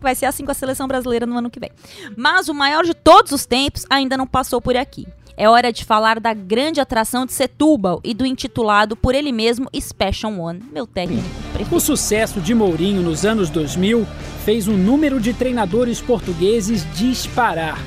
Vai 0.00 0.14
ser 0.14 0.26
assim 0.26 0.44
com 0.44 0.52
a 0.52 0.54
seleção 0.54 0.86
brasileira 0.86 1.26
no 1.26 1.36
ano 1.36 1.50
que 1.50 1.58
vem. 1.58 1.72
Mas 2.16 2.48
o 2.48 2.54
maior 2.54 2.84
de 2.84 2.94
todos 2.94 3.32
os 3.32 3.46
tempos 3.46 3.84
ainda 3.90 4.16
não 4.16 4.28
passou 4.28 4.60
por 4.60 4.76
aqui. 4.76 5.04
É 5.38 5.46
hora 5.46 5.70
de 5.70 5.84
falar 5.84 6.18
da 6.18 6.32
grande 6.32 6.80
atração 6.80 7.26
de 7.26 7.32
Setúbal 7.34 8.00
e 8.02 8.14
do 8.14 8.24
intitulado 8.24 8.96
por 8.96 9.14
ele 9.14 9.30
mesmo 9.30 9.68
Special 9.78 10.32
One, 10.32 10.62
meu 10.72 10.86
técnico 10.86 11.28
preferido. 11.52 11.76
O 11.76 11.80
sucesso 11.80 12.40
de 12.40 12.54
Mourinho 12.54 13.02
nos 13.02 13.26
anos 13.26 13.50
2000 13.50 14.06
fez 14.46 14.66
o 14.66 14.72
número 14.72 15.20
de 15.20 15.34
treinadores 15.34 16.00
portugueses 16.00 16.86
disparar. 16.94 17.78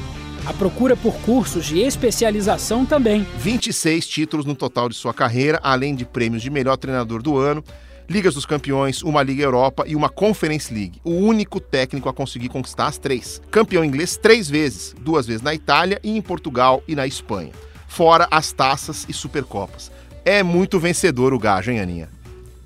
A 0.46 0.54
procura 0.54 0.96
por 0.96 1.14
cursos 1.22 1.66
de 1.66 1.80
especialização 1.80 2.86
também. 2.86 3.26
26 3.38 4.08
títulos 4.08 4.46
no 4.46 4.56
total 4.56 4.88
de 4.88 4.96
sua 4.96 5.14
carreira, 5.14 5.60
além 5.64 5.96
de 5.96 6.06
prêmios 6.06 6.44
de 6.44 6.50
melhor 6.52 6.78
treinador 6.78 7.22
do 7.22 7.38
ano, 7.38 7.64
Ligas 8.10 8.34
dos 8.34 8.46
Campeões, 8.46 9.04
uma 9.04 9.22
Liga 9.22 9.44
Europa 9.44 9.84
e 9.86 9.96
uma 9.96 10.10
Conference 10.10 10.74
League. 10.74 11.00
O 11.04 11.12
único 11.12 11.60
técnico 11.60 12.10
a 12.10 12.14
conseguir 12.14 12.50
conquistar 12.50 12.88
as 12.88 12.98
três. 12.98 13.40
Campeão 13.52 13.86
inglês 13.86 14.18
três 14.18 14.50
vezes, 14.50 14.96
duas 15.00 15.28
vezes 15.28 15.44
na 15.44 15.54
Itália 15.54 16.00
e 16.04 16.18
em 16.18 16.22
Portugal 16.22 16.82
e 16.88 16.96
na 16.96 17.06
Espanha. 17.06 17.52
Fora 17.88 18.28
as 18.32 18.52
taças 18.52 19.06
e 19.08 19.14
supercopas. 19.14 19.92
É 20.26 20.42
muito 20.42 20.80
vencedor 20.80 21.36
o 21.36 21.40
gajo, 21.40 21.70
hein, 21.70 21.82
Aninha? 21.82 22.10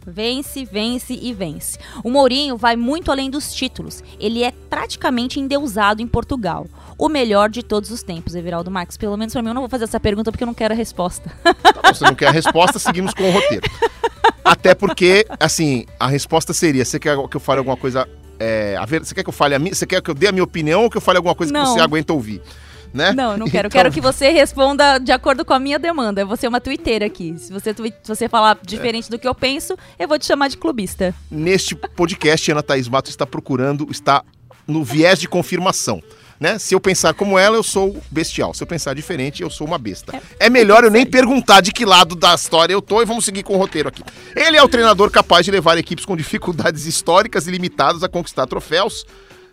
Vence, 0.06 0.66
vence 0.66 1.14
e 1.14 1.34
vence. 1.34 1.78
O 2.04 2.10
Mourinho 2.10 2.58
vai 2.58 2.76
muito 2.76 3.12
além 3.12 3.30
dos 3.30 3.54
títulos. 3.54 4.04
Ele 4.20 4.44
é 4.44 4.52
praticamente 4.70 5.40
endeusado 5.40 6.02
em 6.02 6.08
Portugal. 6.08 6.68
O 6.98 7.10
melhor 7.10 7.50
de 7.50 7.64
todos 7.64 7.90
os 7.92 8.04
tempos, 8.04 8.36
Everaldo 8.36 8.70
Marques. 8.70 8.98
Pelo 8.98 9.18
menos 9.18 9.34
para 9.34 9.42
mim, 9.42 9.50
eu 9.50 9.54
não 9.54 9.62
vou 9.62 9.70
fazer 9.70 9.86
essa 9.86 10.00
pergunta 10.00 10.32
porque 10.32 10.44
eu 10.44 10.48
não 10.48 10.54
quero 10.54 10.74
a 10.74 10.78
resposta. 10.78 11.32
Tá 11.44 11.94
você 11.94 12.06
não 12.06 12.16
quer 12.16 12.28
a 12.28 12.32
resposta, 12.32 12.80
seguimos 12.80 13.14
com 13.14 13.24
o 13.24 13.32
roteiro. 13.32 13.64
Até 14.44 14.76
porque, 14.76 15.26
assim, 15.40 15.86
a 16.00 16.08
resposta 16.08 16.54
seria: 16.54 16.84
você 16.86 17.00
quer 17.00 17.18
que 17.28 17.38
eu 17.38 17.42
fale 17.42 17.60
alguma 17.60 17.78
coisa. 17.78 18.08
É, 18.40 18.76
a 18.78 18.86
ver, 18.86 19.04
você 19.04 19.16
quer 19.16 19.24
que 19.24 19.30
eu 19.30 19.34
fale 19.34 19.56
a 19.56 19.60
minha. 19.60 19.74
Você 19.74 19.86
quer 19.86 20.02
que 20.02 20.10
eu 20.10 20.14
dê 20.16 20.28
a 20.28 20.32
minha 20.32 20.44
opinião 20.44 20.84
ou 20.84 20.90
que 20.90 20.98
eu 20.98 21.02
fale 21.02 21.18
alguma 21.18 21.36
coisa 21.36 21.52
Não. 21.52 21.64
que 21.64 21.70
você 21.72 21.80
aguenta 21.80 22.14
ouvir? 22.14 22.42
Né? 22.94 23.12
Não, 23.12 23.36
não 23.38 23.48
quero. 23.48 23.68
Então- 23.68 23.82
Quero 23.82 23.92
que 23.92 24.00
você 24.00 24.30
responda 24.30 25.00
de 25.00 25.12
acordo 25.12 25.44
com 25.44 25.54
a 25.54 25.60
minha 25.60 25.80
demanda. 25.80 26.22
Eu 26.22 26.28
vou 26.28 26.38
ser 26.38 26.48
uma 26.48 26.62
twitteira 26.62 27.06
aqui. 27.06 27.34
Se 27.40 27.52
você, 27.52 27.74
se 27.74 27.94
você 28.08 28.30
falar 28.30 28.58
diferente 28.64 29.10
do 29.10 29.18
que 29.18 29.28
eu 29.28 29.34
penso, 29.34 29.76
eu 29.98 30.08
vou 30.08 30.20
te 30.20 30.26
chamar 30.28 30.48
de 30.48 30.58
clubista. 30.58 31.14
Neste 31.32 31.74
podcast, 31.76 32.52
Ana 32.52 32.62
Thaís 32.62 32.88
Matos 32.88 33.10
está 33.12 33.26
procurando, 33.26 33.88
está 33.90 34.24
no 34.68 34.84
viés 34.84 35.20
de 35.20 35.28
confirmação. 35.28 36.02
né? 36.40 36.60
Se 36.60 36.76
eu 36.76 36.80
pensar 36.80 37.14
como 37.14 37.40
ela, 37.40 37.56
eu 37.56 37.64
sou 37.64 37.98
bestial. 38.12 38.54
Se 38.54 38.62
eu 38.62 38.68
pensar 38.68 38.94
diferente, 38.94 39.42
eu 39.42 39.50
sou 39.50 39.66
uma 39.66 39.78
besta. 39.78 40.22
É 40.40 40.50
melhor 40.50 40.84
eu 40.84 40.92
nem 40.92 41.06
perguntar 41.06 41.62
de 41.62 41.72
que 41.72 41.86
lado 41.86 42.16
da 42.16 42.36
história 42.36 42.74
eu 42.74 42.82
tô 42.82 43.02
e 43.02 43.06
vamos 43.06 43.24
seguir 43.24 43.44
com 43.44 43.54
o 43.56 43.58
roteiro 43.58 43.88
aqui. 43.90 44.04
Ele 44.36 44.58
é 44.58 44.62
o 44.62 44.68
treinador 44.68 45.10
capaz 45.10 45.46
de 45.46 45.52
levar 45.52 45.78
equipes 45.78 46.06
com 46.06 46.18
dificuldades 46.18 46.86
históricas 46.86 47.48
e 47.48 47.52
limitadas 47.52 48.04
a 48.04 48.10
conquistar 48.10 48.46
troféus. 48.46 49.06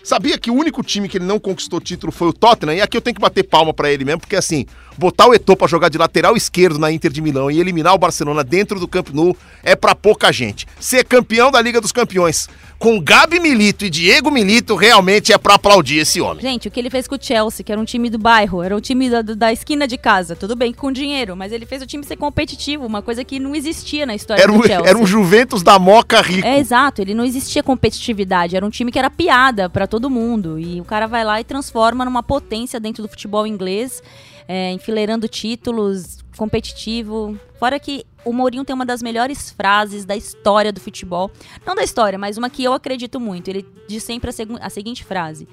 Sabia 0.03 0.39
que 0.39 0.51
o 0.51 0.55
único 0.55 0.83
time 0.83 1.09
que 1.09 1.19
ele 1.19 1.27
não 1.27 1.39
conquistou 1.39 1.81
título 1.81 2.11
foi 2.11 2.29
o 2.29 2.33
Tottenham? 2.33 2.75
E 2.75 2.81
aqui 2.81 2.97
eu 2.97 3.01
tenho 3.01 3.15
que 3.15 3.21
bater 3.21 3.45
palma 3.45 3.73
pra 3.75 3.91
ele 3.93 4.05
mesmo, 4.05 4.21
porque 4.21 4.37
assim, 4.37 4.65
botar 4.97 5.27
o 5.27 5.35
Eto'o 5.35 5.57
pra 5.57 5.69
jogar 5.69 5.89
de 5.89 5.99
lateral 5.99 6.37
esquerdo 6.37 6.79
na 6.79 6.91
Inter 6.91 7.11
de 7.11 7.21
Milão 7.21 7.51
e 7.51 7.61
eliminar 7.61 7.95
o 7.95 7.99
Barcelona 7.99 8.43
dentro 8.43 8.81
do 8.81 8.89
Camp 8.89 9.11
Nou 9.11 9.37
é 9.63 9.77
pra 9.77 9.95
pouca 9.95 10.33
gente. 10.33 10.67
Ser 10.79 11.05
campeão 11.05 11.51
da 11.51 11.61
Liga 11.61 11.81
dos 11.81 11.93
Campeões 11.93 12.49
com 12.79 12.99
Gabi 12.99 13.39
Milito 13.39 13.85
e 13.85 13.91
Diego 13.91 14.31
Milito 14.31 14.75
realmente 14.75 15.35
é 15.35 15.39
pra 15.39 15.57
aplaudir 15.57 15.99
esse 15.99 16.19
homem. 16.19 16.41
Gente, 16.41 16.67
o 16.67 16.71
que 16.71 16.81
ele 16.81 16.89
fez 16.89 17.07
com 17.07 17.15
o 17.15 17.19
Chelsea, 17.21 17.63
que 17.63 17.71
era 17.71 17.79
um 17.79 17.85
time 17.85 18.09
do 18.09 18.19
bairro, 18.19 18.63
era 18.63 18.75
um 18.75 18.81
time 18.81 19.11
da, 19.11 19.21
da 19.21 19.53
esquina 19.53 19.87
de 19.87 19.99
casa, 19.99 20.35
tudo 20.35 20.57
bem, 20.57 20.73
com 20.73 20.91
dinheiro, 20.91 21.37
mas 21.37 21.53
ele 21.53 21.67
fez 21.67 21.83
o 21.83 21.87
time 21.87 22.03
ser 22.05 22.17
competitivo, 22.17 22.87
uma 22.87 23.03
coisa 23.03 23.23
que 23.23 23.39
não 23.39 23.55
existia 23.55 24.07
na 24.07 24.15
história 24.15 24.43
Era 24.43 24.51
do 24.51 24.59
um, 24.59 24.63
Chelsea. 24.63 24.89
era 24.89 24.99
um 24.99 25.07
Juventus 25.07 25.63
da 25.63 25.79
Moca 25.79 26.23
rico. 26.23 26.49
É 26.49 26.59
exato, 26.59 27.03
ele 27.03 27.13
não 27.13 27.23
existia 27.23 27.63
competitividade, 27.63 28.57
era 28.57 28.65
um 28.65 28.71
time 28.71 28.91
que 28.91 28.99
era 28.99 29.11
piada 29.11 29.69
pra 29.69 29.87
todo 29.91 30.09
mundo. 30.09 30.59
E 30.59 30.81
o 30.81 30.85
cara 30.85 31.07
vai 31.07 31.25
lá 31.25 31.41
e 31.41 31.45
transforma 31.45 32.05
numa 32.05 32.23
potência 32.23 32.81
dentro 32.81 33.03
do 33.03 33.09
futebol 33.09 33.47
inglês, 33.47 34.03
é, 34.49 34.73
enfileirando 34.73 35.29
títulos, 35.29 36.25
competitivo. 36.37 37.39
Fora 37.59 37.79
que 37.79 38.07
o 38.25 38.33
Mourinho 38.33 38.65
tem 38.65 38.75
uma 38.75 38.87
das 38.87 39.03
melhores 39.03 39.51
frases 39.51 40.05
da 40.05 40.17
história 40.17 40.73
do 40.73 40.81
futebol. 40.81 41.31
Não 41.67 41.75
da 41.75 41.83
história, 41.83 42.19
mas 42.19 42.39
uma 42.39 42.49
que 42.49 42.65
eu 42.65 42.73
acredito 42.73 43.21
muito. 43.21 43.49
Ele 43.49 43.67
diz 43.87 44.03
sempre 44.03 44.31
a, 44.31 44.67
a 44.67 44.71
seguinte 44.71 45.05
frase. 45.05 45.47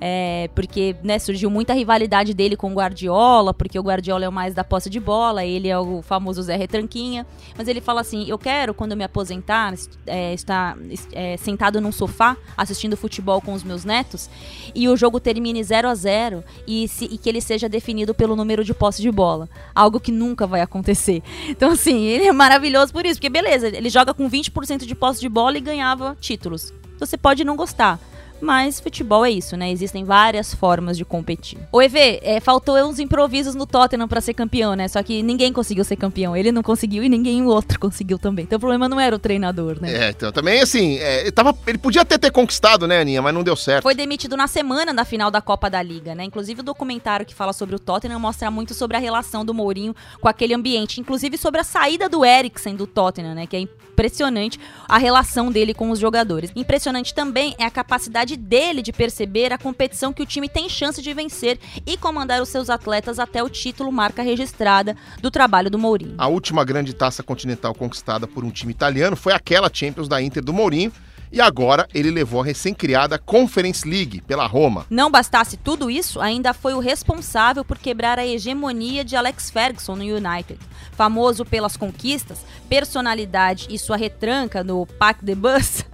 É, 0.00 0.50
porque 0.54 0.96
né, 1.02 1.18
surgiu 1.18 1.48
muita 1.48 1.72
rivalidade 1.72 2.34
dele 2.34 2.56
com 2.56 2.70
o 2.72 2.74
Guardiola, 2.74 3.54
porque 3.54 3.78
o 3.78 3.82
Guardiola 3.82 4.24
é 4.24 4.28
o 4.28 4.32
mais 4.32 4.52
da 4.54 4.62
posse 4.64 4.90
de 4.90 4.98
bola, 5.00 5.44
ele 5.44 5.68
é 5.68 5.78
o 5.78 6.02
famoso 6.02 6.42
Zé 6.42 6.56
Retranquinha. 6.56 7.26
Mas 7.56 7.68
ele 7.68 7.80
fala 7.80 8.00
assim: 8.00 8.24
eu 8.28 8.36
quero, 8.38 8.74
quando 8.74 8.90
eu 8.92 8.96
me 8.96 9.04
aposentar, 9.04 9.72
é, 10.06 10.34
estar 10.34 10.76
é, 11.12 11.36
sentado 11.36 11.80
num 11.80 11.92
sofá 11.92 12.36
assistindo 12.56 12.96
futebol 12.96 13.40
com 13.40 13.52
os 13.54 13.62
meus 13.64 13.84
netos 13.84 14.28
e 14.74 14.88
o 14.88 14.96
jogo 14.96 15.20
termine 15.20 15.62
0 15.62 15.88
a 15.88 15.94
0 15.94 16.44
e, 16.66 16.88
se- 16.88 17.06
e 17.06 17.16
que 17.16 17.28
ele 17.28 17.40
seja 17.40 17.68
definido 17.68 18.12
pelo 18.14 18.34
número 18.36 18.64
de 18.64 18.74
posse 18.74 19.00
de 19.00 19.10
bola. 19.10 19.48
Algo 19.74 20.00
que 20.00 20.10
nunca 20.12 20.46
vai 20.46 20.60
acontecer. 20.60 21.22
Então, 21.54 21.70
assim, 21.70 22.02
ele 22.04 22.26
é 22.26 22.32
maravilhoso 22.32 22.92
por 22.92 23.06
isso, 23.06 23.14
porque 23.14 23.28
beleza, 23.28 23.68
ele 23.68 23.88
joga 23.88 24.12
com 24.12 24.28
20% 24.28 24.84
de 24.84 24.94
posse 24.94 25.20
de 25.20 25.28
bola 25.28 25.56
e 25.56 25.60
ganhava 25.60 26.16
títulos. 26.20 26.72
Você 26.98 27.16
pode 27.16 27.44
não 27.44 27.54
gostar. 27.56 27.98
Mas 28.40 28.80
futebol 28.80 29.24
é 29.24 29.30
isso, 29.30 29.56
né? 29.56 29.70
Existem 29.70 30.04
várias 30.04 30.54
formas 30.54 30.96
de 30.96 31.04
competir. 31.04 31.58
O 31.72 31.80
EV, 31.80 32.20
é, 32.22 32.40
faltou 32.40 32.76
uns 32.76 32.98
improvisos 32.98 33.54
no 33.54 33.66
Tottenham 33.66 34.08
pra 34.08 34.20
ser 34.20 34.34
campeão, 34.34 34.74
né? 34.74 34.88
Só 34.88 35.02
que 35.02 35.22
ninguém 35.22 35.52
conseguiu 35.52 35.84
ser 35.84 35.96
campeão. 35.96 36.36
Ele 36.36 36.52
não 36.52 36.62
conseguiu 36.62 37.02
e 37.02 37.08
ninguém 37.08 37.44
outro 37.44 37.78
conseguiu 37.80 38.18
também. 38.18 38.44
Então 38.44 38.56
o 38.56 38.60
problema 38.60 38.88
não 38.88 39.00
era 39.00 39.14
o 39.14 39.18
treinador, 39.18 39.80
né? 39.80 39.92
É, 39.92 40.10
então 40.10 40.30
também 40.30 40.60
assim, 40.60 40.98
é, 40.98 41.22
ele, 41.22 41.32
tava, 41.32 41.56
ele 41.66 41.78
podia 41.78 42.02
até 42.02 42.18
ter 42.18 42.30
conquistado, 42.30 42.86
né, 42.86 43.00
Aninha, 43.00 43.22
mas 43.22 43.34
não 43.34 43.42
deu 43.42 43.56
certo. 43.56 43.82
Foi 43.82 43.94
demitido 43.94 44.36
na 44.36 44.46
semana 44.46 44.92
da 44.92 45.04
final 45.04 45.30
da 45.30 45.40
Copa 45.40 45.70
da 45.70 45.82
Liga, 45.82 46.14
né? 46.14 46.24
Inclusive 46.24 46.60
o 46.60 46.64
documentário 46.64 47.24
que 47.24 47.34
fala 47.34 47.52
sobre 47.52 47.74
o 47.74 47.78
Tottenham 47.78 48.18
mostra 48.18 48.50
muito 48.50 48.74
sobre 48.74 48.96
a 48.96 49.00
relação 49.00 49.44
do 49.44 49.54
Mourinho 49.54 49.94
com 50.20 50.28
aquele 50.28 50.54
ambiente, 50.54 51.00
inclusive 51.00 51.38
sobre 51.38 51.60
a 51.60 51.64
saída 51.64 52.08
do 52.08 52.24
Eriksen 52.24 52.76
do 52.76 52.86
Tottenham, 52.86 53.34
né? 53.34 53.46
Que 53.46 53.56
é 53.56 53.60
impressionante 53.94 54.58
a 54.88 54.98
relação 54.98 55.50
dele 55.50 55.72
com 55.72 55.90
os 55.90 56.00
jogadores. 56.00 56.50
Impressionante 56.56 57.14
também 57.14 57.54
é 57.58 57.64
a 57.64 57.70
capacidade 57.70 58.36
dele 58.36 58.82
de 58.82 58.92
perceber 58.92 59.52
a 59.52 59.58
competição 59.58 60.12
que 60.12 60.22
o 60.22 60.26
time 60.26 60.48
tem 60.48 60.68
chance 60.68 61.00
de 61.00 61.14
vencer 61.14 61.58
e 61.86 61.96
comandar 61.96 62.42
os 62.42 62.48
seus 62.48 62.68
atletas 62.68 63.20
até 63.20 63.42
o 63.42 63.48
título 63.48 63.92
marca 63.92 64.22
registrada 64.22 64.96
do 65.22 65.30
trabalho 65.30 65.70
do 65.70 65.78
Mourinho. 65.78 66.14
A 66.18 66.26
última 66.26 66.64
grande 66.64 66.92
taça 66.92 67.22
continental 67.22 67.72
conquistada 67.74 68.26
por 68.26 68.44
um 68.44 68.50
time 68.50 68.72
italiano 68.72 69.14
foi 69.14 69.32
aquela 69.32 69.70
Champions 69.72 70.08
da 70.08 70.20
Inter 70.20 70.42
do 70.42 70.52
Mourinho. 70.52 70.92
E 71.34 71.40
agora 71.40 71.88
ele 71.92 72.12
levou 72.12 72.40
a 72.40 72.44
recém-criada 72.44 73.18
Conference 73.18 73.84
League 73.84 74.20
pela 74.20 74.46
Roma. 74.46 74.86
Não 74.88 75.10
bastasse 75.10 75.56
tudo 75.56 75.90
isso, 75.90 76.20
ainda 76.20 76.54
foi 76.54 76.74
o 76.74 76.78
responsável 76.78 77.64
por 77.64 77.76
quebrar 77.76 78.20
a 78.20 78.24
hegemonia 78.24 79.04
de 79.04 79.16
Alex 79.16 79.50
Ferguson 79.50 79.96
no 79.96 80.04
United. 80.04 80.60
Famoso 80.92 81.44
pelas 81.44 81.76
conquistas, 81.76 82.46
personalidade 82.68 83.66
e 83.68 83.76
sua 83.76 83.96
retranca 83.96 84.62
no 84.62 84.86
Pack 84.86 85.24
the 85.24 85.34
Bus. 85.34 85.84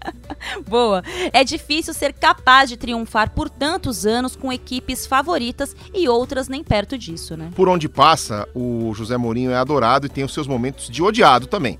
Boa. 0.68 1.02
É 1.32 1.42
difícil 1.42 1.94
ser 1.94 2.12
capaz 2.12 2.68
de 2.68 2.76
triunfar 2.76 3.30
por 3.30 3.48
tantos 3.48 4.04
anos 4.04 4.36
com 4.36 4.52
equipes 4.52 5.06
favoritas 5.06 5.74
e 5.94 6.06
outras 6.06 6.48
nem 6.48 6.62
perto 6.62 6.98
disso, 6.98 7.34
né? 7.34 7.48
Por 7.56 7.66
onde 7.66 7.88
passa, 7.88 8.46
o 8.54 8.92
José 8.94 9.16
Mourinho 9.16 9.52
é 9.52 9.56
adorado 9.56 10.04
e 10.04 10.10
tem 10.10 10.22
os 10.22 10.34
seus 10.34 10.46
momentos 10.46 10.90
de 10.90 11.02
odiado 11.02 11.46
também. 11.46 11.78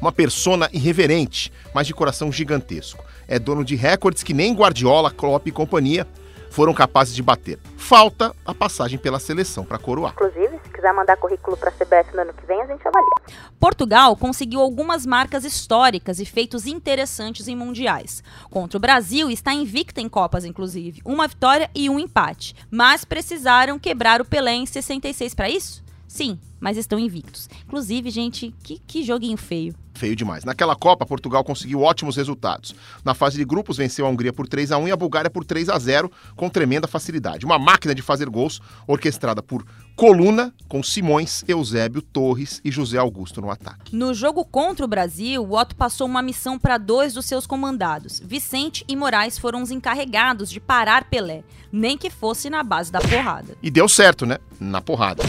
Uma 0.00 0.12
persona 0.12 0.68
irreverente, 0.72 1.52
mas 1.74 1.86
de 1.86 1.94
coração 1.94 2.32
gigantesco. 2.32 3.04
É 3.28 3.38
dono 3.38 3.64
de 3.64 3.76
recordes 3.76 4.22
que 4.22 4.34
nem 4.34 4.54
Guardiola, 4.54 5.10
Klopp 5.10 5.46
e 5.46 5.52
companhia 5.52 6.06
foram 6.50 6.74
capazes 6.74 7.14
de 7.14 7.22
bater. 7.22 7.58
Falta 7.76 8.34
a 8.44 8.52
passagem 8.52 8.98
pela 8.98 9.18
seleção 9.18 9.64
para 9.64 9.78
coroar. 9.78 10.12
Inclusive, 10.12 10.58
se 10.64 10.70
quiser 10.70 10.92
mandar 10.92 11.16
currículo 11.16 11.56
pra 11.56 11.70
CBF 11.70 12.14
no 12.14 12.22
ano 12.22 12.34
que 12.34 12.44
vem, 12.44 12.60
a 12.60 12.66
gente 12.66 12.86
avalia. 12.86 13.36
Portugal 13.58 14.16
conseguiu 14.16 14.60
algumas 14.60 15.06
marcas 15.06 15.44
históricas 15.44 16.18
e 16.18 16.26
feitos 16.26 16.66
interessantes 16.66 17.46
em 17.46 17.54
mundiais. 17.54 18.22
Contra 18.50 18.76
o 18.76 18.80
Brasil, 18.80 19.30
está 19.30 19.54
invicta 19.54 20.00
em 20.00 20.08
Copas, 20.08 20.44
inclusive. 20.44 21.00
Uma 21.04 21.28
vitória 21.28 21.70
e 21.74 21.88
um 21.88 21.98
empate. 21.98 22.54
Mas 22.70 23.04
precisaram 23.04 23.78
quebrar 23.78 24.20
o 24.20 24.24
Pelé 24.24 24.54
em 24.54 24.66
66 24.66 25.34
para 25.34 25.48
isso? 25.48 25.82
Sim, 26.10 26.40
mas 26.58 26.76
estão 26.76 26.98
invictos. 26.98 27.48
Inclusive, 27.64 28.10
gente, 28.10 28.52
que, 28.64 28.80
que 28.84 29.04
joguinho 29.04 29.36
feio. 29.36 29.76
Feio 29.94 30.16
demais. 30.16 30.44
Naquela 30.44 30.74
Copa, 30.74 31.06
Portugal 31.06 31.44
conseguiu 31.44 31.82
ótimos 31.82 32.16
resultados. 32.16 32.74
Na 33.04 33.14
fase 33.14 33.36
de 33.36 33.44
grupos, 33.44 33.76
venceu 33.76 34.04
a 34.04 34.08
Hungria 34.08 34.32
por 34.32 34.48
3 34.48 34.72
a 34.72 34.76
1 34.76 34.88
e 34.88 34.90
a 34.90 34.96
Bulgária 34.96 35.30
por 35.30 35.44
3 35.44 35.68
a 35.68 35.78
0 35.78 36.10
com 36.34 36.50
tremenda 36.50 36.88
facilidade. 36.88 37.46
Uma 37.46 37.60
máquina 37.60 37.94
de 37.94 38.02
fazer 38.02 38.28
gols, 38.28 38.60
orquestrada 38.88 39.40
por 39.40 39.64
Coluna, 39.94 40.52
com 40.66 40.82
Simões, 40.82 41.44
Eusébio, 41.46 42.02
Torres 42.02 42.60
e 42.64 42.72
José 42.72 42.98
Augusto 42.98 43.40
no 43.40 43.48
ataque. 43.48 43.94
No 43.94 44.12
jogo 44.12 44.44
contra 44.44 44.84
o 44.84 44.88
Brasil, 44.88 45.44
o 45.44 45.56
Otto 45.56 45.76
passou 45.76 46.08
uma 46.08 46.22
missão 46.22 46.58
para 46.58 46.76
dois 46.76 47.14
dos 47.14 47.24
seus 47.24 47.46
comandados. 47.46 48.20
Vicente 48.24 48.84
e 48.88 48.96
Moraes 48.96 49.38
foram 49.38 49.62
os 49.62 49.70
encarregados 49.70 50.50
de 50.50 50.58
parar 50.58 51.04
Pelé, 51.04 51.44
nem 51.70 51.96
que 51.96 52.10
fosse 52.10 52.50
na 52.50 52.64
base 52.64 52.90
da 52.90 53.00
porrada. 53.00 53.56
E 53.62 53.70
deu 53.70 53.88
certo, 53.88 54.26
né? 54.26 54.38
Na 54.58 54.80
porrada. 54.80 55.22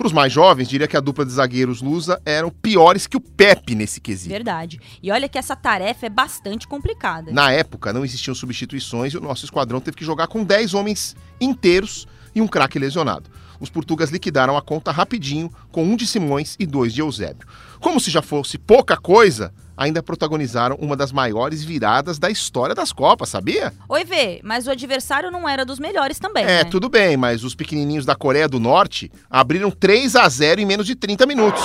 Para 0.00 0.06
os 0.06 0.14
mais 0.14 0.32
jovens, 0.32 0.66
diria 0.66 0.88
que 0.88 0.96
a 0.96 1.00
dupla 1.00 1.26
de 1.26 1.32
zagueiros 1.32 1.82
Lusa 1.82 2.22
eram 2.24 2.48
piores 2.48 3.06
que 3.06 3.18
o 3.18 3.20
Pepe 3.20 3.74
nesse 3.74 4.00
quesito. 4.00 4.30
Verdade. 4.30 4.80
E 5.02 5.12
olha 5.12 5.28
que 5.28 5.36
essa 5.36 5.54
tarefa 5.54 6.06
é 6.06 6.08
bastante 6.08 6.66
complicada. 6.66 7.30
Na 7.30 7.52
época, 7.52 7.92
não 7.92 8.02
existiam 8.02 8.34
substituições 8.34 9.12
e 9.12 9.18
o 9.18 9.20
nosso 9.20 9.44
esquadrão 9.44 9.78
teve 9.78 9.98
que 9.98 10.04
jogar 10.06 10.26
com 10.26 10.42
10 10.42 10.72
homens 10.72 11.14
inteiros 11.38 12.08
e 12.34 12.40
um 12.40 12.48
craque 12.48 12.78
lesionado. 12.78 13.28
Os 13.60 13.68
portugueses 13.70 14.12
liquidaram 14.12 14.56
a 14.56 14.62
conta 14.62 14.90
rapidinho, 14.90 15.52
com 15.70 15.84
um 15.84 15.94
de 15.94 16.06
Simões 16.06 16.56
e 16.58 16.66
dois 16.66 16.92
de 16.94 17.02
Eusébio. 17.02 17.46
Como 17.78 18.00
se 18.00 18.10
já 18.10 18.22
fosse 18.22 18.56
pouca 18.58 18.96
coisa, 18.96 19.52
ainda 19.76 20.02
protagonizaram 20.02 20.76
uma 20.80 20.96
das 20.96 21.12
maiores 21.12 21.62
viradas 21.62 22.18
da 22.18 22.30
história 22.30 22.74
das 22.74 22.92
Copas, 22.92 23.28
sabia? 23.28 23.72
Oi, 23.88 24.04
Vê, 24.04 24.40
mas 24.42 24.66
o 24.66 24.70
adversário 24.70 25.30
não 25.30 25.48
era 25.48 25.64
dos 25.64 25.78
melhores 25.78 26.18
também, 26.18 26.44
É, 26.44 26.64
né? 26.64 26.64
tudo 26.64 26.88
bem, 26.88 27.16
mas 27.16 27.44
os 27.44 27.54
pequenininhos 27.54 28.04
da 28.06 28.14
Coreia 28.16 28.48
do 28.48 28.58
Norte 28.58 29.12
abriram 29.28 29.70
3 29.70 30.16
a 30.16 30.28
0 30.28 30.60
em 30.60 30.66
menos 30.66 30.86
de 30.86 30.94
30 30.96 31.26
minutos. 31.26 31.62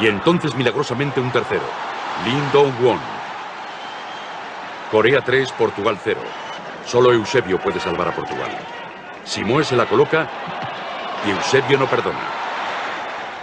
Y 0.00 0.06
entonces 0.08 0.54
milagrosamente 0.54 1.20
un 1.20 1.30
tercero. 1.30 1.64
Lin 2.24 2.40
Dong-won. 2.52 2.98
Corea 4.90 5.22
3, 5.22 5.50
Portugal 5.52 5.98
0. 6.02 6.20
Solo 6.86 7.12
Eusebio 7.12 7.58
puede 7.58 7.80
salvar 7.80 8.08
a 8.08 8.12
Portugal. 8.12 8.50
Simón 9.24 9.64
se 9.64 9.76
la 9.76 9.86
coloca 9.86 10.28
y 11.26 11.30
Eusebio 11.30 11.78
no 11.78 11.86
perdona. 11.86 12.51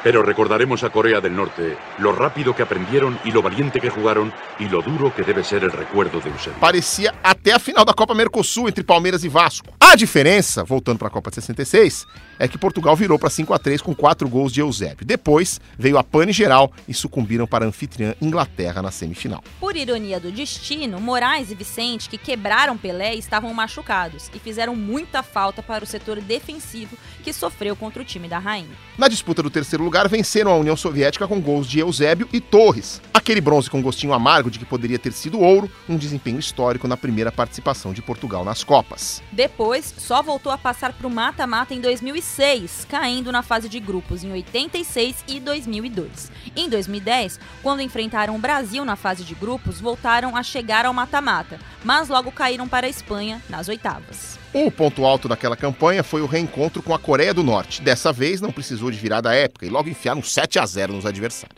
Pero 0.04 0.24
recordaremos 0.24 0.84
a 0.84 0.90
Corea 0.90 1.20
del 1.20 1.36
Norte 1.36 1.78
lo 1.98 2.14
rápido 2.14 2.56
que 2.56 2.64
aprendieron 2.64 3.20
y 3.26 3.32
lo 3.32 3.42
valiente 3.42 3.82
que 3.82 3.90
jugaron 3.90 4.32
y 4.58 4.70
lo 4.70 4.82
duro 4.82 5.14
que 5.14 5.24
debe 5.24 5.44
ser 5.44 5.64
el 5.64 5.72
recuerdo 5.72 6.22
de 6.22 6.30
Eusebio. 6.30 6.60
Parecia 6.60 7.14
até 7.22 7.52
a 7.52 7.60
final 7.60 7.84
da 7.84 7.94
Copa 7.94 8.14
Mercosul 8.14 8.70
entre 8.70 8.84
Palmeiras 8.84 9.24
e 9.26 9.30
Vasco. 9.30 9.68
A 9.80 9.96
diferença, 9.96 10.64
voltando 10.64 11.00
para 11.00 11.10
a 11.10 11.12
Copa 11.12 11.30
de 11.30 11.36
66, 11.36 12.06
é 12.38 12.48
que 12.48 12.58
Portugal 12.58 12.96
virou 12.96 13.20
para 13.20 13.30
5 13.30 13.54
a 13.54 13.60
3 13.60 13.82
com 13.82 13.94
quatro 13.94 14.30
gols 14.30 14.54
de 14.54 14.62
Eusébio. 14.62 15.06
Depois 15.06 15.60
veio 15.78 15.98
a 15.98 16.04
pane 16.04 16.32
geral 16.32 16.72
e 16.88 16.94
sucumbiram 16.94 17.46
para 17.46 17.66
a 17.66 17.68
anfitriã 17.68 18.16
Inglaterra 18.22 18.82
na 18.82 18.92
semifinal. 18.92 19.44
Por 19.60 19.76
ironia 19.76 20.20
do 20.20 20.32
destino, 20.32 21.02
Moraes 21.02 21.52
e 21.52 21.56
Vicente, 21.56 22.08
que 22.08 22.18
quebraram 22.18 22.78
Pelé, 22.78 23.16
estavam 23.16 23.54
machucados 23.54 24.30
e 24.34 24.40
fizeram 24.40 24.76
muita 24.76 25.22
falta 25.22 25.62
para 25.62 25.84
o 25.84 25.88
setor 25.88 26.22
defensivo 26.22 26.96
que 27.24 27.34
sofreu 27.34 27.76
contra 27.76 28.02
o 28.02 28.06
time 28.06 28.30
da 28.30 28.40
Rainha. 28.40 28.70
Na 28.98 29.08
disputa 29.08 29.44
do 29.44 29.50
terceiro 29.50 29.89
lugar 29.90 30.08
venceram 30.08 30.52
a 30.52 30.56
União 30.56 30.78
Soviética 30.78 31.28
com 31.28 31.42
gols 31.42 31.66
de 31.66 31.80
Eusébio 31.80 32.30
e 32.32 32.40
Torres. 32.40 33.02
Aquele 33.12 33.42
bronze 33.42 33.72
com 33.72 33.82
gostinho 33.82 34.14
amargo 34.14 34.52
de 34.52 34.60
que 34.60 34.66
poderia 34.66 35.00
ter 35.00 35.12
sido 35.12 35.40
ouro, 35.40 35.70
um 35.90 35.98
desempenho 35.98 36.38
histórico 36.38 36.88
na 36.88 36.96
primeira 36.96 37.32
participação 37.32 37.92
de 37.92 38.00
Portugal 38.00 38.46
nas 38.46 38.64
Copas. 38.64 39.20
Depois, 39.32 39.92
só 39.98 40.22
voltou 40.22 40.52
a 40.52 40.60
passar 40.60 40.94
para 40.94 41.08
o 41.08 41.10
mata-mata 41.10 41.74
em 41.74 41.82
2006, 41.82 42.86
caindo 42.88 43.32
na 43.32 43.42
fase 43.42 43.68
de 43.68 43.80
grupos 43.80 44.24
em 44.24 44.32
86 44.32 45.24
e 45.28 45.40
2002. 45.40 46.32
Em 46.56 46.70
2010, 46.70 47.40
quando 47.64 47.82
enfrentaram 47.82 48.36
o 48.36 48.40
Brasil 48.40 48.86
na 48.86 48.96
fase 48.96 49.24
de 49.24 49.34
grupos, 49.34 49.82
voltaram 49.82 50.38
a 50.38 50.44
chegar 50.44 50.86
ao 50.86 50.94
mata-mata, 50.94 51.60
mas 51.84 52.10
logo 52.10 52.32
caíram 52.32 52.68
para 52.68 52.86
a 52.86 52.90
Espanha 52.92 53.42
nas 53.50 53.68
oitavas. 53.68 54.38
O 54.52 54.72
ponto 54.72 55.06
alto 55.06 55.28
daquela 55.28 55.56
campanha 55.56 56.04
foi 56.04 56.22
o 56.22 56.26
reencontro 56.26 56.82
com 56.82 56.94
a 56.94 57.00
Coreia 57.00 57.34
do 57.34 57.44
Norte. 57.44 57.82
Dessa 57.84 58.12
vez 58.12 58.42
não 58.42 58.52
precisou 58.52 58.90
de 58.90 58.98
virada 58.98 59.34
épica 59.34 59.66
e 59.66 59.70
logo 59.70 59.90
enfiaram 59.90 60.24
7 60.24 60.58
a 60.58 60.66
0 60.66 60.94
nos 60.94 61.06
adversários. 61.06 61.56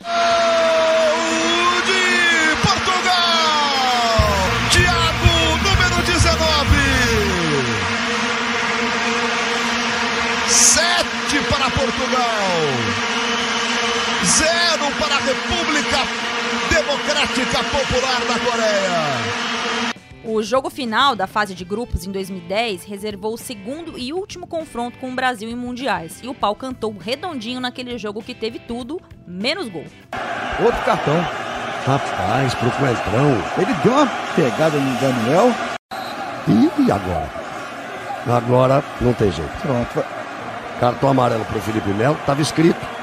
de 1.85 2.55
Portugal! 2.67 3.21
Thiago, 4.71 5.57
número 5.63 6.03
19. 6.05 6.41
Sete 10.49 11.39
para 11.49 11.69
Portugal. 11.71 12.61
Zero 14.25 14.91
para 14.99 15.15
a 15.15 15.19
República 15.19 16.05
Democrática 16.69 17.63
Popular 17.63 18.21
da 18.27 18.39
Coreia. 18.39 19.50
O 20.24 20.43
jogo 20.43 20.69
final 20.69 21.15
da 21.15 21.26
fase 21.26 21.55
de 21.55 21.65
grupos 21.65 22.05
em 22.05 22.11
2010 22.11 22.84
reservou 22.84 23.34
o 23.34 23.38
segundo 23.38 23.97
e 23.97 24.13
último 24.13 24.45
confronto 24.45 24.99
com 24.99 25.09
o 25.09 25.15
Brasil 25.15 25.49
em 25.49 25.55
mundiais. 25.55 26.19
E 26.22 26.28
o 26.28 26.34
pau 26.34 26.55
cantou 26.55 26.95
redondinho 26.95 27.59
naquele 27.59 27.97
jogo 27.97 28.22
que 28.22 28.36
teve 28.36 28.59
tudo, 28.59 29.01
menos 29.26 29.67
gol. 29.67 29.86
Outro 30.63 30.80
cartão. 30.86 31.19
Rapaz, 31.88 32.53
pro 32.53 32.69
Coeltrão. 32.69 33.32
Ele 33.57 33.74
deu 33.84 33.93
uma 33.93 34.05
pegada 34.36 34.78
no 34.78 34.99
Daniel. 34.99 35.51
E 36.47 36.91
agora? 36.91 37.30
Agora 38.28 38.84
não 39.01 39.13
tem 39.13 39.32
jeito. 39.32 39.51
Pronto. 39.61 40.05
Cartão 40.80 41.09
amarelo 41.09 41.45
pro 41.45 41.59
Felipe 41.61 41.89
Melo. 41.89 42.17
Tava 42.28 42.43
escrito. 42.43 43.00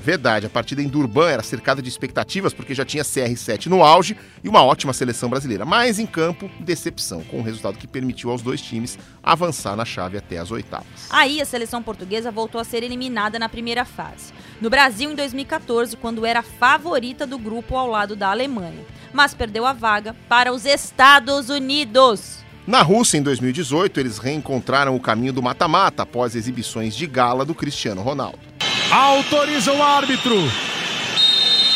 Verdade, 0.00 0.46
a 0.46 0.50
partida 0.50 0.80
em 0.80 0.88
Durban 0.88 1.28
era 1.28 1.42
cercada 1.42 1.82
de 1.82 1.88
expectativas 1.88 2.54
porque 2.54 2.74
já 2.74 2.84
tinha 2.84 3.02
CR7 3.02 3.66
no 3.66 3.82
auge 3.82 4.16
e 4.42 4.48
uma 4.48 4.62
ótima 4.62 4.92
seleção 4.92 5.28
brasileira. 5.28 5.64
Mas 5.64 5.98
em 5.98 6.06
campo, 6.06 6.48
decepção, 6.60 7.22
com 7.24 7.38
um 7.38 7.42
resultado 7.42 7.76
que 7.76 7.86
permitiu 7.86 8.30
aos 8.30 8.40
dois 8.40 8.60
times 8.60 8.98
avançar 9.22 9.76
na 9.76 9.84
chave 9.84 10.16
até 10.16 10.38
as 10.38 10.50
oitavas. 10.50 10.86
Aí 11.10 11.40
a 11.40 11.44
seleção 11.44 11.82
portuguesa 11.82 12.30
voltou 12.30 12.60
a 12.60 12.64
ser 12.64 12.82
eliminada 12.82 13.38
na 13.38 13.48
primeira 13.48 13.84
fase. 13.84 14.32
No 14.60 14.70
Brasil, 14.70 15.10
em 15.10 15.14
2014, 15.14 15.96
quando 15.96 16.24
era 16.24 16.42
favorita 16.42 17.26
do 17.26 17.38
grupo 17.38 17.76
ao 17.76 17.88
lado 17.88 18.14
da 18.14 18.30
Alemanha. 18.30 18.84
Mas 19.12 19.34
perdeu 19.34 19.66
a 19.66 19.72
vaga 19.72 20.14
para 20.28 20.52
os 20.52 20.64
Estados 20.64 21.48
Unidos. 21.48 22.38
Na 22.66 22.82
Rússia, 22.82 23.16
em 23.16 23.22
2018, 23.22 23.98
eles 23.98 24.18
reencontraram 24.18 24.94
o 24.94 25.00
caminho 25.00 25.32
do 25.32 25.42
mata-mata 25.42 26.02
após 26.02 26.36
exibições 26.36 26.94
de 26.94 27.06
gala 27.06 27.44
do 27.44 27.54
Cristiano 27.54 28.02
Ronaldo. 28.02 28.47
Autoriza 28.90 29.72
o 29.72 29.82
árbitro. 29.82 30.50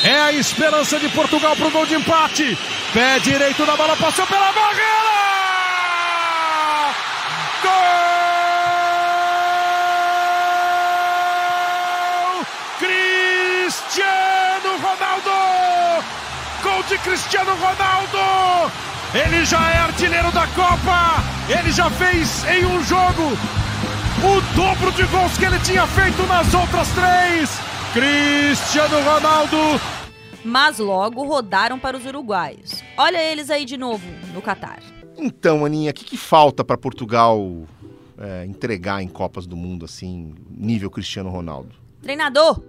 É 0.02 0.18
a 0.20 0.32
esperança 0.32 0.98
de 0.98 1.08
Portugal 1.10 1.54
para 1.54 1.68
o 1.68 1.70
gol 1.70 1.84
de 1.86 1.94
empate. 1.94 2.56
Pé 2.92 3.18
direito 3.18 3.66
da 3.66 3.76
bola, 3.76 3.94
passou 3.96 4.26
pela 4.26 4.50
barreira! 4.52 4.82
Gol! 7.62 7.72
Cristiano 12.78 14.78
Ronaldo! 14.82 15.30
Gol 16.62 16.82
de 16.84 16.96
Cristiano 16.98 17.54
Ronaldo! 17.54 18.72
Ele 19.14 19.44
já 19.44 19.70
é 19.70 19.78
artilheiro 19.78 20.32
da 20.32 20.46
Copa! 20.48 21.22
Ele 21.48 21.70
já 21.72 21.90
fez 21.90 22.44
em 22.44 22.64
um 22.64 22.82
jogo 22.84 23.36
o 24.24 24.40
dobro 24.54 24.92
de 24.92 25.04
gols 25.06 25.36
que 25.36 25.44
ele 25.44 25.58
tinha 25.60 25.84
feito 25.86 26.22
nas 26.28 26.54
outras 26.54 26.88
três. 26.94 27.50
Cristiano 27.92 29.00
Ronaldo. 29.02 29.56
Mas 30.44 30.78
logo 30.78 31.24
rodaram 31.24 31.78
para 31.78 31.96
os 31.96 32.06
uruguaios. 32.06 32.82
Olha 32.96 33.18
eles 33.22 33.50
aí 33.50 33.64
de 33.64 33.76
novo 33.76 34.06
no 34.32 34.40
Catar. 34.40 34.80
Então, 35.16 35.64
Aninha, 35.64 35.90
o 35.90 35.94
que, 35.94 36.04
que 36.04 36.16
falta 36.16 36.64
para 36.64 36.78
Portugal 36.78 37.66
é, 38.16 38.46
entregar 38.46 39.02
em 39.02 39.08
Copas 39.08 39.46
do 39.46 39.56
Mundo, 39.56 39.84
assim, 39.84 40.34
nível 40.50 40.90
Cristiano 40.90 41.28
Ronaldo? 41.28 41.74
Treinador! 42.00 42.62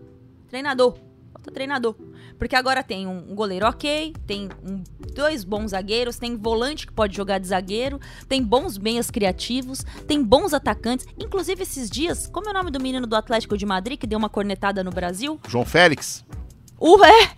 Treinador! 0.49 0.97
Falta 1.31 1.51
treinador. 1.51 1.95
Porque 2.37 2.55
agora 2.55 2.83
tem 2.83 3.07
um 3.07 3.35
goleiro 3.35 3.65
ok, 3.65 4.13
tem 4.25 4.49
um, 4.63 4.83
dois 5.13 5.43
bons 5.43 5.71
zagueiros, 5.71 6.17
tem 6.17 6.35
volante 6.35 6.87
que 6.87 6.93
pode 6.93 7.15
jogar 7.15 7.39
de 7.39 7.47
zagueiro, 7.47 7.99
tem 8.27 8.43
bons 8.43 8.77
meias 8.77 9.09
criativos, 9.09 9.83
tem 10.07 10.23
bons 10.23 10.53
atacantes. 10.53 11.05
Inclusive, 11.17 11.63
esses 11.63 11.89
dias, 11.89 12.27
como 12.27 12.47
é 12.47 12.51
o 12.51 12.53
nome 12.53 12.71
do 12.71 12.79
menino 12.79 13.07
do 13.07 13.15
Atlético 13.15 13.57
de 13.57 13.65
Madrid 13.65 13.99
que 13.99 14.07
deu 14.07 14.19
uma 14.19 14.29
cornetada 14.29 14.83
no 14.83 14.91
Brasil? 14.91 15.39
João 15.47 15.65
Félix. 15.65 16.23
Ué! 16.83 17.29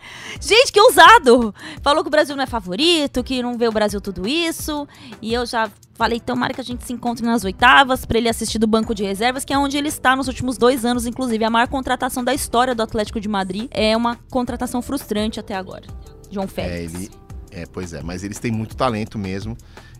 Gente, 0.41 0.71
que 0.71 0.81
ousado! 0.81 1.53
Falou 1.83 2.03
que 2.03 2.07
o 2.07 2.11
Brasil 2.11 2.35
não 2.35 2.43
é 2.43 2.47
favorito, 2.47 3.23
que 3.23 3.43
não 3.43 3.55
vê 3.55 3.67
o 3.67 3.71
Brasil 3.71 4.01
tudo 4.01 4.27
isso. 4.27 4.87
E 5.21 5.31
eu 5.31 5.45
já 5.45 5.69
falei, 5.93 6.19
tomara 6.19 6.51
que 6.51 6.59
a 6.59 6.63
gente 6.63 6.83
se 6.83 6.91
encontre 6.91 7.23
nas 7.23 7.43
oitavas 7.43 8.05
para 8.05 8.17
ele 8.17 8.27
assistir 8.27 8.57
do 8.57 8.65
banco 8.65 8.95
de 8.95 9.03
reservas, 9.03 9.45
que 9.45 9.53
é 9.53 9.57
onde 9.57 9.77
ele 9.77 9.87
está 9.87 10.15
nos 10.15 10.27
últimos 10.27 10.57
dois 10.57 10.83
anos, 10.83 11.05
inclusive. 11.05 11.43
A 11.43 11.49
maior 11.51 11.67
contratação 11.67 12.23
da 12.23 12.33
história 12.33 12.73
do 12.73 12.81
Atlético 12.81 13.19
de 13.19 13.29
Madrid. 13.29 13.67
É 13.69 13.95
uma 13.95 14.15
contratação 14.31 14.81
frustrante 14.81 15.39
até 15.39 15.53
agora. 15.53 15.85
João 16.31 16.47
Félix. 16.47 16.95
É, 16.95 16.97
ele. 16.97 17.11
É, 17.51 17.65
pois 17.67 17.93
é, 17.93 18.01
mas 18.01 18.23
eles 18.23 18.39
têm 18.39 18.51
muito 18.51 18.75
talento 18.75 19.19
mesmo. 19.19 19.55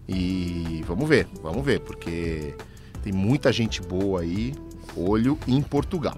E 0.07 0.83
vamos 0.87 1.07
ver, 1.07 1.27
vamos 1.41 1.63
ver, 1.63 1.81
porque 1.81 2.55
tem 3.03 3.13
muita 3.13 3.53
gente 3.53 3.79
boa 3.79 4.21
aí. 4.21 4.55
Olho 4.97 5.37
em 5.47 5.61
Portugal. 5.61 6.17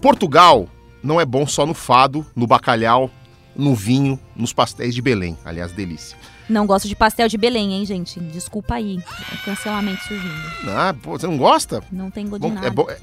Portugal 0.00 0.68
não 1.02 1.20
é 1.20 1.24
bom 1.24 1.46
só 1.46 1.64
no 1.66 1.74
fado, 1.74 2.26
no 2.34 2.46
bacalhau, 2.46 3.10
no 3.54 3.74
vinho, 3.74 4.18
nos 4.36 4.52
pastéis 4.52 4.94
de 4.94 5.02
Belém. 5.02 5.36
Aliás, 5.44 5.72
delícia. 5.72 6.16
Não 6.48 6.66
gosto 6.66 6.88
de 6.88 6.96
pastel 6.96 7.28
de 7.28 7.36
Belém, 7.36 7.74
hein, 7.74 7.84
gente? 7.84 8.18
Desculpa 8.20 8.74
aí. 8.74 8.98
É 9.32 9.44
cancelamento 9.44 10.02
surgindo. 10.04 10.70
Ah, 10.70 10.94
pô, 11.02 11.18
você 11.18 11.26
não 11.26 11.36
gosta? 11.36 11.82
Não 11.92 12.10
tem 12.10 12.26
gosto 12.26 12.42
de 12.42 12.50
nada. 12.50 12.66
é, 12.66 12.98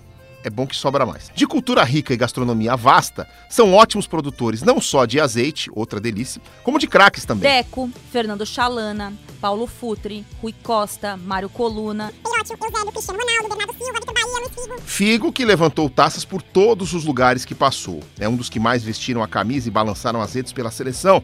é, 0.46 0.48
é 0.48 0.50
bom 0.50 0.68
que 0.68 0.76
sobra 0.76 1.06
mais. 1.06 1.32
De 1.34 1.48
cultura 1.48 1.84
rica 1.84 2.14
e 2.14 2.18
gastronomia 2.18 2.76
vasta, 2.76 3.28
são 3.50 3.74
ótimos 3.74 4.08
produtores 4.08 4.62
não 4.62 4.80
só 4.80 5.06
de 5.06 5.20
azeite, 5.20 5.70
outra 5.74 6.00
delícia, 6.00 6.42
como 6.64 6.80
de 6.80 6.88
craques 6.88 7.26
também. 7.26 7.50
Deco, 7.50 7.90
Fernando 8.12 8.46
Chalana, 8.46 9.14
Paulo 9.42 9.68
Futre, 9.68 10.26
Rui 10.42 10.54
Costa, 10.64 11.18
Mário 11.18 11.50
Coluna. 11.50 12.14
Eusébio, 12.46 12.58
Cristiano 12.58 13.20
Ronaldo, 13.20 13.50
Bernardo 13.50 13.78
Silva, 13.78 14.00
Vitor 14.00 14.14
Bahia, 14.14 14.40
Luiz 14.40 14.54
Figo. 14.54 14.82
Figo 14.86 15.32
que 15.32 15.46
levantou 15.46 15.90
taças 15.90 16.24
por 16.24 16.42
todos 16.42 16.94
os 16.94 17.04
lugares 17.04 17.46
que 17.46 17.56
passou. 17.56 18.02
É 18.20 18.30
um 18.30 18.36
dos 18.36 18.50
que 18.50 18.60
mais 18.60 18.84
vestiram 18.84 19.24
a 19.24 19.28
camisa 19.28 19.68
e 19.68 19.72
balançaram 19.72 20.22
as 20.22 20.34
redes 20.34 20.54
pela 20.54 20.72
seleção. 20.72 21.24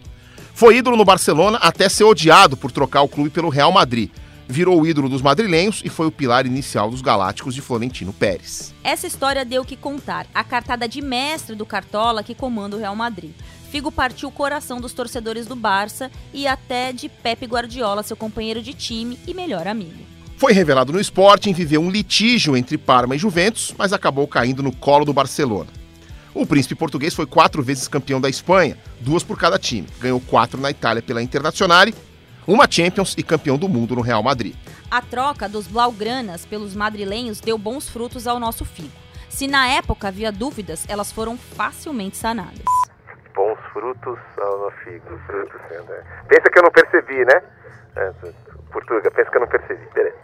Foi 0.54 0.78
ídolo 0.78 0.98
no 0.98 1.06
Barcelona 1.06 1.58
até 1.60 1.88
ser 1.88 2.04
odiado 2.04 2.58
por 2.58 2.72
trocar 2.72 3.02
o 3.02 3.08
clube 3.08 3.30
pelo 3.30 3.50
Real 3.50 3.72
Madrid. 3.72 4.10
Virou 4.52 4.82
o 4.82 4.86
ídolo 4.86 5.08
dos 5.08 5.22
madrilenhos 5.22 5.82
e 5.82 5.88
foi 5.88 6.08
o 6.08 6.12
pilar 6.12 6.46
inicial 6.46 6.92
dos 6.92 7.02
Galácticos 7.02 7.56
de 7.56 7.62
Florentino 7.62 8.12
Pérez. 8.12 8.74
Essa 8.84 9.08
história 9.08 9.46
deu 9.46 9.62
o 9.62 9.66
que 9.66 9.78
contar. 9.78 10.28
A 10.34 10.44
cartada 10.44 10.90
de 10.90 11.02
mestre 11.02 11.56
do 11.56 11.66
Cartola 11.66 12.22
que 12.22 12.36
comanda 12.36 12.76
o 12.76 12.80
Real 12.80 12.94
Madrid. 12.94 13.32
Figo 13.72 13.90
partiu 13.90 14.28
o 14.28 14.32
coração 14.32 14.82
dos 14.82 14.92
torcedores 14.92 15.46
do 15.48 15.56
Barça 15.56 16.12
e 16.34 16.48
até 16.48 16.92
de 16.92 17.08
Pepe 17.08 17.46
Guardiola, 17.46 18.04
seu 18.04 18.18
companheiro 18.18 18.62
de 18.62 18.74
time 18.74 19.18
e 19.26 19.34
melhor 19.34 19.68
amigo. 19.68 20.04
Foi 20.36 20.52
revelado 20.52 20.92
no 20.92 21.00
Sporting, 21.00 21.54
viveu 21.54 21.80
um 21.80 21.90
litígio 21.90 22.58
entre 22.58 22.78
Parma 22.78 23.16
e 23.16 23.20
Juventus, 23.20 23.74
mas 23.78 23.94
acabou 23.94 24.28
caindo 24.28 24.62
no 24.62 24.76
colo 24.76 25.06
do 25.06 25.14
Barcelona. 25.14 25.70
O 26.34 26.46
príncipe 26.46 26.76
português 26.76 27.14
foi 27.14 27.26
quatro 27.26 27.64
vezes 27.64 27.88
campeão 27.88 28.20
da 28.20 28.28
Espanha, 28.28 28.78
duas 29.00 29.24
por 29.24 29.38
cada 29.38 29.58
time. 29.58 29.88
Ganhou 30.02 30.20
quatro 30.20 30.60
na 30.60 30.70
Itália 30.70 31.02
pela 31.02 31.24
Internazionale, 31.24 31.96
uma 32.48 32.68
Champions 32.70 33.16
e 33.18 33.24
campeão 33.24 33.58
do 33.58 33.70
mundo 33.70 33.96
no 33.96 34.02
Real 34.02 34.24
Madrid. 34.24 34.56
A 34.90 35.02
troca 35.02 35.48
dos 35.48 35.68
Blaugranas 35.68 36.46
pelos 36.46 36.76
madrilenhos 36.76 37.40
deu 37.40 37.58
bons 37.58 37.88
frutos 37.88 38.28
ao 38.28 38.40
nosso 38.40 38.66
Figo. 38.66 38.92
Se 39.30 39.48
na 39.48 39.68
época 39.68 40.10
havia 40.10 40.32
dúvidas, 40.32 40.86
elas 40.90 41.12
foram 41.12 41.38
facilmente 41.38 42.18
sanadas. 42.18 42.66
Bons 43.34 43.58
frutos 43.72 44.20
ao 44.38 44.72
figo. 44.84 45.18
Frutos, 45.26 45.62
né? 45.88 46.04
Pensa 46.28 46.50
que 46.52 46.60
eu 46.60 46.64
não 46.64 46.72
percebi, 46.72 47.26
né? 47.26 47.42
É, 47.96 48.12
Portuga, 48.72 49.10
pensa 49.10 49.32
que 49.32 49.38
eu 49.38 49.42
não 49.42 49.48
percebi. 49.48 49.82
Beleza. 49.94 50.18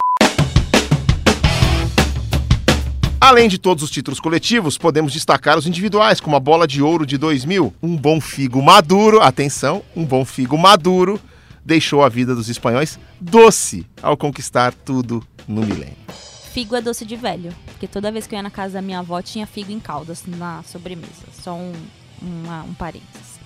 Além 3.22 3.48
de 3.48 3.58
todos 3.58 3.82
os 3.82 3.90
títulos 3.90 4.20
coletivos, 4.20 4.78
podemos 4.78 5.14
destacar 5.14 5.58
os 5.58 5.66
individuais, 5.66 6.20
como 6.20 6.36
a 6.36 6.40
bola 6.40 6.68
de 6.68 6.82
ouro 6.82 7.06
de 7.06 7.18
2000. 7.18 7.74
Um 7.82 7.96
bom 7.96 8.20
figo 8.20 8.62
maduro, 8.62 9.22
atenção, 9.22 9.84
um 9.96 10.04
bom 10.04 10.26
figo 10.26 10.58
maduro 10.58 11.20
deixou 11.68 12.02
a 12.02 12.08
vida 12.08 12.34
dos 12.34 12.48
espanhóis 12.48 12.98
doce 13.20 13.86
ao 14.02 14.16
conquistar 14.16 14.74
tudo 14.74 15.22
no 15.46 15.66
milênio. 15.66 15.98
Figo 16.54 16.78
é 16.78 16.82
doce 16.82 17.06
de 17.06 17.18
velho. 17.18 17.54
Porque 17.66 17.88
toda 17.88 18.10
vez 18.10 18.26
que 18.26 18.34
eu 18.34 18.38
ia 18.38 18.44
na 18.44 18.50
casa 18.50 18.76
da 18.76 18.82
minha 18.82 19.00
avó 19.00 19.22
tinha 19.22 19.46
figo 19.46 19.70
em 19.70 19.80
caldas 19.80 20.24
na 20.26 20.64
sobremesa. 20.64 21.28
Só 21.34 21.54
um, 21.54 21.74
uma, 22.22 22.64
um 22.64 22.74
parênteses. 22.74 23.38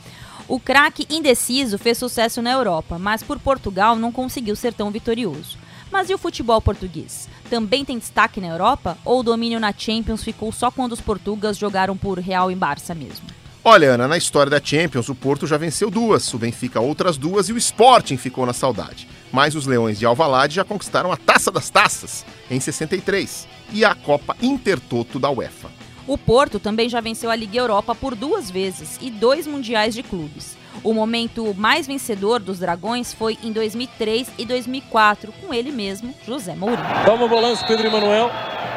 O 0.48 0.60
craque 0.60 1.08
indeciso 1.10 1.80
fez 1.80 1.98
sucesso 1.98 2.44
na 2.44 2.52
Europa, 2.52 3.00
mas 3.00 3.24
por 3.24 3.40
Portugal 3.40 3.96
não 3.96 4.12
conseguiu 4.12 4.56
ser 4.56 4.74
tão 4.74 4.92
vitorioso. 4.92 5.58
Mas 5.92 6.10
e 6.10 6.14
o 6.14 6.18
futebol 6.18 6.62
português? 6.62 7.28
Também 7.50 7.84
tem 7.84 7.98
destaque 7.98 8.40
na 8.40 8.48
Europa? 8.48 8.98
Ou 9.04 9.22
o 9.22 9.24
domínio 9.24 9.60
na 9.60 9.74
Champions 9.76 10.24
ficou 10.24 10.52
só 10.52 10.70
quando 10.70 10.92
os 10.92 11.02
portugueses 11.02 11.58
jogaram 11.58 11.98
por 11.98 12.20
Real 12.20 12.52
e 12.52 12.56
Barça 12.56 12.94
mesmo? 12.94 13.41
Olha, 13.64 13.92
Ana, 13.92 14.08
na 14.08 14.18
história 14.18 14.50
da 14.50 14.60
Champions, 14.60 15.08
o 15.08 15.14
Porto 15.14 15.46
já 15.46 15.56
venceu 15.56 15.92
duas, 15.92 16.34
o 16.34 16.40
Benfica 16.40 16.82
outras 16.82 17.16
duas 17.16 17.48
e 17.48 17.54
o 17.54 17.58
Sporting 17.58 18.18
ficou 18.18 18.44
na 18.44 18.54
saudade. 18.54 19.08
Mas 19.32 19.54
os 19.54 19.68
Leões 19.68 20.00
de 20.00 20.06
Alvalade 20.06 20.56
já 20.56 20.64
conquistaram 20.64 21.12
a 21.12 21.18
Taça 21.18 21.52
das 21.52 21.70
Taças, 21.70 22.26
em 22.50 22.60
63, 22.60 23.48
e 23.72 23.86
a 23.86 23.94
Copa 23.94 24.36
Intertoto 24.42 25.20
da 25.20 25.30
UEFA. 25.30 25.70
O 26.08 26.18
Porto 26.18 26.60
também 26.60 26.90
já 26.90 27.00
venceu 27.02 27.30
a 27.30 27.36
Liga 27.36 27.60
Europa 27.60 27.94
por 27.94 28.16
duas 28.16 28.50
vezes 28.50 28.98
e 29.00 29.12
dois 29.12 29.46
mundiais 29.46 29.94
de 29.94 30.02
clubes. 30.02 30.58
O 30.84 30.92
momento 30.92 31.54
mais 31.56 31.86
vencedor 31.86 32.40
dos 32.40 32.58
Dragões 32.58 33.14
foi 33.14 33.38
em 33.44 33.52
2003 33.52 34.28
e 34.40 34.46
2004, 34.46 35.32
com 35.40 35.54
ele 35.54 35.72
mesmo, 35.72 36.16
José 36.26 36.56
Mourinho. 36.56 37.06
Toma 37.06 37.26
o 37.26 37.30
balanço 37.30 37.64
Pedro 37.68 37.86
Emanuel, 37.86 38.32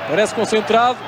parece 0.08 0.34
concentrado, 0.34 0.98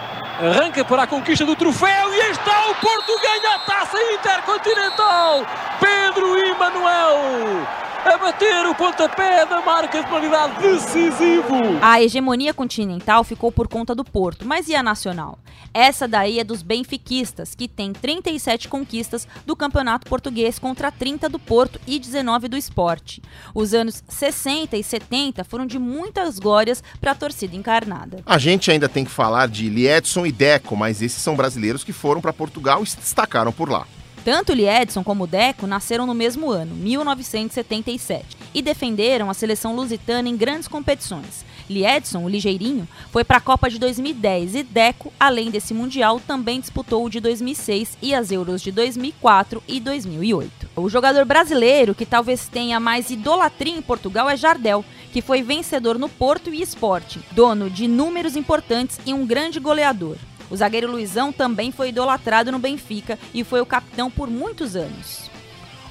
arranca 0.40 0.84
para 0.84 1.04
a 1.04 1.06
conquista 1.06 1.44
do 1.44 1.56
troféu 1.56 2.12
e 2.12 2.30
está 2.30 2.70
o 2.70 2.74
Porto 2.76 3.20
ganha 3.22 3.54
a 3.54 3.58
taça 3.60 3.98
intercontinental. 4.12 5.46
Pedro 5.80 6.38
Emanuel 6.38 7.66
a 8.04 8.18
bater 8.18 8.66
o 8.66 8.74
pontapé 8.74 9.44
da 9.46 9.60
marca 9.60 10.00
de 10.00 10.08
qualidade 10.08 10.60
decisivo. 10.62 11.56
A 11.82 12.00
hegemonia 12.00 12.54
continental 12.54 13.24
ficou 13.24 13.50
por 13.50 13.66
conta 13.66 13.94
do 13.94 14.04
Porto, 14.04 14.46
mas 14.46 14.68
e 14.68 14.76
a 14.76 14.82
nacional? 14.82 15.38
Essa 15.78 16.08
daí 16.08 16.40
é 16.40 16.44
dos 16.44 16.62
benfiquistas, 16.62 17.54
que 17.54 17.68
tem 17.68 17.92
37 17.92 18.66
conquistas 18.66 19.28
do 19.44 19.54
Campeonato 19.54 20.08
Português 20.08 20.58
contra 20.58 20.90
30 20.90 21.28
do 21.28 21.38
Porto 21.38 21.78
e 21.86 21.98
19 21.98 22.48
do 22.48 22.56
Esporte. 22.56 23.20
Os 23.54 23.74
anos 23.74 24.02
60 24.08 24.74
e 24.74 24.82
70 24.82 25.44
foram 25.44 25.66
de 25.66 25.78
muitas 25.78 26.38
glórias 26.38 26.82
para 26.98 27.10
a 27.10 27.14
torcida 27.14 27.54
encarnada. 27.54 28.20
A 28.24 28.38
gente 28.38 28.70
ainda 28.70 28.88
tem 28.88 29.04
que 29.04 29.10
falar 29.10 29.48
de 29.48 29.68
Liedson 29.68 30.24
e 30.24 30.32
Deco, 30.32 30.74
mas 30.74 31.02
esses 31.02 31.22
são 31.22 31.36
brasileiros 31.36 31.84
que 31.84 31.92
foram 31.92 32.22
para 32.22 32.32
Portugal 32.32 32.82
e 32.82 32.86
se 32.86 32.96
destacaram 32.96 33.52
por 33.52 33.68
lá. 33.68 33.86
Tanto 34.26 34.52
Liedson 34.54 35.04
como 35.04 35.24
Deco 35.24 35.68
nasceram 35.68 36.04
no 36.04 36.12
mesmo 36.12 36.50
ano, 36.50 36.74
1977, 36.74 38.36
e 38.52 38.60
defenderam 38.60 39.30
a 39.30 39.34
seleção 39.34 39.76
lusitana 39.76 40.28
em 40.28 40.36
grandes 40.36 40.66
competições. 40.66 41.44
Liedson, 41.68 42.24
o 42.24 42.28
ligeirinho, 42.28 42.88
foi 43.10 43.24
para 43.24 43.38
a 43.38 43.40
Copa 43.40 43.68
de 43.68 43.78
2010 43.78 44.54
e 44.54 44.62
Deco, 44.62 45.12
além 45.18 45.50
desse 45.50 45.74
Mundial, 45.74 46.20
também 46.20 46.60
disputou 46.60 47.04
o 47.04 47.10
de 47.10 47.20
2006 47.20 47.98
e 48.00 48.14
as 48.14 48.30
Euros 48.30 48.62
de 48.62 48.70
2004 48.70 49.62
e 49.66 49.80
2008. 49.80 50.68
O 50.76 50.88
jogador 50.88 51.24
brasileiro 51.24 51.94
que 51.94 52.06
talvez 52.06 52.48
tenha 52.48 52.78
mais 52.78 53.10
idolatria 53.10 53.76
em 53.76 53.82
Portugal 53.82 54.28
é 54.28 54.36
Jardel, 54.36 54.84
que 55.12 55.22
foi 55.22 55.42
vencedor 55.42 55.98
no 55.98 56.08
Porto 56.08 56.52
e 56.52 56.60
Esporte, 56.60 57.20
dono 57.32 57.70
de 57.70 57.88
números 57.88 58.36
importantes 58.36 59.00
e 59.06 59.12
um 59.12 59.26
grande 59.26 59.58
goleador. 59.58 60.16
O 60.50 60.56
zagueiro 60.56 60.90
Luizão 60.90 61.32
também 61.32 61.72
foi 61.72 61.88
idolatrado 61.88 62.52
no 62.52 62.58
Benfica 62.58 63.18
e 63.34 63.42
foi 63.42 63.60
o 63.60 63.66
capitão 63.66 64.10
por 64.10 64.30
muitos 64.30 64.76
anos. 64.76 65.30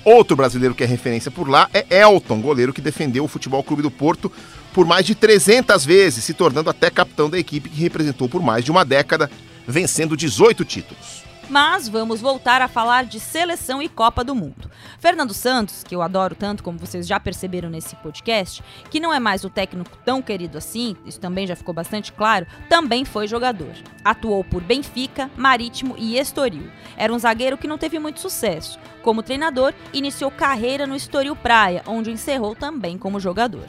Outro 0.05 0.35
brasileiro 0.35 0.75
que 0.75 0.83
é 0.83 0.87
referência 0.87 1.31
por 1.31 1.49
lá 1.49 1.67
é 1.73 2.01
Elton, 2.01 2.39
goleiro 2.39 2.71
que 2.71 2.79
defendeu 2.79 3.23
o 3.23 3.27
Futebol 3.27 3.63
Clube 3.63 3.81
do 3.81 3.89
Porto 3.89 4.31
por 4.75 4.85
mais 4.85 5.05
de 5.05 5.15
300 5.15 5.85
vezes, 5.85 6.25
se 6.25 6.33
tornando 6.33 6.69
até 6.69 6.89
capitão 6.89 7.29
da 7.29 7.39
equipe 7.39 7.69
que 7.69 7.79
representou 7.79 8.27
por 8.27 8.41
mais 8.41 8.65
de 8.65 8.71
uma 8.71 8.83
década, 8.83 9.31
vencendo 9.65 10.17
18 10.17 10.65
títulos. 10.65 11.23
Mas 11.49 11.87
vamos 11.87 12.19
voltar 12.19 12.61
a 12.61 12.67
falar 12.67 13.05
de 13.05 13.17
seleção 13.17 13.81
e 13.81 13.87
Copa 13.87 14.21
do 14.21 14.35
Mundo. 14.35 14.69
Fernando 14.99 15.33
Santos, 15.33 15.81
que 15.81 15.95
eu 15.95 16.01
adoro 16.01 16.35
tanto, 16.35 16.61
como 16.61 16.77
vocês 16.77 17.07
já 17.07 17.17
perceberam 17.21 17.69
nesse 17.69 17.95
podcast, 17.95 18.61
que 18.89 18.99
não 18.99 19.13
é 19.13 19.19
mais 19.19 19.45
o 19.45 19.49
técnico 19.49 19.97
tão 20.03 20.21
querido 20.21 20.57
assim, 20.57 20.97
isso 21.05 21.21
também 21.21 21.47
já 21.47 21.55
ficou 21.55 21.73
bastante 21.73 22.11
claro, 22.11 22.45
também 22.67 23.05
foi 23.05 23.29
jogador. 23.29 23.71
Atuou 24.03 24.43
por 24.43 24.61
Benfica, 24.61 25.31
Marítimo 25.37 25.95
e 25.97 26.17
Estoril. 26.17 26.69
Era 26.97 27.13
um 27.13 27.19
zagueiro 27.19 27.57
que 27.57 27.67
não 27.67 27.77
teve 27.77 27.97
muito 27.97 28.19
sucesso. 28.19 28.77
Como 29.01 29.23
treinador, 29.23 29.73
iniciou 29.93 30.29
carreira 30.29 30.85
no 30.85 30.97
Estoril 30.97 31.35
Praia, 31.35 31.81
onde 31.87 32.11
encerrou 32.11 32.53
também 32.53 32.97
como 32.97 33.21
jogador. 33.21 33.67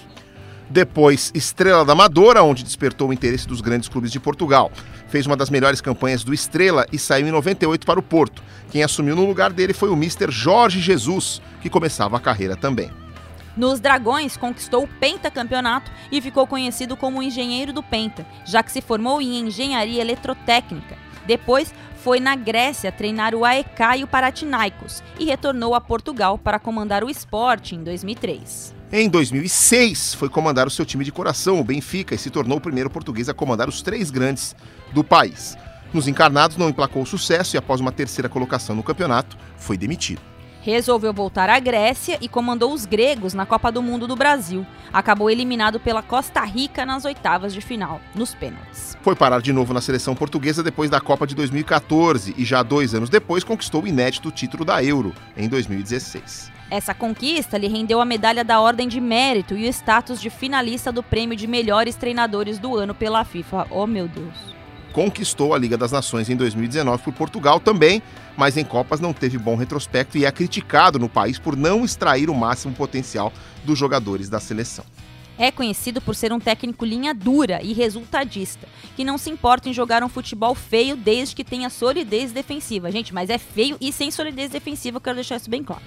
Depois, 0.68 1.30
Estrela 1.34 1.84
da 1.84 1.92
Amadora, 1.92 2.42
onde 2.42 2.64
despertou 2.64 3.08
o 3.08 3.12
interesse 3.12 3.46
dos 3.46 3.60
grandes 3.60 3.88
clubes 3.88 4.10
de 4.10 4.18
Portugal. 4.18 4.70
Fez 5.08 5.24
uma 5.24 5.36
das 5.36 5.48
melhores 5.48 5.80
campanhas 5.80 6.24
do 6.24 6.34
Estrela 6.34 6.84
e 6.92 6.98
saiu 6.98 7.28
em 7.28 7.30
98 7.30 7.86
para 7.86 8.00
o 8.00 8.02
Porto. 8.02 8.42
Quem 8.70 8.82
assumiu 8.82 9.14
no 9.14 9.24
lugar 9.24 9.52
dele 9.52 9.72
foi 9.72 9.88
o 9.88 9.96
Mister 9.96 10.30
Jorge 10.30 10.80
Jesus, 10.80 11.40
que 11.60 11.70
começava 11.70 12.16
a 12.16 12.20
carreira 12.20 12.56
também. 12.56 12.90
Nos 13.56 13.80
Dragões, 13.80 14.36
conquistou 14.36 14.84
o 14.84 14.88
pentacampeonato 14.88 15.90
e 16.12 16.20
ficou 16.20 16.46
conhecido 16.46 16.96
como 16.96 17.22
engenheiro 17.22 17.72
do 17.72 17.82
Penta, 17.82 18.26
já 18.44 18.62
que 18.62 18.70
se 18.70 18.82
formou 18.82 19.22
em 19.22 19.38
engenharia 19.38 20.02
eletrotécnica. 20.02 20.98
Depois, 21.26 21.72
foi 21.96 22.20
na 22.20 22.36
Grécia 22.36 22.92
treinar 22.92 23.34
o 23.34 23.44
AEK 23.44 23.98
e 23.98 24.04
o 24.04 24.06
Paratinaikos 24.06 25.02
e 25.18 25.24
retornou 25.24 25.74
a 25.74 25.80
Portugal 25.80 26.36
para 26.36 26.58
comandar 26.58 27.02
o 27.02 27.10
esporte 27.10 27.74
em 27.74 27.82
2003. 27.82 28.75
Em 28.92 29.08
2006, 29.08 30.14
foi 30.14 30.28
comandar 30.28 30.64
o 30.68 30.70
seu 30.70 30.86
time 30.86 31.04
de 31.04 31.10
coração, 31.10 31.58
o 31.58 31.64
Benfica, 31.64 32.14
e 32.14 32.18
se 32.18 32.30
tornou 32.30 32.58
o 32.58 32.60
primeiro 32.60 32.88
português 32.88 33.28
a 33.28 33.34
comandar 33.34 33.68
os 33.68 33.82
três 33.82 34.12
grandes 34.12 34.54
do 34.92 35.02
país. 35.02 35.58
Nos 35.92 36.06
encarnados, 36.06 36.56
não 36.56 36.68
emplacou 36.68 37.04
sucesso 37.04 37.56
e, 37.56 37.58
após 37.58 37.80
uma 37.80 37.90
terceira 37.90 38.28
colocação 38.28 38.76
no 38.76 38.84
campeonato, 38.84 39.36
foi 39.56 39.76
demitido. 39.76 40.20
Resolveu 40.62 41.12
voltar 41.12 41.48
à 41.48 41.58
Grécia 41.58 42.16
e 42.20 42.28
comandou 42.28 42.72
os 42.72 42.86
gregos 42.86 43.34
na 43.34 43.44
Copa 43.44 43.72
do 43.72 43.82
Mundo 43.82 44.06
do 44.06 44.14
Brasil. 44.14 44.64
Acabou 44.92 45.28
eliminado 45.30 45.80
pela 45.80 46.02
Costa 46.02 46.44
Rica 46.44 46.86
nas 46.86 47.04
oitavas 47.04 47.52
de 47.52 47.60
final, 47.60 48.00
nos 48.14 48.36
pênaltis. 48.36 48.96
Foi 49.02 49.16
parar 49.16 49.40
de 49.40 49.52
novo 49.52 49.74
na 49.74 49.80
seleção 49.80 50.14
portuguesa 50.14 50.62
depois 50.62 50.90
da 50.90 51.00
Copa 51.00 51.26
de 51.26 51.34
2014 51.34 52.34
e, 52.38 52.44
já 52.44 52.62
dois 52.62 52.94
anos 52.94 53.10
depois, 53.10 53.42
conquistou 53.42 53.82
o 53.82 53.86
inédito 53.86 54.30
título 54.30 54.64
da 54.64 54.82
Euro, 54.82 55.12
em 55.36 55.48
2016. 55.48 56.55
Essa 56.68 56.92
conquista 56.92 57.56
lhe 57.56 57.68
rendeu 57.68 58.00
a 58.00 58.04
medalha 58.04 58.42
da 58.42 58.60
Ordem 58.60 58.88
de 58.88 59.00
Mérito 59.00 59.56
e 59.56 59.66
o 59.66 59.68
status 59.68 60.20
de 60.20 60.28
finalista 60.28 60.90
do 60.90 61.02
prêmio 61.02 61.36
de 61.36 61.46
melhores 61.46 61.94
treinadores 61.94 62.58
do 62.58 62.74
ano 62.76 62.92
pela 62.92 63.24
FIFA. 63.24 63.68
Oh, 63.70 63.86
meu 63.86 64.08
Deus. 64.08 64.34
Conquistou 64.92 65.54
a 65.54 65.58
Liga 65.58 65.76
das 65.76 65.92
Nações 65.92 66.28
em 66.28 66.34
2019 66.34 67.04
por 67.04 67.12
Portugal 67.12 67.60
também, 67.60 68.02
mas 68.36 68.56
em 68.56 68.64
Copas 68.64 68.98
não 68.98 69.12
teve 69.12 69.38
bom 69.38 69.54
retrospecto 69.54 70.18
e 70.18 70.24
é 70.24 70.32
criticado 70.32 70.98
no 70.98 71.08
país 71.08 71.38
por 71.38 71.54
não 71.54 71.84
extrair 71.84 72.28
o 72.28 72.34
máximo 72.34 72.74
potencial 72.74 73.32
dos 73.62 73.78
jogadores 73.78 74.28
da 74.28 74.40
seleção. 74.40 74.84
É 75.38 75.50
conhecido 75.50 76.00
por 76.00 76.14
ser 76.14 76.32
um 76.32 76.40
técnico 76.40 76.84
linha 76.84 77.12
dura 77.12 77.62
e 77.62 77.74
resultadista, 77.74 78.66
que 78.96 79.04
não 79.04 79.18
se 79.18 79.28
importa 79.28 79.68
em 79.68 79.72
jogar 79.72 80.02
um 80.02 80.08
futebol 80.08 80.54
feio 80.54 80.96
desde 80.96 81.36
que 81.36 81.44
tenha 81.44 81.68
solidez 81.68 82.32
defensiva. 82.32 82.90
Gente, 82.90 83.12
mas 83.12 83.28
é 83.28 83.36
feio 83.36 83.76
e 83.78 83.92
sem 83.92 84.10
solidez 84.10 84.50
defensiva, 84.50 84.96
eu 84.96 85.00
quero 85.00 85.16
deixar 85.16 85.36
isso 85.36 85.50
bem 85.50 85.62
claro. 85.62 85.82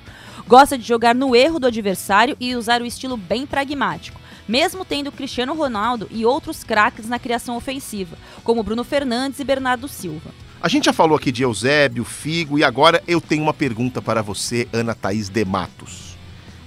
Gosta 0.49 0.79
de 0.79 0.83
jogar 0.83 1.13
no 1.13 1.35
erro 1.35 1.59
do 1.59 1.67
adversário 1.67 2.35
e 2.39 2.55
usar 2.55 2.81
o 2.81 2.85
estilo 2.87 3.15
bem 3.15 3.45
pragmático, 3.45 4.19
mesmo 4.47 4.83
tendo 4.83 5.11
Cristiano 5.11 5.53
Ronaldo 5.53 6.07
e 6.09 6.25
outros 6.25 6.63
craques 6.63 7.07
na 7.07 7.19
criação 7.19 7.55
ofensiva, 7.55 8.17
como 8.43 8.63
Bruno 8.63 8.83
Fernandes 8.83 9.39
e 9.39 9.43
Bernardo 9.43 9.87
Silva. 9.87 10.31
A 10.59 10.67
gente 10.67 10.85
já 10.85 10.91
falou 10.91 11.15
aqui 11.15 11.31
de 11.31 11.43
Eusébio, 11.43 12.03
Figo 12.03 12.57
e 12.57 12.63
agora 12.63 13.03
eu 13.07 13.21
tenho 13.21 13.43
uma 13.43 13.53
pergunta 13.53 14.01
para 14.01 14.23
você, 14.23 14.67
Ana 14.73 14.95
Thaís 14.95 15.29
de 15.29 15.45
Matos. 15.45 16.17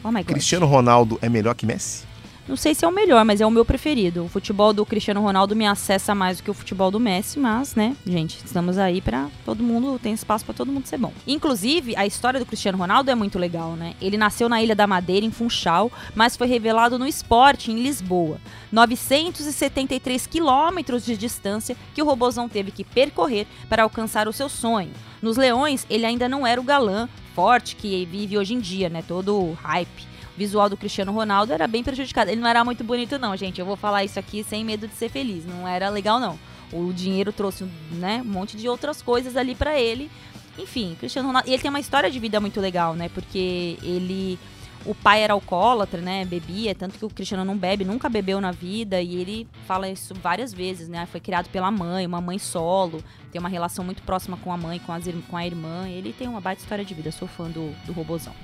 Oh. 0.05 0.13
Cristiano 0.25 0.65
Ronaldo 0.65 1.19
é 1.21 1.29
melhor 1.29 1.57
que 1.57 1.67
Messi? 1.67 2.05
Não 2.49 2.57
sei 2.57 2.75
se 2.75 2.85
é 2.85 2.89
o 2.89 2.93
melhor, 2.93 3.25
mas 3.25 3.41
é 3.41 3.47
o 3.47 3.51
meu 3.51 3.65
preferido. 3.65 4.25
O 4.25 4.29
futebol 4.29 4.73
do 4.73 4.85
Cristiano 4.85 5.21
Ronaldo 5.21 5.55
me 5.55 5.65
acessa 5.65 6.13
mais 6.13 6.39
do 6.39 6.43
que 6.43 6.51
o 6.51 6.55
futebol 6.55 6.91
do 6.91 6.99
Messi, 6.99 7.39
mas, 7.39 7.77
né, 7.77 7.97
gente, 8.05 8.41
estamos 8.45 8.79
aí 8.79 9.01
para 9.01 9.29
todo 9.45 9.63
mundo, 9.63 9.97
tem 10.03 10.13
espaço 10.13 10.45
para 10.45 10.53
todo 10.53 10.73
mundo 10.73 10.87
ser 10.87 10.99
bom. 10.99 11.13
Inclusive, 11.25 11.95
a 11.97 12.05
história 12.05 12.41
do 12.41 12.47
Cristiano 12.47 12.77
Ronaldo 12.77 13.13
é 13.13 13.15
muito 13.15 13.39
legal, 13.39 13.77
né? 13.77 13.95
Ele 14.01 14.17
nasceu 14.17 14.49
na 14.49 14.61
Ilha 14.61 14.75
da 14.75 14.89
Madeira, 14.89 15.25
em 15.25 15.31
Funchal, 15.31 15.91
mas 16.17 16.37
foi 16.37 16.49
revelado 16.49 16.99
no 16.99 17.07
esporte, 17.07 17.71
em 17.71 17.81
Lisboa. 17.81 18.39
973 18.73 20.27
quilômetros 20.27 21.05
de 21.05 21.17
distância 21.17 21.77
que 21.95 22.03
o 22.03 22.05
robozão 22.05 22.49
teve 22.49 22.73
que 22.73 22.83
percorrer 22.83 23.47
para 23.69 23.85
alcançar 23.85 24.27
o 24.27 24.33
seu 24.33 24.49
sonho. 24.49 24.91
Nos 25.23 25.37
Leões, 25.37 25.87
ele 25.89 26.05
ainda 26.05 26.29
não 26.29 26.45
era 26.45 26.61
o 26.61 26.65
galã 26.65 27.09
forte 27.37 27.77
que 27.77 28.05
vive 28.05 28.37
hoje 28.37 28.55
em 28.55 28.59
dia, 28.59 28.89
né? 28.89 29.01
Todo 29.07 29.53
hype 29.63 30.12
visual 30.37 30.69
do 30.69 30.77
Cristiano 30.77 31.13
Ronaldo 31.13 31.53
era 31.53 31.67
bem 31.67 31.83
prejudicado. 31.83 32.31
Ele 32.31 32.41
não 32.41 32.49
era 32.49 32.65
muito 32.65 32.83
bonito, 32.83 33.19
não, 33.19 33.37
gente. 33.37 33.61
Eu 33.61 33.67
vou 33.67 33.77
falar 33.77 34.05
isso 34.05 34.19
aqui 34.19 34.43
sem 34.43 34.65
medo 34.65 34.89
de 34.89 34.95
ser 34.95 35.09
feliz. 35.09 35.45
Não 35.45 35.67
era 35.67 35.89
legal, 35.89 36.19
não. 36.19 36.39
O 36.73 36.93
dinheiro 36.93 37.33
trouxe 37.33 37.65
né, 37.91 38.23
um 38.25 38.29
monte 38.29 38.57
de 38.57 38.69
outras 38.69 39.03
coisas 39.03 39.37
ali 39.37 39.55
para 39.55 39.79
ele. 39.79 40.11
Enfim, 40.59 40.97
Cristiano 40.99 41.29
Ronaldo. 41.29 41.49
E 41.49 41.53
ele 41.53 41.63
tem 41.63 41.69
uma 41.69 41.81
história 41.81 42.11
de 42.11 42.19
vida 42.19 42.41
muito 42.41 42.61
legal, 42.61 42.95
né? 42.95 43.09
Porque 43.09 43.79
ele 43.83 44.39
o 44.85 44.95
pai 44.95 45.23
era 45.23 45.33
alcoólatra, 45.33 46.01
né? 46.01 46.25
Bebia, 46.25 46.75
tanto 46.75 46.99
que 46.99 47.05
o 47.05 47.11
Cristiano 47.11 47.45
não 47.45 47.57
bebe, 47.57 47.85
nunca 47.85 48.09
bebeu 48.09 48.41
na 48.41 48.51
vida, 48.51 49.01
e 49.01 49.17
ele 49.17 49.49
fala 49.67 49.89
isso 49.89 50.15
várias 50.15 50.53
vezes, 50.53 50.89
né? 50.89 51.07
Foi 51.07 51.21
criado 51.21 51.49
pela 51.51 51.71
mãe, 51.71 52.07
uma 52.07 52.21
mãe 52.21 52.39
solo, 52.39 53.03
tem 53.31 53.39
uma 53.39 53.49
relação 53.49 53.85
muito 53.85 54.03
próxima 54.03 54.37
com 54.37 54.53
a 54.53 54.57
mãe, 54.57 54.79
com, 54.81 54.93
as, 54.93 55.05
com 55.29 55.37
a 55.37 55.47
irmã. 55.47 55.89
Ele 55.89 56.13
tem 56.13 56.29
uma 56.29 56.41
baita 56.41 56.63
história 56.63 56.85
de 56.85 56.95
vida, 56.95 57.13
sou 57.13 57.29
fã 57.29 57.49
do, 57.49 57.73
do 57.87 57.93
Robozão. 57.93 58.35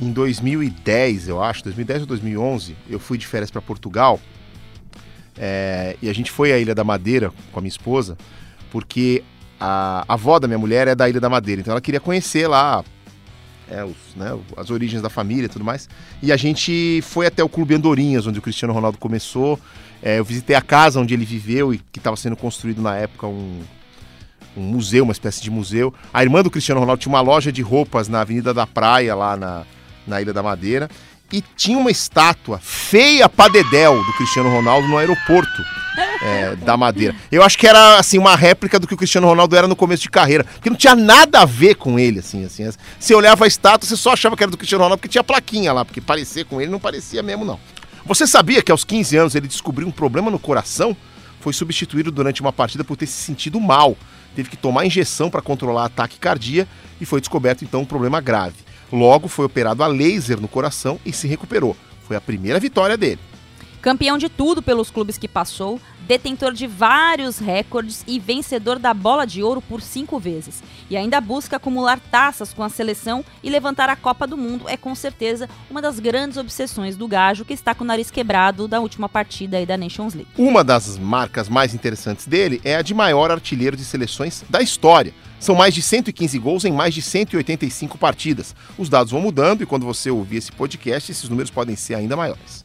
Em 0.00 0.10
2010, 0.12 1.28
eu 1.28 1.42
acho, 1.42 1.62
2010 1.64 2.02
ou 2.02 2.06
2011, 2.06 2.76
eu 2.88 2.98
fui 2.98 3.16
de 3.16 3.26
férias 3.26 3.50
para 3.50 3.62
Portugal 3.62 4.20
é, 5.36 5.96
e 6.02 6.08
a 6.08 6.12
gente 6.12 6.30
foi 6.30 6.52
à 6.52 6.58
Ilha 6.58 6.74
da 6.74 6.84
Madeira 6.84 7.32
com 7.52 7.58
a 7.58 7.62
minha 7.62 7.68
esposa, 7.68 8.16
porque 8.70 9.22
a, 9.58 10.04
a 10.08 10.14
avó 10.14 10.38
da 10.38 10.46
minha 10.46 10.58
mulher 10.58 10.88
é 10.88 10.94
da 10.94 11.08
Ilha 11.08 11.20
da 11.20 11.28
Madeira, 11.28 11.60
então 11.60 11.72
ela 11.72 11.80
queria 11.80 12.00
conhecer 12.00 12.48
lá 12.48 12.84
é, 13.70 13.84
os, 13.84 13.96
né, 14.16 14.38
as 14.56 14.70
origens 14.70 15.02
da 15.02 15.08
família 15.08 15.46
e 15.46 15.48
tudo 15.48 15.64
mais. 15.64 15.88
E 16.22 16.32
a 16.32 16.36
gente 16.36 17.00
foi 17.02 17.26
até 17.26 17.42
o 17.42 17.48
Clube 17.48 17.74
Andorinhas, 17.74 18.26
onde 18.26 18.38
o 18.38 18.42
Cristiano 18.42 18.74
Ronaldo 18.74 18.98
começou. 18.98 19.58
É, 20.02 20.18
eu 20.18 20.24
visitei 20.24 20.54
a 20.54 20.60
casa 20.60 21.00
onde 21.00 21.14
ele 21.14 21.24
viveu 21.24 21.72
e 21.72 21.78
que 21.78 21.98
estava 21.98 22.16
sendo 22.16 22.36
construído 22.36 22.82
na 22.82 22.96
época 22.96 23.26
um, 23.26 23.60
um 24.56 24.60
museu, 24.60 25.04
uma 25.04 25.12
espécie 25.12 25.42
de 25.42 25.50
museu. 25.50 25.94
A 26.12 26.22
irmã 26.22 26.42
do 26.42 26.50
Cristiano 26.50 26.80
Ronaldo 26.80 27.00
tinha 27.00 27.12
uma 27.12 27.20
loja 27.20 27.50
de 27.50 27.62
roupas 27.62 28.08
na 28.08 28.20
Avenida 28.20 28.52
da 28.52 28.66
Praia, 28.66 29.14
lá 29.14 29.36
na, 29.36 29.64
na 30.06 30.20
Ilha 30.20 30.32
da 30.32 30.42
Madeira 30.42 30.88
e 31.32 31.42
tinha 31.56 31.76
uma 31.76 31.90
estátua 31.90 32.60
feia 32.62 33.28
pra 33.28 33.48
Dedéu 33.48 33.96
do 33.96 34.12
Cristiano 34.14 34.50
Ronaldo 34.50 34.86
no 34.86 34.98
aeroporto 34.98 35.64
é, 36.22 36.56
da 36.56 36.76
Madeira. 36.76 37.14
Eu 37.30 37.42
acho 37.42 37.58
que 37.58 37.66
era 37.66 37.98
assim 37.98 38.18
uma 38.18 38.36
réplica 38.36 38.78
do 38.78 38.86
que 38.86 38.94
o 38.94 38.96
Cristiano 38.96 39.26
Ronaldo 39.26 39.56
era 39.56 39.66
no 39.66 39.76
começo 39.76 40.02
de 40.02 40.10
carreira, 40.10 40.44
porque 40.44 40.70
não 40.70 40.76
tinha 40.76 40.94
nada 40.94 41.40
a 41.40 41.44
ver 41.44 41.74
com 41.74 41.98
ele, 41.98 42.20
assim, 42.20 42.44
assim. 42.44 42.68
Você 42.98 43.14
olhava 43.14 43.44
a 43.44 43.48
estátua, 43.48 43.88
você 43.88 43.96
só 43.96 44.12
achava 44.12 44.36
que 44.36 44.42
era 44.42 44.50
do 44.50 44.56
Cristiano 44.56 44.84
Ronaldo 44.84 45.00
porque 45.00 45.10
tinha 45.10 45.24
plaquinha 45.24 45.72
lá, 45.72 45.84
porque 45.84 46.00
parecer 46.00 46.44
com 46.44 46.60
ele 46.60 46.70
não 46.70 46.80
parecia 46.80 47.22
mesmo 47.22 47.44
não. 47.44 47.58
Você 48.06 48.26
sabia 48.26 48.62
que 48.62 48.70
aos 48.70 48.84
15 48.84 49.16
anos 49.16 49.34
ele 49.34 49.48
descobriu 49.48 49.88
um 49.88 49.92
problema 49.92 50.30
no 50.30 50.38
coração? 50.38 50.96
Foi 51.40 51.52
substituído 51.52 52.10
durante 52.10 52.40
uma 52.40 52.52
partida 52.52 52.84
por 52.84 52.96
ter 52.96 53.06
se 53.06 53.22
sentido 53.22 53.58
mal. 53.60 53.96
Teve 54.36 54.50
que 54.50 54.56
tomar 54.56 54.84
injeção 54.84 55.30
para 55.30 55.40
controlar 55.40 55.86
ataque 55.86 56.18
cardíaco 56.18 56.70
e 57.00 57.04
foi 57.04 57.20
descoberto 57.20 57.64
então 57.64 57.80
um 57.80 57.84
problema 57.84 58.20
grave. 58.20 58.56
Logo, 58.92 59.28
foi 59.28 59.46
operado 59.46 59.82
a 59.82 59.86
laser 59.86 60.40
no 60.40 60.48
coração 60.48 61.00
e 61.04 61.12
se 61.12 61.26
recuperou. 61.26 61.76
Foi 62.06 62.16
a 62.16 62.20
primeira 62.20 62.60
vitória 62.60 62.96
dele. 62.96 63.20
Campeão 63.80 64.16
de 64.16 64.28
tudo 64.28 64.62
pelos 64.62 64.90
clubes 64.90 65.18
que 65.18 65.28
passou, 65.28 65.80
detentor 66.06 66.52
de 66.52 66.66
vários 66.66 67.38
recordes 67.38 68.04
e 68.06 68.18
vencedor 68.18 68.78
da 68.78 68.92
bola 68.92 69.26
de 69.26 69.42
ouro 69.42 69.60
por 69.60 69.80
cinco 69.80 70.18
vezes. 70.18 70.62
E 70.90 70.96
ainda 70.96 71.20
busca 71.20 71.56
acumular 71.56 71.98
taças 72.10 72.52
com 72.52 72.62
a 72.62 72.68
seleção 72.68 73.24
e 73.42 73.50
levantar 73.50 73.88
a 73.88 73.96
Copa 73.96 74.26
do 74.26 74.36
Mundo 74.36 74.68
é 74.68 74.76
com 74.76 74.94
certeza 74.94 75.48
uma 75.70 75.80
das 75.80 75.98
grandes 75.98 76.36
obsessões 76.36 76.96
do 76.96 77.08
Gajo, 77.08 77.44
que 77.44 77.54
está 77.54 77.74
com 77.74 77.84
o 77.84 77.86
nariz 77.86 78.10
quebrado 78.10 78.68
da 78.68 78.80
última 78.80 79.08
partida 79.08 79.64
da 79.64 79.76
Nations 79.76 80.14
League. 80.14 80.30
Uma 80.36 80.62
das 80.62 80.98
marcas 80.98 81.48
mais 81.48 81.74
interessantes 81.74 82.26
dele 82.26 82.60
é 82.64 82.76
a 82.76 82.82
de 82.82 82.92
maior 82.92 83.30
artilheiro 83.30 83.76
de 83.76 83.84
seleções 83.84 84.44
da 84.48 84.60
história. 84.60 85.14
São 85.38 85.54
mais 85.54 85.74
de 85.74 85.82
115 85.82 86.38
gols 86.38 86.64
em 86.64 86.72
mais 86.72 86.94
de 86.94 87.02
185 87.02 87.98
partidas. 87.98 88.54
Os 88.78 88.88
dados 88.88 89.12
vão 89.12 89.20
mudando 89.20 89.62
e 89.62 89.66
quando 89.66 89.84
você 89.84 90.10
ouvir 90.10 90.38
esse 90.38 90.50
podcast, 90.50 91.12
esses 91.12 91.28
números 91.28 91.50
podem 91.50 91.76
ser 91.76 91.94
ainda 91.94 92.16
maiores. 92.16 92.63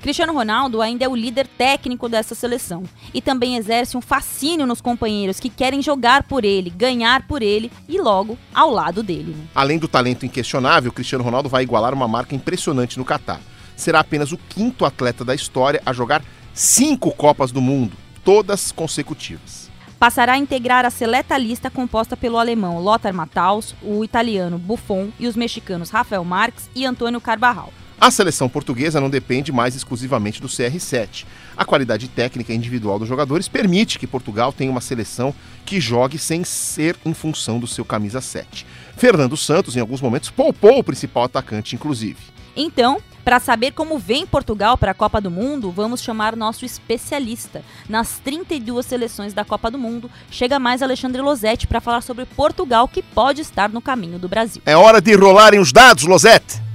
Cristiano 0.00 0.32
Ronaldo 0.32 0.80
ainda 0.80 1.04
é 1.04 1.08
o 1.08 1.14
líder 1.14 1.46
técnico 1.46 2.08
dessa 2.08 2.34
seleção 2.34 2.84
e 3.12 3.20
também 3.20 3.56
exerce 3.56 3.98
um 3.98 4.00
fascínio 4.00 4.66
nos 4.66 4.80
companheiros 4.80 5.38
que 5.38 5.50
querem 5.50 5.82
jogar 5.82 6.22
por 6.22 6.42
ele, 6.42 6.70
ganhar 6.70 7.26
por 7.26 7.42
ele 7.42 7.70
e 7.86 8.00
logo 8.00 8.38
ao 8.54 8.70
lado 8.70 9.02
dele. 9.02 9.34
Né? 9.36 9.44
Além 9.54 9.78
do 9.78 9.86
talento 9.86 10.24
inquestionável, 10.24 10.90
Cristiano 10.90 11.22
Ronaldo 11.22 11.50
vai 11.50 11.62
igualar 11.62 11.92
uma 11.92 12.08
marca 12.08 12.34
impressionante 12.34 12.98
no 12.98 13.04
Catar. 13.04 13.40
Será 13.76 14.00
apenas 14.00 14.32
o 14.32 14.38
quinto 14.38 14.86
atleta 14.86 15.22
da 15.22 15.34
história 15.34 15.82
a 15.84 15.92
jogar 15.92 16.22
cinco 16.54 17.12
Copas 17.12 17.52
do 17.52 17.60
Mundo, 17.60 17.96
todas 18.24 18.72
consecutivas 18.72 19.70
passará 20.00 20.32
a 20.32 20.38
integrar 20.38 20.86
a 20.86 20.90
seleta 20.90 21.36
lista 21.36 21.68
composta 21.68 22.16
pelo 22.16 22.38
alemão 22.38 22.80
Lothar 22.80 23.12
Matthaus, 23.12 23.74
o 23.82 24.02
italiano 24.02 24.58
Buffon 24.58 25.10
e 25.20 25.26
os 25.26 25.36
mexicanos 25.36 25.90
Rafael 25.90 26.24
Marques 26.24 26.70
e 26.74 26.86
Antônio 26.86 27.20
Carvajal. 27.20 27.70
A 28.00 28.10
seleção 28.10 28.48
portuguesa 28.48 28.98
não 28.98 29.10
depende 29.10 29.52
mais 29.52 29.76
exclusivamente 29.76 30.40
do 30.40 30.48
CR7. 30.48 31.26
A 31.54 31.66
qualidade 31.66 32.08
técnica 32.08 32.54
individual 32.54 32.98
dos 32.98 33.06
jogadores 33.06 33.46
permite 33.46 33.98
que 33.98 34.06
Portugal 34.06 34.54
tenha 34.54 34.70
uma 34.70 34.80
seleção 34.80 35.34
que 35.66 35.78
jogue 35.78 36.16
sem 36.16 36.42
ser 36.42 36.96
em 37.04 37.12
função 37.12 37.60
do 37.60 37.66
seu 37.66 37.84
camisa 37.84 38.22
7. 38.22 38.66
Fernando 38.96 39.36
Santos, 39.36 39.76
em 39.76 39.80
alguns 39.80 40.00
momentos, 40.00 40.30
poupou 40.30 40.78
o 40.78 40.84
principal 40.84 41.24
atacante, 41.24 41.74
inclusive. 41.74 42.16
Então, 42.56 43.02
para 43.22 43.38
saber 43.38 43.72
como 43.72 43.98
vem 43.98 44.26
Portugal 44.26 44.78
para 44.78 44.92
a 44.92 44.94
Copa 44.94 45.20
do 45.20 45.30
Mundo, 45.30 45.70
vamos 45.70 46.02
chamar 46.02 46.34
nosso 46.34 46.64
especialista. 46.64 47.62
Nas 47.86 48.18
32 48.18 48.86
seleções 48.86 49.34
da 49.34 49.44
Copa 49.44 49.70
do 49.70 49.78
Mundo, 49.78 50.10
chega 50.30 50.58
mais 50.58 50.82
Alexandre 50.82 51.20
Losetti 51.20 51.66
para 51.66 51.82
falar 51.82 52.00
sobre 52.00 52.24
Portugal 52.24 52.88
que 52.88 53.02
pode 53.02 53.42
estar 53.42 53.68
no 53.68 53.82
caminho 53.82 54.18
do 54.18 54.26
Brasil. 54.26 54.62
É 54.64 54.74
hora 54.74 55.02
de 55.02 55.14
rolarem 55.14 55.60
os 55.60 55.70
dados, 55.70 56.04
Losetti. 56.04 56.70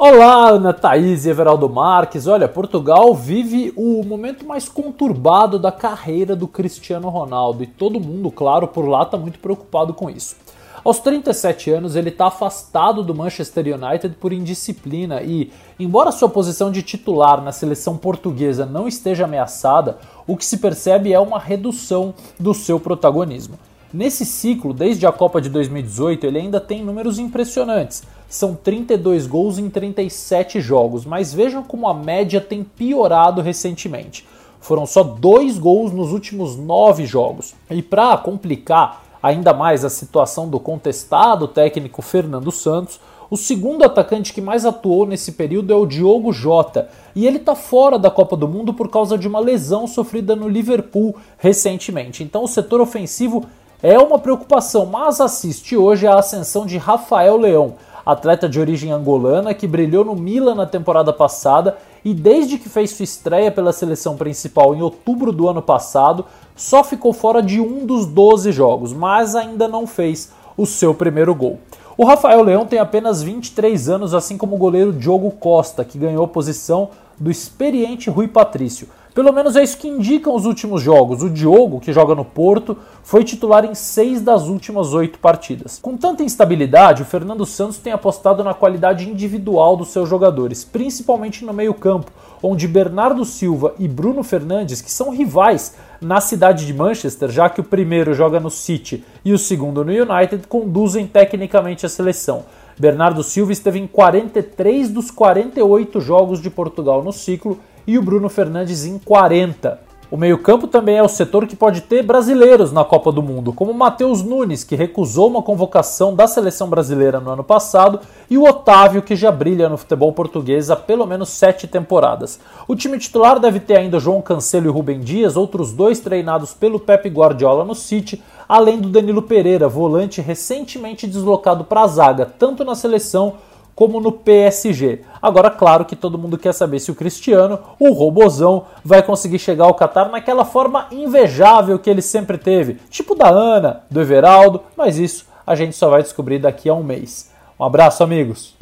Olá, 0.00 0.50
Ana 0.50 0.72
Thaís 0.72 1.26
e 1.26 1.30
Everaldo 1.30 1.68
Marques. 1.68 2.28
Olha, 2.28 2.46
Portugal 2.48 3.12
vive 3.16 3.72
o 3.74 4.04
momento 4.04 4.46
mais 4.46 4.68
conturbado 4.68 5.58
da 5.58 5.72
carreira 5.72 6.36
do 6.36 6.46
Cristiano 6.46 7.08
Ronaldo 7.08 7.64
e 7.64 7.66
todo 7.66 7.98
mundo, 7.98 8.30
claro, 8.30 8.68
por 8.68 8.86
lá 8.86 9.02
está 9.02 9.16
muito 9.16 9.40
preocupado 9.40 9.92
com 9.92 10.08
isso. 10.08 10.36
Aos 10.84 11.00
37 11.00 11.72
anos, 11.72 11.96
ele 11.96 12.10
está 12.10 12.28
afastado 12.28 13.02
do 13.02 13.12
Manchester 13.12 13.74
United 13.74 14.14
por 14.20 14.32
indisciplina 14.32 15.20
e, 15.20 15.50
embora 15.80 16.12
sua 16.12 16.28
posição 16.28 16.70
de 16.70 16.80
titular 16.80 17.42
na 17.42 17.50
seleção 17.50 17.96
portuguesa 17.96 18.64
não 18.64 18.86
esteja 18.86 19.24
ameaçada, 19.24 19.98
o 20.28 20.36
que 20.36 20.46
se 20.46 20.58
percebe 20.58 21.12
é 21.12 21.18
uma 21.18 21.40
redução 21.40 22.14
do 22.38 22.54
seu 22.54 22.78
protagonismo. 22.78 23.58
Nesse 23.92 24.26
ciclo, 24.26 24.74
desde 24.74 25.06
a 25.06 25.12
Copa 25.12 25.40
de 25.40 25.48
2018, 25.48 26.26
ele 26.26 26.38
ainda 26.38 26.60
tem 26.60 26.84
números 26.84 27.18
impressionantes. 27.18 28.02
São 28.28 28.54
32 28.54 29.26
gols 29.26 29.58
em 29.58 29.70
37 29.70 30.60
jogos, 30.60 31.06
mas 31.06 31.32
vejam 31.32 31.62
como 31.62 31.88
a 31.88 31.94
média 31.94 32.38
tem 32.38 32.62
piorado 32.62 33.40
recentemente. 33.40 34.26
Foram 34.60 34.84
só 34.84 35.02
dois 35.02 35.58
gols 35.58 35.90
nos 35.90 36.12
últimos 36.12 36.54
nove 36.54 37.06
jogos. 37.06 37.54
E 37.70 37.80
para 37.80 38.18
complicar 38.18 39.04
ainda 39.22 39.54
mais 39.54 39.86
a 39.86 39.90
situação 39.90 40.50
do 40.50 40.60
contestado 40.60 41.48
técnico 41.48 42.02
Fernando 42.02 42.52
Santos, 42.52 43.00
o 43.30 43.36
segundo 43.36 43.84
atacante 43.84 44.32
que 44.32 44.40
mais 44.40 44.64
atuou 44.64 45.06
nesse 45.06 45.32
período 45.32 45.72
é 45.72 45.76
o 45.76 45.84
Diogo 45.84 46.32
Jota, 46.32 46.88
e 47.14 47.26
ele 47.26 47.36
está 47.36 47.54
fora 47.54 47.98
da 47.98 48.10
Copa 48.10 48.36
do 48.36 48.48
Mundo 48.48 48.72
por 48.72 48.90
causa 48.90 49.18
de 49.18 49.28
uma 49.28 49.38
lesão 49.38 49.86
sofrida 49.86 50.34
no 50.34 50.48
Liverpool 50.48 51.14
recentemente. 51.36 52.22
Então 52.22 52.44
o 52.44 52.48
setor 52.48 52.80
ofensivo 52.80 53.44
é 53.82 53.96
uma 53.98 54.18
preocupação, 54.18 54.86
mas 54.86 55.20
assiste 55.20 55.76
hoje 55.76 56.06
a 56.06 56.18
ascensão 56.18 56.66
de 56.66 56.76
Rafael 56.76 57.36
Leão, 57.36 57.74
atleta 58.04 58.48
de 58.48 58.58
origem 58.58 58.90
angolana 58.90 59.54
que 59.54 59.68
brilhou 59.68 60.04
no 60.04 60.16
Milan 60.16 60.56
na 60.56 60.66
temporada 60.66 61.12
passada 61.12 61.78
e 62.04 62.12
desde 62.12 62.58
que 62.58 62.68
fez 62.68 62.90
sua 62.90 63.04
estreia 63.04 63.52
pela 63.52 63.72
seleção 63.72 64.16
principal 64.16 64.74
em 64.74 64.82
outubro 64.82 65.30
do 65.30 65.48
ano 65.48 65.62
passado, 65.62 66.24
só 66.56 66.82
ficou 66.82 67.12
fora 67.12 67.40
de 67.40 67.60
um 67.60 67.86
dos 67.86 68.06
12 68.06 68.50
jogos, 68.50 68.92
mas 68.92 69.36
ainda 69.36 69.68
não 69.68 69.86
fez 69.86 70.32
o 70.56 70.66
seu 70.66 70.92
primeiro 70.92 71.34
gol. 71.34 71.60
O 71.96 72.04
Rafael 72.04 72.42
Leão 72.42 72.66
tem 72.66 72.78
apenas 72.78 73.22
23 73.22 73.88
anos, 73.88 74.12
assim 74.14 74.36
como 74.36 74.56
o 74.56 74.58
goleiro 74.58 74.92
Diogo 74.92 75.30
Costa, 75.32 75.84
que 75.84 75.98
ganhou 75.98 76.24
a 76.24 76.28
posição 76.28 76.90
do 77.18 77.30
experiente 77.30 78.10
Rui 78.10 78.26
Patrício. 78.26 78.88
Pelo 79.14 79.32
menos 79.32 79.56
é 79.56 79.62
isso 79.64 79.78
que 79.78 79.88
indicam 79.88 80.34
os 80.34 80.44
últimos 80.44 80.82
jogos. 80.82 81.22
O 81.22 81.30
Diogo, 81.30 81.80
que 81.80 81.92
joga 81.92 82.14
no 82.14 82.24
Porto, 82.24 82.76
foi 83.02 83.24
titular 83.24 83.64
em 83.64 83.74
seis 83.74 84.20
das 84.20 84.46
últimas 84.48 84.92
oito 84.92 85.18
partidas. 85.18 85.78
Com 85.80 85.96
tanta 85.96 86.22
instabilidade, 86.22 87.02
o 87.02 87.06
Fernando 87.06 87.44
Santos 87.44 87.78
tem 87.78 87.92
apostado 87.92 88.44
na 88.44 88.54
qualidade 88.54 89.08
individual 89.08 89.76
dos 89.76 89.88
seus 89.88 90.08
jogadores, 90.08 90.64
principalmente 90.64 91.44
no 91.44 91.52
meio-campo, 91.52 92.12
onde 92.42 92.68
Bernardo 92.68 93.24
Silva 93.24 93.74
e 93.78 93.88
Bruno 93.88 94.22
Fernandes, 94.22 94.80
que 94.80 94.90
são 94.90 95.10
rivais 95.10 95.74
na 96.00 96.20
cidade 96.20 96.64
de 96.64 96.72
Manchester, 96.72 97.28
já 97.28 97.48
que 97.48 97.60
o 97.60 97.64
primeiro 97.64 98.14
joga 98.14 98.38
no 98.38 98.50
City 98.50 99.04
e 99.24 99.32
o 99.32 99.38
segundo 99.38 99.84
no 99.84 99.90
United, 99.90 100.46
conduzem 100.46 101.06
tecnicamente 101.06 101.84
a 101.84 101.88
seleção. 101.88 102.44
Bernardo 102.78 103.24
Silva 103.24 103.50
esteve 103.50 103.80
em 103.80 103.88
43 103.88 104.90
dos 104.90 105.10
48 105.10 106.00
jogos 106.00 106.40
de 106.40 106.48
Portugal 106.48 107.02
no 107.02 107.12
ciclo 107.12 107.58
e 107.88 107.96
o 107.96 108.02
Bruno 108.02 108.28
Fernandes 108.28 108.84
em 108.84 108.98
40. 108.98 109.80
O 110.10 110.16
meio-campo 110.16 110.66
também 110.66 110.96
é 110.96 111.02
o 111.02 111.08
setor 111.08 111.46
que 111.46 111.56
pode 111.56 111.80
ter 111.80 112.02
brasileiros 112.02 112.70
na 112.70 112.84
Copa 112.84 113.10
do 113.10 113.22
Mundo, 113.22 113.50
como 113.50 113.72
Matheus 113.72 114.22
Nunes, 114.22 114.62
que 114.62 114.76
recusou 114.76 115.28
uma 115.28 115.42
convocação 115.42 116.14
da 116.14 116.26
seleção 116.26 116.68
brasileira 116.68 117.18
no 117.18 117.30
ano 117.30 117.42
passado, 117.42 118.00
e 118.28 118.36
o 118.36 118.44
Otávio, 118.44 119.00
que 119.00 119.16
já 119.16 119.32
brilha 119.32 119.70
no 119.70 119.78
futebol 119.78 120.12
português 120.12 120.70
há 120.70 120.76
pelo 120.76 121.06
menos 121.06 121.30
sete 121.30 121.66
temporadas. 121.66 122.38
O 122.66 122.76
time 122.76 122.98
titular 122.98 123.40
deve 123.40 123.58
ter 123.58 123.78
ainda 123.78 123.98
João 123.98 124.20
Cancelo 124.20 124.66
e 124.66 124.70
Rubem 124.70 125.00
Dias, 125.00 125.34
outros 125.34 125.72
dois 125.72 125.98
treinados 125.98 126.52
pelo 126.52 126.78
Pep 126.78 127.08
Guardiola 127.08 127.64
no 127.64 127.74
City, 127.74 128.22
além 128.46 128.78
do 128.78 128.90
Danilo 128.90 129.22
Pereira, 129.22 129.66
volante 129.66 130.20
recentemente 130.20 131.06
deslocado 131.06 131.64
para 131.64 131.82
a 131.82 131.86
zaga, 131.86 132.26
tanto 132.38 132.66
na 132.66 132.74
seleção 132.74 133.34
como 133.78 134.00
no 134.00 134.10
PSG. 134.10 135.02
Agora, 135.22 135.52
claro 135.52 135.84
que 135.84 135.94
todo 135.94 136.18
mundo 136.18 136.36
quer 136.36 136.52
saber 136.52 136.80
se 136.80 136.90
o 136.90 136.96
Cristiano, 136.96 137.60
o 137.78 137.92
robozão, 137.92 138.64
vai 138.84 139.04
conseguir 139.04 139.38
chegar 139.38 139.66
ao 139.66 139.74
Qatar 139.74 140.10
naquela 140.10 140.44
forma 140.44 140.88
invejável 140.90 141.78
que 141.78 141.88
ele 141.88 142.02
sempre 142.02 142.36
teve, 142.36 142.80
tipo 142.90 143.14
da 143.14 143.28
Ana, 143.28 143.84
do 143.88 144.00
Everaldo, 144.00 144.62
mas 144.76 144.98
isso 144.98 145.26
a 145.46 145.54
gente 145.54 145.76
só 145.76 145.88
vai 145.90 146.02
descobrir 146.02 146.40
daqui 146.40 146.68
a 146.68 146.74
um 146.74 146.82
mês. 146.82 147.30
Um 147.56 147.64
abraço, 147.64 148.02
amigos! 148.02 148.57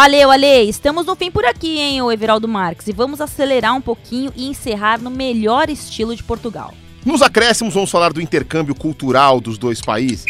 Valeu, 0.00 0.30
Ale! 0.30 0.68
Estamos 0.68 1.04
no 1.06 1.16
fim 1.16 1.28
por 1.28 1.44
aqui, 1.44 1.80
hein, 1.80 2.00
o 2.02 2.12
Everaldo 2.12 2.46
Marques, 2.46 2.86
e 2.86 2.92
vamos 2.92 3.20
acelerar 3.20 3.74
um 3.74 3.80
pouquinho 3.80 4.32
e 4.36 4.46
encerrar 4.46 5.00
no 5.00 5.10
melhor 5.10 5.68
estilo 5.68 6.14
de 6.14 6.22
Portugal. 6.22 6.72
Nos 7.04 7.20
acréscimos, 7.20 7.74
vamos 7.74 7.90
falar 7.90 8.12
do 8.12 8.20
intercâmbio 8.20 8.76
cultural 8.76 9.40
dos 9.40 9.58
dois 9.58 9.80
países. 9.80 10.24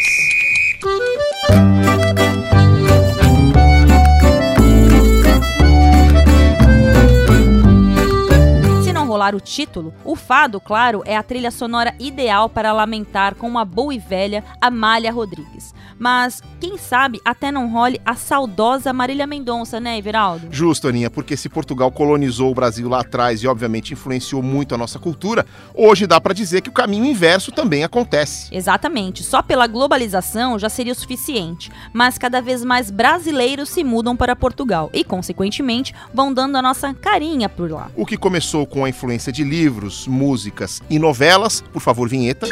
Rolar 9.19 9.35
o 9.35 9.41
título, 9.41 9.93
o 10.05 10.15
fado, 10.15 10.61
claro, 10.61 11.03
é 11.05 11.17
a 11.17 11.21
trilha 11.21 11.51
sonora 11.51 11.93
ideal 11.99 12.47
para 12.49 12.71
lamentar 12.71 13.35
com 13.35 13.49
uma 13.49 13.65
boa 13.65 13.93
e 13.93 13.99
velha 13.99 14.45
Amália 14.61 15.11
Rodrigues. 15.11 15.73
Mas, 15.99 16.41
quem 16.61 16.77
sabe, 16.77 17.19
até 17.25 17.51
não 17.51 17.69
role 17.69 17.99
a 18.05 18.15
saudosa 18.15 18.93
Marília 18.93 19.27
Mendonça, 19.27 19.81
né, 19.81 19.97
Everaldo? 19.97 20.47
Justo, 20.49 20.87
Aninha, 20.87 21.09
porque 21.09 21.35
se 21.35 21.49
Portugal 21.49 21.91
colonizou 21.91 22.49
o 22.49 22.55
Brasil 22.55 22.87
lá 22.87 23.01
atrás 23.01 23.43
e, 23.43 23.47
obviamente, 23.47 23.91
influenciou 23.91 24.41
muito 24.41 24.73
a 24.73 24.77
nossa 24.77 24.97
cultura, 24.97 25.45
hoje 25.73 26.07
dá 26.07 26.21
para 26.21 26.33
dizer 26.33 26.61
que 26.61 26.69
o 26.69 26.73
caminho 26.73 27.03
inverso 27.03 27.51
também 27.51 27.83
acontece. 27.83 28.47
Exatamente. 28.55 29.23
Só 29.23 29.41
pela 29.41 29.67
globalização 29.67 30.57
já 30.57 30.69
seria 30.69 30.93
o 30.93 30.95
suficiente. 30.95 31.69
Mas 31.91 32.17
cada 32.17 32.41
vez 32.41 32.63
mais 32.63 32.89
brasileiros 32.89 33.67
se 33.67 33.83
mudam 33.83 34.15
para 34.15 34.37
Portugal 34.37 34.89
e, 34.93 35.03
consequentemente, 35.03 35.93
vão 36.13 36.33
dando 36.33 36.55
a 36.55 36.61
nossa 36.61 36.93
carinha 36.93 37.49
por 37.49 37.69
lá. 37.69 37.91
O 37.93 38.05
que 38.05 38.15
começou 38.15 38.65
com 38.65 38.85
a 38.85 38.89
influência 38.89 39.08
de 39.17 39.43
livros, 39.43 40.07
músicas 40.07 40.81
e 40.89 40.99
novelas, 40.99 41.61
por 41.73 41.81
favor, 41.81 42.07
vinheta, 42.07 42.47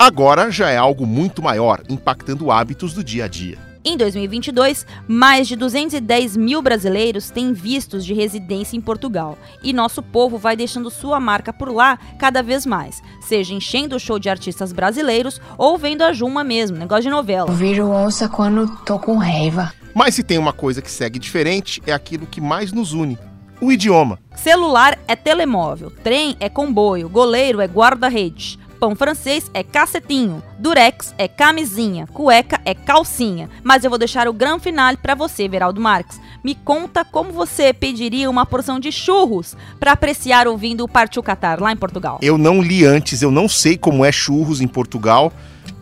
agora 0.00 0.50
já 0.50 0.68
é 0.68 0.76
algo 0.76 1.06
muito 1.06 1.40
maior, 1.40 1.82
impactando 1.88 2.50
hábitos 2.50 2.92
do 2.92 3.04
dia 3.04 3.26
a 3.26 3.28
dia. 3.28 3.70
Em 3.82 3.96
2022, 3.96 4.86
mais 5.08 5.48
de 5.48 5.56
210 5.56 6.36
mil 6.36 6.60
brasileiros 6.60 7.30
têm 7.30 7.54
vistos 7.54 8.04
de 8.04 8.12
residência 8.12 8.76
em 8.76 8.80
Portugal. 8.80 9.38
E 9.62 9.72
nosso 9.72 10.02
povo 10.02 10.36
vai 10.36 10.54
deixando 10.54 10.90
sua 10.90 11.18
marca 11.18 11.50
por 11.50 11.72
lá 11.72 11.98
cada 12.18 12.42
vez 12.42 12.66
mais, 12.66 13.02
seja 13.22 13.54
enchendo 13.54 13.96
o 13.96 14.00
show 14.00 14.18
de 14.18 14.28
artistas 14.28 14.70
brasileiros 14.70 15.40
ou 15.56 15.78
vendo 15.78 16.02
a 16.02 16.12
Juma 16.12 16.44
mesmo, 16.44 16.76
negócio 16.76 17.04
de 17.04 17.10
novela. 17.10 17.48
Eu 17.48 17.54
viro 17.54 17.88
onça 17.88 18.28
quando 18.28 18.68
tô 18.84 18.98
com 18.98 19.16
raiva. 19.16 19.72
Mas 19.94 20.14
se 20.14 20.22
tem 20.22 20.36
uma 20.36 20.52
coisa 20.52 20.82
que 20.82 20.90
segue 20.90 21.18
diferente, 21.18 21.82
é 21.86 21.92
aquilo 21.92 22.26
que 22.26 22.40
mais 22.40 22.72
nos 22.72 22.92
une: 22.92 23.18
o 23.60 23.70
idioma. 23.70 24.18
Celular 24.34 24.98
é 25.06 25.14
telemóvel, 25.14 25.92
trem 26.02 26.36
é 26.40 26.48
comboio, 26.48 27.08
goleiro 27.08 27.60
é 27.60 27.66
guarda-redes. 27.66 28.58
Pão 28.80 28.96
francês 28.96 29.50
é 29.52 29.62
cacetinho, 29.62 30.42
durex 30.58 31.14
é 31.18 31.28
camisinha, 31.28 32.06
cueca 32.06 32.58
é 32.64 32.72
calcinha. 32.74 33.50
Mas 33.62 33.84
eu 33.84 33.90
vou 33.90 33.98
deixar 33.98 34.26
o 34.26 34.32
grande 34.32 34.62
final 34.62 34.96
para 34.96 35.14
você, 35.14 35.46
Veraldo 35.46 35.78
Marques. 35.78 36.18
Me 36.42 36.54
conta 36.54 37.04
como 37.04 37.30
você 37.30 37.74
pediria 37.74 38.30
uma 38.30 38.46
porção 38.46 38.80
de 38.80 38.90
churros 38.90 39.54
para 39.78 39.92
apreciar 39.92 40.48
ouvindo 40.48 40.82
o 40.82 40.88
Partiu 40.88 41.22
Qatar 41.22 41.62
lá 41.62 41.70
em 41.70 41.76
Portugal. 41.76 42.18
Eu 42.22 42.38
não 42.38 42.62
li 42.62 42.86
antes, 42.86 43.20
eu 43.20 43.30
não 43.30 43.50
sei 43.50 43.76
como 43.76 44.02
é 44.02 44.10
churros 44.10 44.62
em 44.62 44.66
Portugal. 44.66 45.30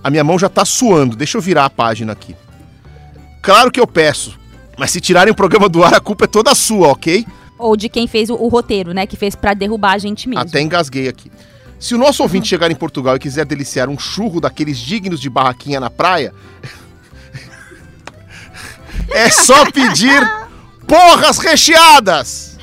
A 0.02 0.10
minha 0.10 0.24
mão 0.24 0.36
já 0.36 0.48
tá 0.48 0.64
suando. 0.64 1.14
Deixa 1.14 1.38
eu 1.38 1.42
virar 1.42 1.66
a 1.66 1.70
página 1.70 2.12
aqui. 2.12 2.34
Claro 3.40 3.70
que 3.70 3.78
eu 3.78 3.86
peço, 3.86 4.36
mas 4.76 4.90
se 4.90 5.00
tirarem 5.00 5.30
o 5.30 5.36
programa 5.36 5.68
do 5.68 5.84
ar, 5.84 5.94
a 5.94 6.00
culpa 6.00 6.24
é 6.24 6.28
toda 6.28 6.52
sua, 6.52 6.88
ok? 6.88 7.24
Ou 7.58 7.76
de 7.76 7.88
quem 7.88 8.06
fez 8.06 8.30
o, 8.30 8.34
o 8.34 8.48
roteiro, 8.48 8.92
né? 8.92 9.06
Que 9.06 9.16
fez 9.16 9.34
para 9.34 9.54
derrubar 9.54 9.92
a 9.92 9.98
gente 9.98 10.28
mesmo. 10.28 10.42
Até 10.42 10.60
engasguei 10.60 11.08
aqui. 11.08 11.30
Se 11.78 11.94
o 11.94 11.98
nosso 11.98 12.22
ouvinte 12.22 12.48
chegar 12.48 12.70
em 12.70 12.74
Portugal 12.74 13.16
e 13.16 13.18
quiser 13.18 13.44
deliciar 13.44 13.88
um 13.88 13.98
churro 13.98 14.40
daqueles 14.40 14.78
dignos 14.78 15.20
de 15.20 15.30
barraquinha 15.30 15.78
na 15.78 15.88
praia, 15.88 16.34
é 19.10 19.30
só 19.30 19.70
pedir 19.70 20.20
porras 20.86 21.38
recheadas! 21.38 22.58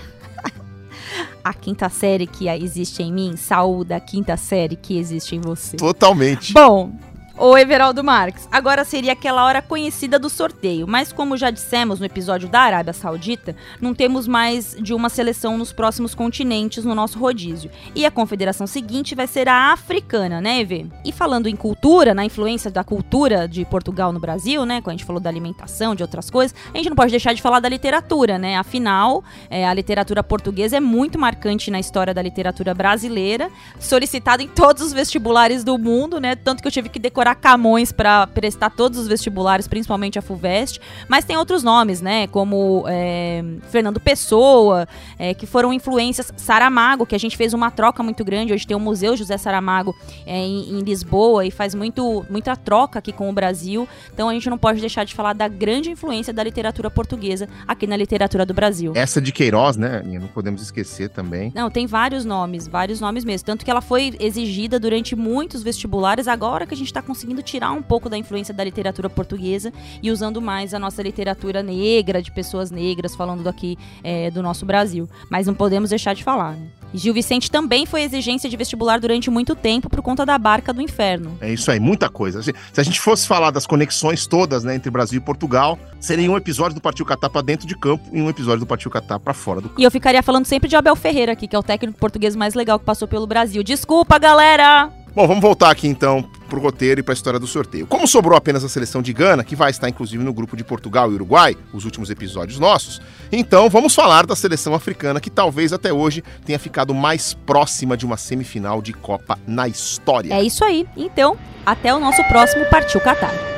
A 1.44 1.54
quinta 1.54 1.88
série 1.90 2.26
que 2.26 2.50
existe 2.50 3.04
em 3.04 3.14
mim 3.14 3.38
saúda 3.38 3.98
a 3.98 4.00
quinta 4.00 4.36
série 4.36 4.76
que 4.76 4.98
existe 4.98 5.36
em 5.36 5.40
você. 5.40 5.78
Totalmente. 5.78 6.52
Bom, 6.52 6.92
Ô 7.38 7.58
Everaldo 7.58 8.02
Marques, 8.02 8.48
agora 8.50 8.86
seria 8.86 9.12
aquela 9.12 9.44
hora 9.44 9.62
conhecida 9.62 10.18
do 10.18 10.30
sorteio, 10.30 10.88
mas 10.88 11.12
como 11.12 11.36
já 11.36 11.52
dissemos 11.52 12.00
no 12.00 12.06
episódio 12.06 12.48
da 12.48 12.62
Arábia 12.62 12.94
Saudita, 12.94 13.54
não 13.82 13.94
temos 13.94 14.26
mais 14.26 14.74
de 14.80 14.94
uma 14.94 15.10
seleção 15.10 15.58
nos 15.58 15.74
próximos 15.74 16.16
continentes 16.16 16.86
no 16.86 16.96
nosso 16.96 17.20
rodízio. 17.20 17.70
E 17.94 18.06
a 18.06 18.12
confederação 18.12 18.66
seguinte 18.66 19.16
vai 19.16 19.28
ser 19.28 19.50
a 19.50 19.74
africana, 19.74 20.40
né, 20.40 20.62
Eve? 20.62 20.90
E 21.04 21.12
falando 21.12 21.48
em 21.48 21.58
cultura, 21.58 22.14
na 22.14 22.24
influência 22.24 22.72
da 22.72 22.86
cultura 22.86 23.50
de 23.50 23.66
Portugal 23.66 24.14
no 24.14 24.20
Brasil, 24.20 24.66
né, 24.66 24.80
quando 24.80 24.94
a 24.94 24.98
gente 24.98 25.06
falou 25.06 25.22
da 25.22 25.30
alimentação, 25.30 25.94
de 25.94 26.04
outras 26.04 26.30
coisas, 26.30 26.56
a 26.74 26.78
gente 26.78 26.88
não 26.88 26.96
pode 26.96 27.12
deixar 27.12 27.34
de 27.34 27.42
falar 27.42 27.60
da 27.60 27.68
literatura, 27.68 28.38
né? 28.38 28.56
Afinal, 28.56 29.22
é, 29.50 29.68
a 29.68 29.74
literatura 29.74 30.24
portuguesa 30.24 30.78
é 30.78 30.80
muito 30.80 31.20
marcante 31.20 31.70
na 31.70 31.82
história 31.82 32.14
da 32.14 32.22
literatura 32.22 32.74
brasileira, 32.74 33.52
solicitada 33.78 34.42
em 34.42 34.48
todos 34.48 34.82
os 34.82 34.94
vestibulares 34.94 35.66
do 35.66 35.78
mundo, 35.78 36.18
né? 36.18 36.34
Tanto 36.34 36.62
que 36.62 36.68
eu 36.70 36.72
tive 36.72 36.88
que 36.88 36.98
decorar 36.98 37.25
Camões 37.34 37.92
para 37.92 38.28
prestar 38.28 38.70
todos 38.70 39.00
os 39.00 39.08
vestibulares, 39.08 39.68
principalmente 39.68 40.20
a 40.20 40.22
FUVEST, 40.22 40.80
mas 41.08 41.26
tem 41.26 41.38
outros 41.38 41.64
nomes, 41.64 42.02
né, 42.02 42.28
como 42.28 42.84
é, 42.88 43.44
Fernando 43.70 44.00
Pessoa, 44.00 44.88
é, 45.18 45.34
que 45.34 45.46
foram 45.46 45.74
influências, 45.74 46.32
Saramago, 46.36 47.06
que 47.06 47.16
a 47.16 47.18
gente 47.18 47.38
fez 47.38 47.54
uma 47.54 47.72
troca 47.72 48.04
muito 48.04 48.24
grande, 48.24 48.54
hoje 48.54 48.68
tem 48.68 48.76
o 48.76 48.80
Museu 48.80 49.16
José 49.16 49.38
Saramago 49.38 49.96
é, 50.26 50.38
em, 50.38 50.78
em, 50.78 50.82
Lisboa 50.82 51.46
e 51.46 51.52
faz 51.52 51.74
muito, 51.74 52.26
muita 52.30 52.56
troca 52.56 53.00
aqui 53.00 53.12
com 53.12 53.30
o 53.30 53.34
Brasil, 53.34 53.88
então 54.14 54.30
a 54.30 54.34
gente 54.34 54.50
não 54.50 54.58
pode 54.58 54.80
deixar 54.80 55.04
de 55.04 55.16
falar 55.16 55.34
da 55.34 55.48
grande 55.48 55.90
influência 55.90 56.34
da 56.34 56.44
literatura 56.44 56.90
portuguesa 56.90 57.48
aqui 57.68 57.88
na 57.88 57.96
literatura 57.96 58.46
do 58.46 58.54
Brasil. 58.54 58.92
Essa 58.96 59.22
de 59.22 59.32
Queiroz, 59.32 59.78
né, 59.78 60.00
Aninha, 60.00 60.20
não 60.20 60.28
podemos 60.28 60.62
esquecer 60.62 61.10
também. 61.10 61.52
Não, 61.56 61.70
tem 61.70 61.88
vários 61.88 62.26
nomes, 62.26 62.68
vários 62.68 63.00
nomes 63.00 63.24
mesmo, 63.24 63.46
tanto 63.46 63.64
que 63.64 63.72
ela 63.72 63.82
foi 63.82 64.16
exigida 64.20 64.80
durante 64.80 65.16
muitos 65.16 65.64
vestibulares, 65.64 66.28
agora 66.28 66.66
que 66.68 66.74
a 66.74 66.78
gente 66.78 66.88
está 66.88 67.02
conseguindo 67.16 67.42
tirar 67.42 67.72
um 67.72 67.82
pouco 67.82 68.10
da 68.10 68.18
influência 68.18 68.54
da 68.54 68.64
literatura 68.64 69.10
portuguesa 69.10 69.72
e 70.04 70.12
usando 70.12 70.42
mais 70.42 70.74
a 70.74 70.80
nossa 70.80 71.02
literatura 71.02 71.64
negra, 71.64 72.22
de 72.22 72.30
pessoas 72.30 72.70
negras, 72.70 73.16
falando 73.16 73.42
daqui 73.42 73.78
é, 74.04 74.30
do 74.30 74.44
nosso 74.44 74.66
Brasil. 74.66 75.10
Mas 75.30 75.48
não 75.48 75.54
podemos 75.54 75.92
deixar 75.92 76.14
de 76.14 76.24
falar. 76.24 76.52
Né? 76.52 76.68
Gil 76.94 77.14
Vicente 77.14 77.50
também 77.50 77.86
foi 77.86 78.02
exigência 78.04 78.50
de 78.50 78.56
vestibular 78.58 79.00
durante 79.00 79.30
muito 79.30 79.56
tempo 79.56 79.90
por 79.90 80.02
conta 80.02 80.26
da 80.26 80.38
Barca 80.38 80.74
do 80.74 80.82
Inferno. 80.82 81.38
É 81.40 81.52
isso 81.52 81.72
aí, 81.72 81.80
muita 81.80 82.10
coisa. 82.10 82.42
Se 82.44 82.54
a 82.78 82.84
gente 82.84 83.00
fosse 83.00 83.28
falar 83.28 83.52
das 83.52 83.66
conexões 83.66 84.28
todas 84.28 84.64
né, 84.64 84.76
entre 84.76 84.92
Brasil 84.92 85.20
e 85.20 85.22
Portugal, 85.22 85.80
seria 86.00 86.30
um 86.30 86.38
episódio 86.38 86.76
do 86.76 86.82
Partiu 86.82 87.06
Catar 87.06 87.30
para 87.30 87.42
dentro 87.42 87.66
de 87.66 87.78
campo 87.78 88.04
e 88.12 88.22
um 88.22 88.30
episódio 88.30 88.60
do 88.60 88.66
Partiu 88.66 88.92
Catar 88.92 89.20
para 89.20 89.34
fora 89.34 89.62
do 89.62 89.70
campo. 89.70 89.82
E 89.82 89.84
eu 89.84 89.92
ficaria 89.92 90.22
falando 90.22 90.46
sempre 90.46 90.70
de 90.70 90.76
Abel 90.76 90.96
Ferreira 90.96 91.32
aqui, 91.32 91.48
que 91.48 91.56
é 91.56 91.60
o 91.60 91.64
técnico 91.64 91.98
português 91.98 92.36
mais 92.36 92.54
legal 92.54 92.78
que 92.78 92.86
passou 92.86 93.08
pelo 93.08 93.28
Brasil. 93.28 93.64
Desculpa, 93.64 94.18
galera! 94.18 95.05
Bom, 95.16 95.26
vamos 95.28 95.42
voltar 95.42 95.72
aqui 95.72 95.88
então 95.88 96.30
pro 96.50 96.60
roteiro 96.60 97.00
e 97.00 97.04
para 97.04 97.14
a 97.14 97.16
história 97.16 97.40
do 97.40 97.48
sorteio. 97.48 97.88
Como 97.88 98.06
sobrou 98.06 98.38
apenas 98.38 98.66
a 98.66 98.70
seleção 98.70 99.02
de 99.02 99.14
Gana, 99.14 99.46
que 99.46 99.56
vai 99.56 99.72
estar 99.72 99.88
inclusive 99.88 100.22
no 100.22 100.34
grupo 100.34 100.58
de 100.58 100.64
Portugal 100.64 101.10
e 101.10 101.16
Uruguai, 101.16 101.56
os 101.74 101.86
últimos 101.86 102.10
episódios 102.10 102.60
nossos, 102.60 103.02
então 103.32 103.70
vamos 103.70 103.96
falar 103.96 104.26
da 104.26 104.36
seleção 104.36 104.74
africana 104.74 105.22
que 105.22 105.30
talvez 105.30 105.72
até 105.72 105.94
hoje 105.94 106.22
tenha 106.46 106.60
ficado 106.60 106.94
mais 106.94 107.34
próxima 107.34 107.96
de 107.96 108.06
uma 108.06 108.18
semifinal 108.18 108.82
de 108.82 108.92
Copa 108.92 109.40
na 109.48 109.70
história. 109.70 110.34
É 110.34 110.44
isso 110.44 110.66
aí. 110.66 110.86
Então, 110.98 111.38
até 111.66 111.96
o 111.96 112.00
nosso 112.00 112.22
próximo 112.26 112.66
Partiu 112.66 113.00
Qatar. 113.00 113.55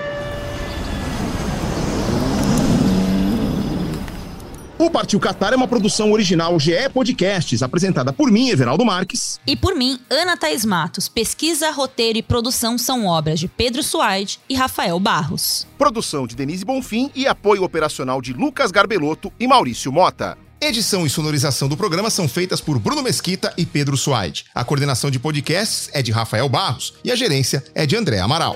O 4.79 4.91
Partiu 4.91 5.19
Qatar 5.19 5.53
é 5.53 5.55
uma 5.55 5.67
produção 5.67 6.11
original 6.11 6.59
GE 6.59 6.87
Podcasts, 6.93 7.63
apresentada 7.63 8.13
por 8.13 8.31
mim, 8.31 8.49
Everaldo 8.49 8.85
Marques. 8.85 9.39
E 9.47 9.55
por 9.55 9.73
mim, 9.73 9.99
Ana 10.07 10.37
Thaís 10.37 10.63
Matos. 10.63 11.09
Pesquisa, 11.09 11.71
roteiro 11.71 12.19
e 12.19 12.21
produção 12.21 12.77
são 12.77 13.07
obras 13.07 13.39
de 13.39 13.47
Pedro 13.47 13.81
Suaide 13.81 14.39
e 14.47 14.53
Rafael 14.53 14.99
Barros. 14.99 15.65
Produção 15.79 16.27
de 16.27 16.35
Denise 16.35 16.63
Bonfim 16.63 17.09
e 17.15 17.25
apoio 17.25 17.63
operacional 17.63 18.21
de 18.21 18.33
Lucas 18.33 18.69
Garbelotto 18.69 19.33
e 19.39 19.47
Maurício 19.47 19.91
Mota. 19.91 20.37
Edição 20.61 21.07
e 21.07 21.09
sonorização 21.09 21.67
do 21.67 21.75
programa 21.75 22.11
são 22.11 22.27
feitas 22.27 22.61
por 22.61 22.77
Bruno 22.77 23.01
Mesquita 23.01 23.51
e 23.57 23.65
Pedro 23.65 23.97
Suaide. 23.97 24.45
A 24.53 24.63
coordenação 24.63 25.09
de 25.09 25.17
podcasts 25.17 25.89
é 25.91 26.03
de 26.03 26.11
Rafael 26.11 26.47
Barros 26.47 26.93
e 27.03 27.11
a 27.11 27.15
gerência 27.15 27.63
é 27.73 27.87
de 27.87 27.95
André 27.95 28.19
Amaral. 28.19 28.55